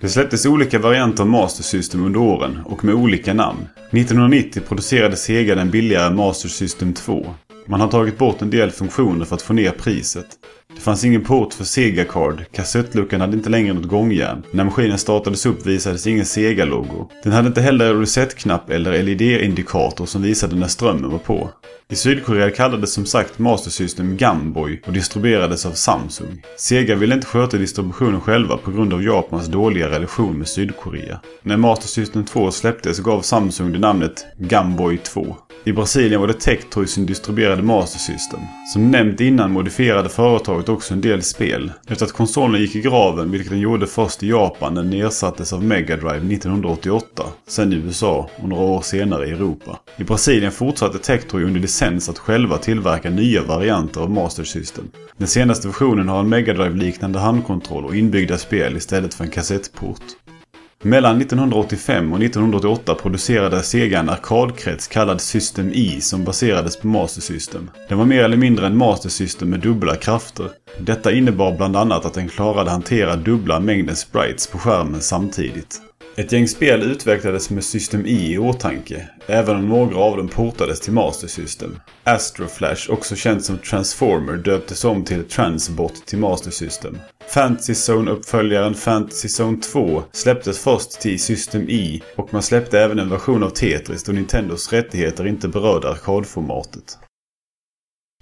Det 0.00 0.08
släpptes 0.08 0.46
olika 0.46 0.78
varianter 0.78 1.22
av 1.22 1.28
Master 1.28 1.62
System 1.62 2.04
under 2.04 2.20
åren 2.20 2.58
och 2.64 2.84
med 2.84 2.94
olika 2.94 3.34
namn. 3.34 3.68
1990 3.76 4.62
producerade 4.68 5.16
Sega 5.16 5.54
den 5.54 5.70
billigare 5.70 6.14
Master 6.14 6.48
System 6.48 6.94
2. 6.94 7.26
Man 7.66 7.80
har 7.80 7.88
tagit 7.88 8.18
bort 8.18 8.42
en 8.42 8.50
del 8.50 8.70
funktioner 8.70 9.24
för 9.24 9.34
att 9.34 9.42
få 9.42 9.52
ner 9.52 9.70
priset. 9.70 10.26
Det 10.74 10.80
fanns 10.80 11.04
ingen 11.04 11.24
port 11.24 11.54
för 11.54 11.64
Sega 11.64 12.04
Card. 12.04 12.44
Kassettluckan 12.52 13.20
hade 13.20 13.36
inte 13.36 13.50
längre 13.50 13.72
något 13.72 13.88
gångjärn. 13.88 14.42
När 14.50 14.64
maskinen 14.64 14.98
startades 14.98 15.46
upp 15.46 15.66
visades 15.66 16.06
ingen 16.06 16.24
Sega-logo. 16.24 17.10
Den 17.22 17.32
hade 17.32 17.48
inte 17.48 17.60
heller 17.60 17.94
reset-knapp 17.94 18.70
eller 18.70 19.02
LED-indikator 19.02 20.06
som 20.06 20.22
visade 20.22 20.56
när 20.56 20.68
strömmen 20.68 21.10
var 21.10 21.18
på. 21.18 21.50
I 21.90 21.96
Sydkorea 21.96 22.50
kallades 22.50 22.92
som 22.92 23.06
sagt 23.06 23.38
Master 23.38 23.70
System 23.70 24.16
Gamboy 24.16 24.82
och 24.86 24.92
distribuerades 24.92 25.66
av 25.66 25.72
Samsung. 25.72 26.42
Sega 26.56 26.94
ville 26.94 27.14
inte 27.14 27.26
sköta 27.26 27.56
distributionen 27.56 28.20
själva 28.20 28.56
på 28.56 28.70
grund 28.70 28.94
av 28.94 29.02
Japans 29.02 29.46
dåliga 29.46 29.90
relation 29.90 30.38
med 30.38 30.48
Sydkorea. 30.48 31.20
När 31.42 31.56
Master 31.56 31.88
System 31.88 32.24
2 32.24 32.50
släpptes 32.50 32.98
gav 32.98 33.20
Samsung 33.22 33.72
det 33.72 33.78
namnet 33.78 34.26
Gamboy 34.38 34.98
2. 34.98 35.36
I 35.64 35.72
Brasilien 35.72 36.20
var 36.20 36.28
det 36.28 36.40
Tectoy 36.40 36.86
som 36.86 37.06
distribuerade 37.06 37.62
Master 37.62 37.98
System. 37.98 38.40
Som 38.72 38.90
nämnt 38.90 39.20
innan 39.20 39.52
modifierade 39.52 40.08
företaget 40.58 40.68
också 40.68 40.94
en 40.94 41.00
del 41.00 41.22
spel. 41.22 41.72
Efter 41.88 42.06
att 42.06 42.12
konsolen 42.12 42.60
gick 42.60 42.76
i 42.76 42.80
graven, 42.80 43.30
vilket 43.30 43.50
den 43.50 43.60
gjorde 43.60 43.86
först 43.86 44.22
i 44.22 44.28
Japan 44.28 44.74
den 44.74 44.92
ersattes 44.92 45.52
av 45.52 45.64
Mega 45.64 45.96
Drive 45.96 46.34
1988. 46.34 47.22
Sen 47.46 47.72
i 47.72 47.76
USA 47.76 48.28
och 48.36 48.48
några 48.48 48.62
år 48.62 48.80
senare 48.80 49.26
i 49.26 49.30
Europa. 49.30 49.78
I 49.96 50.04
Brasilien 50.04 50.52
fortsatte 50.52 50.98
Tectoy 50.98 51.44
under 51.44 51.60
licens 51.60 52.08
att 52.08 52.18
själva 52.18 52.58
tillverka 52.58 53.10
nya 53.10 53.42
varianter 53.42 54.00
av 54.00 54.10
Master 54.10 54.44
System. 54.44 54.84
Den 55.16 55.28
senaste 55.28 55.68
versionen 55.68 56.08
har 56.08 56.20
en 56.20 56.28
Mega 56.28 56.54
Drive-liknande 56.54 57.18
handkontroll 57.18 57.84
och 57.84 57.96
inbyggda 57.96 58.38
spel 58.38 58.76
istället 58.76 59.14
för 59.14 59.24
en 59.24 59.30
kassettport. 59.30 60.02
Mellan 60.82 61.20
1985 61.20 62.12
och 62.12 62.22
1988 62.22 62.94
producerade 62.94 63.62
Sega 63.62 63.98
en 63.98 64.08
arkadkrets 64.08 64.88
kallad 64.88 65.20
System 65.20 65.72
E 65.74 66.00
som 66.00 66.24
baserades 66.24 66.76
på 66.76 66.86
Master 66.86 67.20
System. 67.20 67.70
Den 67.88 67.98
var 67.98 68.04
mer 68.04 68.24
eller 68.24 68.36
mindre 68.36 68.66
en 68.66 68.76
Master 68.76 69.08
System 69.08 69.50
med 69.50 69.60
dubbla 69.60 69.96
krafter. 69.96 70.50
Detta 70.80 71.12
innebar 71.12 71.56
bland 71.56 71.76
annat 71.76 72.04
att 72.04 72.14
den 72.14 72.28
klarade 72.28 72.70
hantera 72.70 73.16
dubbla 73.16 73.60
mängden 73.60 73.96
sprites 73.96 74.46
på 74.46 74.58
skärmen 74.58 75.00
samtidigt. 75.00 75.80
Ett 76.16 76.32
gäng 76.32 76.48
spel 76.48 76.82
utvecklades 76.82 77.50
med 77.50 77.64
System 77.64 78.06
E 78.06 78.32
i 78.32 78.38
åtanke, 78.38 79.08
även 79.26 79.56
om 79.56 79.68
några 79.68 79.98
av 79.98 80.16
dem 80.16 80.28
portades 80.28 80.80
till 80.80 80.92
Master 80.92 81.28
System. 81.28 81.78
Astroflash, 82.04 82.90
också 82.90 83.16
känt 83.16 83.44
som 83.44 83.58
Transformer, 83.58 84.36
döptes 84.36 84.84
om 84.84 85.04
till 85.04 85.24
Transbot 85.24 86.06
till 86.06 86.18
Master 86.18 86.50
System. 86.50 86.98
Fantasy 87.28 87.72
Zone-uppföljaren 87.72 88.74
Fantasy 88.74 89.28
Zone 89.42 89.56
2 89.56 90.02
släpptes 90.12 90.58
först 90.58 91.00
till 91.00 91.20
System 91.20 91.66
E 91.68 92.00
och 92.16 92.32
man 92.32 92.42
släppte 92.42 92.80
även 92.80 92.98
en 92.98 93.10
version 93.10 93.42
av 93.42 93.50
Tetris 93.50 94.04
då 94.04 94.12
Nintendos 94.12 94.72
rättigheter 94.72 95.26
inte 95.26 95.48
berörde 95.48 95.88
arkadformatet. 95.88 96.98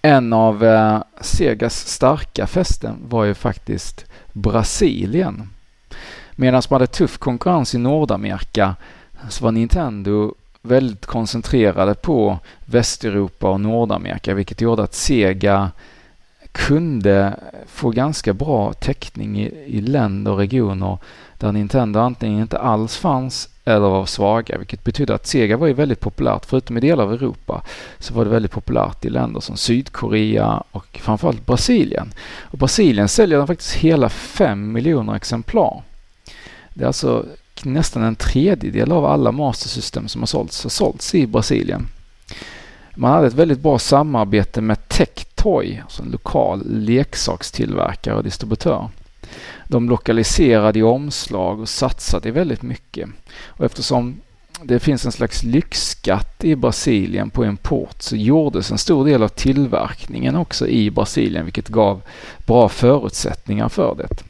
En 0.03 0.33
av 0.33 0.65
eh, 0.65 1.03
Segas 1.21 1.89
starka 1.89 2.47
fästen 2.47 2.97
var 3.09 3.25
ju 3.25 3.35
faktiskt 3.35 4.05
Brasilien. 4.33 5.49
Medan 6.33 6.63
man 6.71 6.81
hade 6.81 6.93
tuff 6.93 7.19
konkurrens 7.19 7.75
i 7.75 7.79
Nordamerika 7.79 8.75
så 9.29 9.45
var 9.45 9.53
Nintendo 9.53 10.35
väldigt 10.63 11.07
koncentrerade 11.07 11.95
på 11.95 12.39
Västeuropa 12.65 13.51
och 13.51 13.61
Nordamerika 13.61 14.35
vilket 14.35 14.61
gjorde 14.61 14.83
att 14.83 14.95
Sega 14.95 15.71
kunde 16.57 17.41
få 17.67 17.91
ganska 17.91 18.33
bra 18.33 18.73
täckning 18.73 19.41
i, 19.41 19.47
i 19.67 19.81
länder 19.81 20.33
och 20.33 20.39
regioner 20.39 20.99
där 21.39 21.53
Nintendo 21.53 22.01
antingen 22.01 22.41
inte 22.41 22.59
alls 22.59 22.97
fanns 22.97 23.49
eller 23.65 23.89
var 23.89 24.07
svaga, 24.07 24.59
vilket 24.59 24.85
betydde 24.85 25.15
att 25.15 25.27
Sega 25.27 25.57
var 25.57 25.67
ju 25.67 25.73
väldigt 25.73 26.01
populärt. 26.01 26.45
Förutom 26.47 26.77
i 26.77 26.81
delar 26.81 27.05
av 27.05 27.13
Europa 27.13 27.63
så 27.99 28.15
var 28.15 28.25
det 28.25 28.31
väldigt 28.31 28.53
populärt 28.53 29.05
i 29.05 29.11
länder 29.11 29.41
som 29.41 29.57
Sydkorea 29.57 30.63
och 30.71 31.01
framförallt 31.03 31.47
Brasilien. 31.47 32.13
Och 32.41 32.59
Brasilien 32.59 33.09
säljer 33.09 33.39
den 33.39 33.47
faktiskt 33.47 33.75
hela 33.75 34.09
5 34.09 34.73
miljoner 34.73 35.15
exemplar. 35.15 35.83
Det 36.75 36.83
är 36.83 36.87
alltså 36.87 37.27
nästan 37.63 38.03
en 38.03 38.17
tredjedel 38.17 38.93
av 38.93 39.05
alla 39.05 39.33
Master 39.33 39.69
System 39.69 40.09
som 40.09 40.23
har 40.23 40.27
sålts, 40.27 40.63
har 40.63 40.71
sålts 40.71 41.15
i 41.15 41.27
Brasilien. 41.27 41.87
Man 42.95 43.13
hade 43.13 43.27
ett 43.27 43.35
väldigt 43.35 43.61
bra 43.61 43.79
samarbete 43.79 44.61
med 44.61 44.89
Toy, 45.47 45.81
alltså 45.83 46.03
en 46.03 46.11
lokal 46.11 46.63
leksakstillverkare 46.67 48.15
och 48.15 48.25
distributör. 48.25 48.89
De 49.69 49.89
lokaliserade 49.89 50.79
i 50.79 50.83
omslag 50.83 51.61
och 51.61 51.69
satsade 51.69 52.31
väldigt 52.31 52.63
mycket. 52.63 53.09
Och 53.47 53.65
eftersom 53.65 54.21
det 54.63 54.81
finns 54.81 55.07
en 55.07 55.13
slags 55.13 55.43
lyxskatt 55.43 56.45
i 56.45 56.57
Brasilien 56.57 57.31
på 57.31 57.45
import 57.45 58.03
så 58.03 58.17
gjordes 58.17 58.71
en 58.71 58.79
stor 58.79 59.05
del 59.05 59.23
av 59.23 59.29
tillverkningen 59.29 60.37
också 60.37 60.69
i 60.69 60.91
Brasilien 60.91 61.45
vilket 61.45 61.69
gav 61.69 62.03
bra 62.47 62.69
förutsättningar 62.69 63.69
för 63.69 63.95
det. 63.95 64.23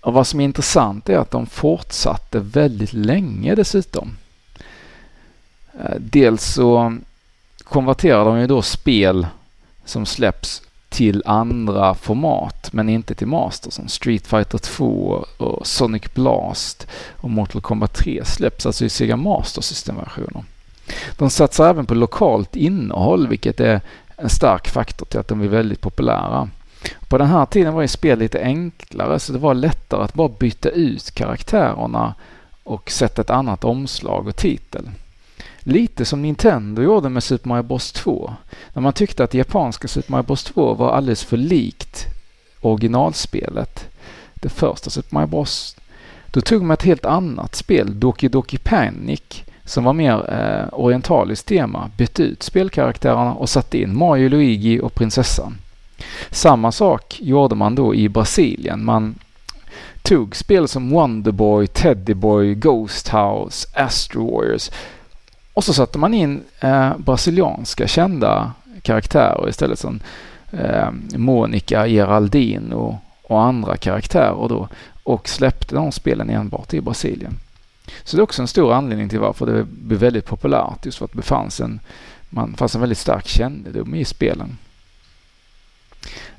Och 0.00 0.12
vad 0.12 0.26
som 0.26 0.40
är 0.40 0.44
intressant 0.44 1.08
är 1.08 1.18
att 1.18 1.30
de 1.30 1.46
fortsatte 1.46 2.38
väldigt 2.38 2.92
länge 2.92 3.54
dessutom. 3.54 4.16
Eh, 5.80 5.96
dels 5.98 6.44
så 6.44 6.98
konverterar 7.64 8.24
de 8.24 8.40
ju 8.40 8.46
då 8.46 8.62
spel 8.62 9.26
som 9.84 10.06
släpps 10.06 10.62
till 10.88 11.22
andra 11.26 11.94
format 11.94 12.72
men 12.72 12.88
inte 12.88 13.14
till 13.14 13.26
Master 13.26 13.70
som 13.70 13.88
Street 13.88 14.26
Fighter 14.26 14.58
2 14.58 15.24
och 15.36 15.66
Sonic 15.66 16.14
Blast 16.14 16.86
och 17.16 17.30
Mortal 17.30 17.62
Kombat 17.62 17.94
3 17.94 18.24
släpps 18.24 18.66
alltså 18.66 18.84
i 18.84 18.88
Sega 18.88 19.16
Master 19.16 19.62
System-versioner. 19.62 20.44
De 21.18 21.30
satsar 21.30 21.70
även 21.70 21.86
på 21.86 21.94
lokalt 21.94 22.56
innehåll 22.56 23.28
vilket 23.28 23.60
är 23.60 23.80
en 24.16 24.28
stark 24.28 24.68
faktor 24.68 25.06
till 25.06 25.20
att 25.20 25.28
de 25.28 25.40
är 25.40 25.48
väldigt 25.48 25.80
populära. 25.80 26.48
På 27.08 27.18
den 27.18 27.26
här 27.26 27.46
tiden 27.46 27.74
var 27.74 27.82
ju 27.82 27.88
spel 27.88 28.18
lite 28.18 28.42
enklare 28.42 29.18
så 29.18 29.32
det 29.32 29.38
var 29.38 29.54
lättare 29.54 30.02
att 30.02 30.14
bara 30.14 30.28
byta 30.28 30.68
ut 30.68 31.10
karaktärerna 31.10 32.14
och 32.62 32.90
sätta 32.90 33.22
ett 33.22 33.30
annat 33.30 33.64
omslag 33.64 34.28
och 34.28 34.36
titel. 34.36 34.90
Lite 35.66 36.04
som 36.04 36.22
Nintendo 36.22 36.82
gjorde 36.82 37.08
med 37.08 37.22
Super 37.22 37.48
Mario 37.48 37.62
Bros 37.62 37.92
2. 37.92 38.34
När 38.72 38.82
man 38.82 38.92
tyckte 38.92 39.24
att 39.24 39.34
japanska 39.34 39.88
Super 39.88 40.10
Mario 40.12 40.22
Bros 40.22 40.44
2 40.44 40.74
var 40.74 40.92
alldeles 40.92 41.24
för 41.24 41.36
likt 41.36 42.06
originalspelet, 42.60 43.88
det 44.34 44.48
första 44.48 44.90
Super 44.90 45.14
Mario 45.14 45.26
Bros. 45.26 45.76
Då 46.26 46.40
tog 46.40 46.62
man 46.62 46.74
ett 46.74 46.82
helt 46.82 47.04
annat 47.04 47.54
spel, 47.54 48.00
Doki 48.00 48.28
Doki 48.28 48.58
Panic, 48.58 49.42
som 49.64 49.84
var 49.84 49.92
mer 49.92 50.32
eh, 50.32 50.68
orientaliskt 50.72 51.48
tema 51.48 51.90
bytte 51.96 52.22
ut 52.22 52.42
spelkaraktärerna 52.42 53.34
och 53.34 53.48
satte 53.48 53.78
in 53.78 53.98
Mario, 53.98 54.28
Luigi 54.28 54.80
och 54.80 54.94
prinsessan. 54.94 55.56
Samma 56.30 56.72
sak 56.72 57.18
gjorde 57.20 57.54
man 57.54 57.74
då 57.74 57.94
i 57.94 58.08
Brasilien. 58.08 58.84
Man 58.84 59.14
tog 60.02 60.36
spel 60.36 60.68
som 60.68 60.90
Wonderboy, 60.90 61.66
Teddyboy, 61.66 62.54
Ghost 62.54 63.08
House, 63.08 63.68
Astro 63.74 64.30
Warriors 64.30 64.70
och 65.54 65.64
så 65.64 65.74
satte 65.74 65.98
man 65.98 66.14
in 66.14 66.42
eh, 66.60 66.96
brasilianska 66.98 67.86
kända 67.86 68.52
karaktärer 68.82 69.48
istället 69.48 69.78
som 69.78 70.00
eh, 70.50 70.90
Monica, 71.16 71.86
Geraldine 71.86 72.74
och, 72.74 72.94
och 73.22 73.42
andra 73.42 73.76
karaktärer 73.76 74.48
då 74.48 74.68
och 75.02 75.28
släppte 75.28 75.74
de 75.74 75.92
spelen 75.92 76.30
enbart 76.30 76.74
i 76.74 76.80
Brasilien. 76.80 77.34
Så 78.04 78.16
det 78.16 78.20
är 78.20 78.24
också 78.24 78.42
en 78.42 78.48
stor 78.48 78.72
anledning 78.72 79.08
till 79.08 79.18
varför 79.18 79.46
det 79.46 79.64
blev 79.64 80.00
väldigt 80.00 80.26
populärt 80.26 80.86
just 80.86 80.98
för 80.98 81.04
att 81.04 81.12
det 81.12 81.22
fanns 81.22 81.60
en, 81.60 81.80
man 82.30 82.54
fanns 82.54 82.74
en 82.74 82.80
väldigt 82.80 82.98
stark 82.98 83.28
kännedom 83.28 83.94
i 83.94 84.04
spelen. 84.04 84.58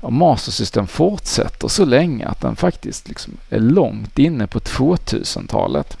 Och 0.00 0.12
Master 0.12 0.52
System 0.52 0.86
fortsätter 0.86 1.68
så 1.68 1.84
länge 1.84 2.26
att 2.26 2.40
den 2.40 2.56
faktiskt 2.56 3.08
liksom 3.08 3.36
är 3.50 3.60
långt 3.60 4.18
inne 4.18 4.46
på 4.46 4.58
2000-talet. 4.58 5.96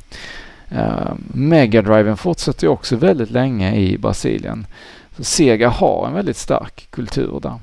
Uh, 0.72 1.14
fortsätter 1.34 2.16
ju 2.64 2.66
fortsätter 2.66 2.68
också 2.68 2.96
väldigt 2.96 3.30
länge 3.30 3.76
i 3.76 3.98
Brasilien. 3.98 4.66
Så 5.16 5.24
Sega 5.24 5.68
har 5.68 6.06
en 6.06 6.14
väldigt 6.14 6.36
stark 6.36 6.88
kultur 6.90 7.40
där. 7.42 7.60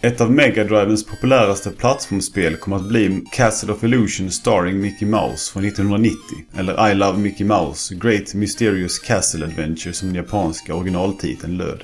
Ett 0.00 0.20
av 0.20 0.32
Megadrivens 0.32 1.06
populäraste 1.06 1.70
plattformsspel 1.70 2.56
kommer 2.56 2.76
att 2.76 2.88
bli 2.88 3.24
Castle 3.32 3.72
of 3.72 3.84
Illusion 3.84 4.30
starring 4.30 4.80
Mickey 4.80 5.06
Mouse 5.06 5.52
från 5.52 5.64
1990. 5.64 6.18
Eller 6.58 6.90
I 6.90 6.94
Love 6.94 7.18
Mickey 7.18 7.44
Mouse 7.44 7.94
Great 7.94 8.34
Mysterious 8.34 8.98
Castle 8.98 9.44
Adventure 9.46 9.92
som 9.92 10.08
den 10.08 10.16
japanska 10.16 10.74
originaltiteln 10.74 11.56
löd. 11.56 11.82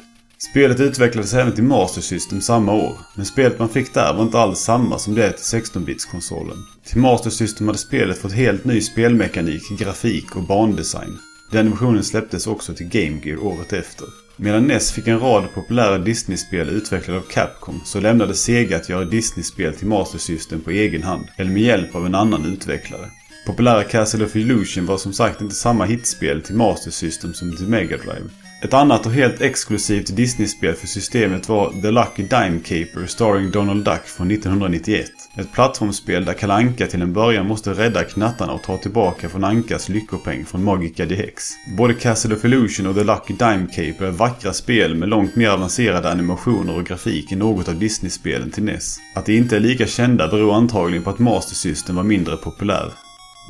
Spelet 0.50 0.80
utvecklades 0.80 1.34
även 1.34 1.54
till 1.54 1.64
Master 1.64 2.00
System 2.00 2.40
samma 2.40 2.72
år, 2.72 2.96
men 3.14 3.26
spelet 3.26 3.58
man 3.58 3.68
fick 3.68 3.94
där 3.94 4.14
var 4.14 4.22
inte 4.22 4.38
alls 4.38 4.58
samma 4.58 4.98
som 4.98 5.14
det 5.14 5.32
till 5.32 5.58
16-bits-konsolen. 5.58 6.56
Till 6.84 7.00
Master 7.00 7.30
System 7.30 7.66
hade 7.66 7.78
spelet 7.78 8.18
fått 8.18 8.32
helt 8.32 8.64
ny 8.64 8.80
spelmekanik, 8.80 9.62
grafik 9.78 10.36
och 10.36 10.42
bandesign. 10.42 11.18
Den 11.52 11.70
versionen 11.70 12.04
släpptes 12.04 12.46
också 12.46 12.74
till 12.74 12.88
Game 12.88 13.20
Gear 13.24 13.44
året 13.44 13.72
efter. 13.72 14.06
Medan 14.36 14.66
NES 14.66 14.92
fick 14.92 15.08
en 15.08 15.20
rad 15.20 15.44
populära 15.54 15.98
Disney-spel 15.98 16.68
utvecklade 16.68 17.20
av 17.20 17.24
Capcom 17.30 17.80
så 17.84 18.00
lämnade 18.00 18.34
Sega 18.34 18.76
att 18.76 18.88
göra 18.88 19.04
Disney-spel 19.04 19.74
till 19.74 19.86
Master 19.86 20.18
System 20.18 20.60
på 20.60 20.70
egen 20.70 21.02
hand, 21.02 21.26
eller 21.36 21.50
med 21.50 21.62
hjälp 21.62 21.94
av 21.94 22.06
en 22.06 22.14
annan 22.14 22.44
utvecklare. 22.44 23.10
Populära 23.46 23.84
Castle 23.84 24.24
of 24.24 24.36
Illusion 24.36 24.86
var 24.86 24.96
som 24.96 25.12
sagt 25.12 25.40
inte 25.40 25.54
samma 25.54 25.84
hitspel 25.84 26.42
till 26.42 26.56
Master 26.56 26.90
System 26.90 27.34
som 27.34 27.56
till 27.56 27.68
Mega 27.68 27.96
Drive. 27.96 28.43
Ett 28.64 28.74
annat 28.74 29.06
och 29.06 29.12
helt 29.12 29.40
exklusivt 29.40 30.16
Disney-spel 30.16 30.74
för 30.74 30.86
systemet 30.86 31.48
var 31.48 31.72
The 31.82 31.90
Lucky 31.90 32.22
Dime 32.22 32.60
Caper 32.64 33.06
starring 33.06 33.50
Donald 33.50 33.84
Duck 33.84 34.04
från 34.04 34.30
1991. 34.30 35.10
Ett 35.36 35.52
plattformsspel 35.52 36.24
där 36.24 36.32
Kalle 36.32 36.54
Anka 36.54 36.86
till 36.86 37.02
en 37.02 37.12
början 37.12 37.46
måste 37.46 37.72
rädda 37.72 38.04
knattarna 38.04 38.52
och 38.52 38.62
ta 38.62 38.76
tillbaka 38.76 39.28
från 39.28 39.44
Ankas 39.44 39.88
lyckopeng 39.88 40.44
från 40.44 40.64
Magica 40.64 41.06
DX. 41.06 41.50
Både 41.78 41.94
Castle 41.94 42.34
of 42.34 42.44
Illusion 42.44 42.86
och 42.86 42.94
The 42.94 43.04
Lucky 43.04 43.34
Dime 43.34 43.66
Caper 43.66 44.06
är 44.06 44.10
vackra 44.10 44.52
spel 44.52 44.94
med 44.94 45.08
långt 45.08 45.36
mer 45.36 45.48
avancerade 45.48 46.10
animationer 46.10 46.76
och 46.76 46.86
grafik 46.86 47.32
än 47.32 47.38
något 47.38 47.68
av 47.68 47.78
Disney-spelen 47.78 48.50
till 48.50 48.64
NES. 48.64 48.96
Att 49.14 49.26
de 49.26 49.36
inte 49.36 49.56
är 49.56 49.60
lika 49.60 49.86
kända 49.86 50.28
beror 50.28 50.54
antagligen 50.54 51.04
på 51.04 51.10
att 51.10 51.18
Master 51.18 51.54
System 51.54 51.96
var 51.96 52.02
mindre 52.02 52.36
populär. 52.36 52.92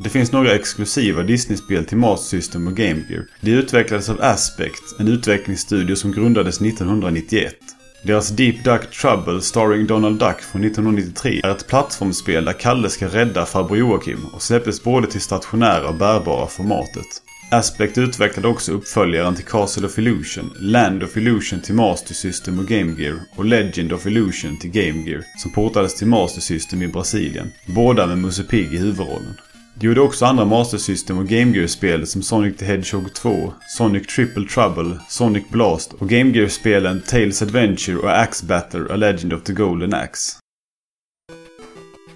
Det 0.03 0.09
finns 0.09 0.31
några 0.31 0.55
exklusiva 0.55 1.23
Disney-spel 1.23 1.85
till 1.85 1.97
Master 1.97 2.37
System 2.37 2.67
och 2.67 2.75
Game 2.75 3.01
Gear. 3.09 3.25
De 3.41 3.51
utvecklades 3.51 4.09
av 4.09 4.21
Aspect, 4.21 4.99
en 4.99 5.07
utvecklingsstudio 5.07 5.95
som 5.95 6.11
grundades 6.11 6.61
1991. 6.61 7.55
Deras 8.03 8.29
Deep 8.29 8.63
Duck 8.63 8.91
Trouble 9.01 9.41
starring 9.41 9.87
Donald 9.87 10.19
Duck 10.19 10.41
från 10.41 10.63
1993 10.63 11.41
är 11.43 11.49
ett 11.49 11.67
plattformsspel 11.67 12.45
där 12.45 12.53
Kalle 12.53 12.89
ska 12.89 13.07
rädda 13.07 13.45
farbror 13.45 13.77
Joakim 13.77 14.25
och 14.25 14.41
släpptes 14.41 14.83
både 14.83 15.07
till 15.07 15.21
stationära 15.21 15.87
och 15.87 15.95
bärbara 15.95 16.47
formatet. 16.47 17.21
Aspect 17.51 17.97
utvecklade 17.97 18.47
också 18.47 18.71
uppföljaren 18.71 19.35
till 19.35 19.45
Castle 19.45 19.87
of 19.87 19.97
Illusion, 19.97 20.53
Land 20.59 21.03
of 21.03 21.17
Illusion 21.17 21.61
till 21.61 21.75
Master 21.75 22.13
System 22.13 22.59
och 22.59 22.65
Game 22.65 23.01
Gear 23.01 23.19
och 23.35 23.45
Legend 23.45 23.93
of 23.93 24.05
Illusion 24.05 24.57
till 24.57 24.71
Game 24.71 25.09
Gear 25.09 25.23
som 25.37 25.51
portades 25.51 25.95
till 25.95 26.07
Master 26.07 26.41
System 26.41 26.81
i 26.81 26.87
Brasilien. 26.87 27.51
Båda 27.65 28.07
med 28.07 28.17
Musse 28.17 28.43
Pigg 28.43 28.73
i 28.73 28.77
huvudrollen. 28.77 29.35
De 29.79 29.87
gjorde 29.87 30.01
också 30.01 30.25
andra 30.25 30.45
Master 30.45 30.77
System 30.77 31.17
och 31.17 31.27
Game 31.27 31.57
Gear-spel 31.57 32.07
som 32.07 32.21
Sonic 32.21 32.57
the 32.57 32.65
Hedgehog 32.65 33.13
2, 33.13 33.53
Sonic 33.77 34.07
Triple 34.07 34.47
Trouble, 34.47 34.99
Sonic 35.09 35.49
Blast 35.49 35.93
och 35.93 36.09
Game 36.09 36.31
Gear-spelen 36.31 37.01
Tales 37.01 37.41
Adventure 37.41 37.97
och 37.97 38.19
Axe 38.19 38.45
Batter 38.45 38.91
A 38.91 38.95
Legend 38.95 39.33
of 39.33 39.43
the 39.43 39.53
Golden 39.53 39.93
Axe. 39.93 40.44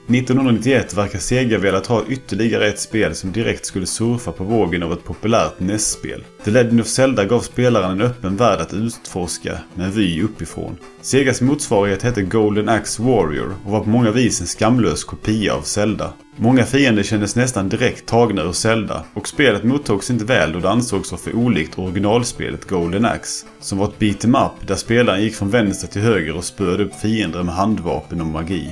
1991 0.10 0.94
verkar 0.98 1.20
Sega 1.20 1.58
velat 1.58 1.88
ha 1.88 2.04
ytterligare 2.08 2.68
ett 2.68 2.80
spel 2.80 3.16
som 3.16 3.32
direkt 3.32 3.66
skulle 3.66 3.86
surfa 3.86 4.32
på 4.32 4.44
vågen 4.44 4.84
av 4.84 4.94
ett 4.94 5.04
populärt 5.04 5.60
NES-spel. 5.60 6.24
The 6.44 6.52
Legend 6.52 6.82
of 6.82 6.88
Zelda 6.88 7.26
gav 7.26 7.40
spelaren 7.40 7.92
en 7.92 8.02
öppen 8.02 8.38
värld 8.38 8.60
att 8.60 8.74
utforska 8.74 9.60
med 9.74 9.86
en 9.86 9.92
vy 9.92 10.24
uppifrån. 10.24 10.78
Segas 11.02 11.42
motsvarighet 11.42 12.04
hette 12.04 12.22
Golden 12.22 12.70
Axe 12.70 13.02
Warrior 13.04 13.56
och 13.66 13.72
var 13.72 13.80
på 13.80 13.90
många 13.90 14.12
vis 14.12 14.42
en 14.42 14.48
skamlös 14.48 15.04
kopia 15.04 15.54
av 15.54 15.62
Zelda. 15.62 16.14
Många 16.36 16.66
fiender 16.66 17.04
kändes 17.04 17.36
nästan 17.36 17.70
direkt 17.70 18.06
tagna 18.06 18.42
ur 18.44 18.52
Zelda 18.52 19.04
och 19.14 19.28
spelet 19.28 19.64
mottogs 19.64 20.10
inte 20.10 20.26
väl 20.26 20.52
då 20.52 20.60
det 20.60 20.70
ansågs 20.70 21.12
vara 21.12 21.22
för 21.22 21.36
olikt 21.36 21.80
originalspelet 21.80 22.70
Golden 22.70 23.06
Axe. 23.06 23.46
Som 23.60 23.78
var 23.78 23.88
ett 23.88 24.00
beat'em 24.00 24.46
up 24.46 24.68
där 24.68 24.76
spelaren 24.76 25.24
gick 25.24 25.36
från 25.36 25.50
vänster 25.50 25.88
till 25.88 26.02
höger 26.02 26.38
och 26.38 26.46
spöade 26.46 26.84
upp 26.84 26.96
fiender 26.96 27.44
med 27.44 27.56
handvapen 27.56 28.22
och 28.22 28.28
magi. 28.28 28.70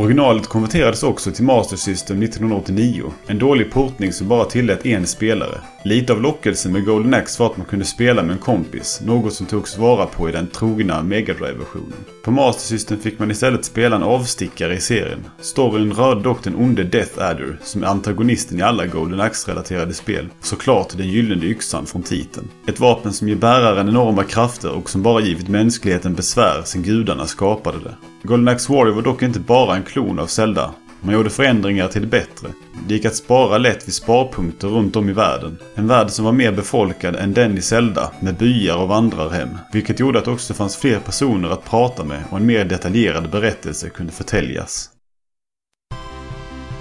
Originalet 0.00 0.46
konverterades 0.46 1.02
också 1.02 1.30
till 1.30 1.44
Master 1.44 1.76
System 1.76 2.22
1989. 2.22 3.12
En 3.26 3.38
dålig 3.38 3.72
portning 3.72 4.12
som 4.12 4.28
bara 4.28 4.44
tillät 4.44 4.86
en 4.86 5.06
spelare. 5.06 5.60
Lite 5.84 6.12
av 6.12 6.22
lockelsen 6.22 6.72
med 6.72 6.84
Golden 6.84 7.14
Axe 7.14 7.42
var 7.42 7.50
att 7.50 7.56
man 7.56 7.66
kunde 7.66 7.84
spela 7.84 8.22
med 8.22 8.32
en 8.32 8.38
kompis, 8.38 9.00
något 9.04 9.34
som 9.34 9.46
togs 9.46 9.78
vara 9.78 10.06
på 10.06 10.28
i 10.28 10.32
den 10.32 10.46
trogna 10.46 11.02
Mega 11.02 11.34
Drive-versionen. 11.34 12.04
På 12.24 12.30
Master 12.30 12.62
System 12.62 12.98
fick 12.98 13.18
man 13.18 13.30
istället 13.30 13.64
spela 13.64 13.96
en 13.96 14.02
avstickare 14.02 14.74
i 14.74 14.80
serien. 14.80 15.24
Storyn 15.40 15.92
rörde 15.92 16.22
dock 16.22 16.44
den 16.44 16.56
onde 16.56 16.84
Death 16.84 17.18
Adder, 17.18 17.58
som 17.62 17.82
är 17.82 17.86
antagonisten 17.86 18.58
i 18.58 18.62
alla 18.62 18.86
Golden 18.86 19.20
Axe-relaterade 19.20 19.94
spel. 19.94 20.28
Och 20.40 20.46
såklart 20.46 20.96
den 20.96 21.08
gyllene 21.08 21.44
yxan 21.44 21.86
från 21.86 22.02
titeln. 22.02 22.48
Ett 22.66 22.80
vapen 22.80 23.12
som 23.12 23.28
ger 23.28 23.36
bäraren 23.36 23.88
enorma 23.88 24.24
krafter 24.24 24.70
och 24.70 24.90
som 24.90 25.02
bara 25.02 25.20
givit 25.20 25.48
mänskligheten 25.48 26.14
besvär 26.14 26.62
sedan 26.64 26.82
gudarna 26.82 27.26
skapade 27.26 27.78
det. 27.78 27.94
Golden 28.22 28.48
Axe 28.48 28.72
Warrior 28.72 28.94
var 28.94 29.02
dock 29.02 29.22
inte 29.22 29.40
bara 29.40 29.76
en 29.76 29.82
klon 29.90 30.18
av 30.18 30.26
Zelda. 30.26 30.74
Man 31.00 31.14
gjorde 31.14 31.30
förändringar 31.30 31.88
till 31.88 32.02
det 32.02 32.08
bättre. 32.08 32.48
Det 32.86 32.94
gick 32.94 33.04
att 33.04 33.16
spara 33.16 33.58
lätt 33.58 33.88
vid 33.88 33.94
sparpunkter 33.94 34.68
runt 34.68 34.96
om 34.96 35.08
i 35.08 35.12
världen. 35.12 35.58
En 35.74 35.86
värld 35.88 36.10
som 36.10 36.24
var 36.24 36.32
mer 36.32 36.52
befolkad 36.52 37.16
än 37.16 37.34
den 37.34 37.58
i 37.58 37.62
Zelda 37.62 38.12
med 38.20 38.36
byar 38.36 38.76
och 38.76 38.88
vandrarhem. 38.88 39.48
Vilket 39.72 40.00
gjorde 40.00 40.18
att 40.18 40.24
det 40.24 40.30
också 40.30 40.54
fanns 40.54 40.76
fler 40.76 40.98
personer 40.98 41.48
att 41.48 41.64
prata 41.64 42.04
med 42.04 42.22
och 42.30 42.36
en 42.36 42.46
mer 42.46 42.64
detaljerad 42.64 43.30
berättelse 43.30 43.88
kunde 43.88 44.12
förtäljas. 44.12 44.90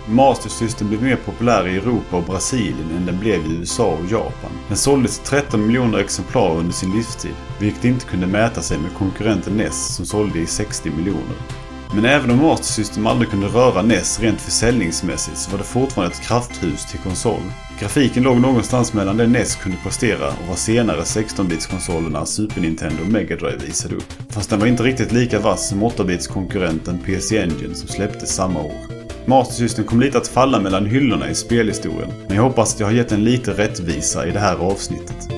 Master 0.08 0.50
System 0.50 0.90
blev 0.90 1.04
mer 1.04 1.16
populär 1.16 1.68
i 1.68 1.78
Europa 1.78 2.18
och 2.18 2.24
Brasilien 2.24 2.92
än 2.98 3.06
den 3.06 3.20
blev 3.20 3.46
i 3.46 3.56
USA 3.60 3.86
och 3.86 4.12
Japan. 4.12 4.52
Den 4.68 4.78
såldes 4.78 5.20
13 5.20 5.68
miljoner 5.68 5.98
exemplar 5.98 6.56
under 6.56 6.74
sin 6.74 6.92
livstid, 6.92 7.36
vilket 7.60 7.86
inte 7.86 8.06
kunde 8.06 8.28
mäta 8.28 8.62
sig 8.62 8.78
med 8.78 8.94
konkurrenten 8.94 9.58
NES 9.58 9.96
som 9.96 10.06
sålde 10.06 10.40
i 10.40 10.46
60 10.46 10.90
miljoner. 10.90 11.36
Men 11.94 12.06
även 12.06 12.32
om 12.32 12.38
Master 12.38 12.66
System 12.66 13.08
aldrig 13.08 13.30
kunde 13.30 13.48
röra 13.48 13.82
NES 13.82 14.20
rent 14.20 14.42
försäljningsmässigt 14.42 15.38
så 15.38 15.52
var 15.52 15.58
det 15.58 15.64
fortfarande 15.64 16.16
ett 16.16 16.22
krafthus 16.22 16.86
till 16.86 17.00
konsol. 17.00 17.42
Grafiken 17.80 18.24
låg 18.24 18.40
någonstans 18.40 18.94
mellan 18.94 19.18
det 19.18 19.28
NES 19.28 19.56
kunde 19.56 19.78
prestera 19.84 20.28
och 20.28 20.48
vad 20.48 20.58
senare 20.58 21.02
16-bitskonsolerna 21.02 22.26
Super 22.26 22.62
Nintendo 22.62 23.04
och 23.04 23.10
Mega 23.10 23.36
Drive 23.36 23.66
visade 23.66 23.96
upp. 23.96 24.14
Fast 24.30 24.50
den 24.50 24.60
var 24.60 24.68
inte 24.68 24.84
riktigt 24.84 25.12
lika 25.12 25.40
vass 25.40 25.70
som 25.70 25.84
8-bitskonkurrenten 25.84 27.04
PC 27.06 27.38
Engine 27.38 27.76
som 27.76 27.88
släpptes 27.88 28.36
samma 28.36 28.62
år. 28.62 29.00
Master 29.26 29.56
System 29.56 29.86
kom 29.86 30.00
lite 30.00 30.18
att 30.18 30.28
falla 30.28 30.60
mellan 30.60 30.86
hyllorna 30.86 31.30
i 31.30 31.36
spelhistorien. 31.36 32.14
Men 32.28 32.36
jag 32.36 32.44
hoppas 32.44 32.74
att 32.74 32.80
jag 32.80 32.88
har 32.88 32.94
gett 32.94 33.12
en 33.12 33.24
lite 33.24 33.52
rättvisa 33.52 34.28
i 34.28 34.32
det 34.32 34.40
här 34.40 34.56
avsnittet. 34.56 35.30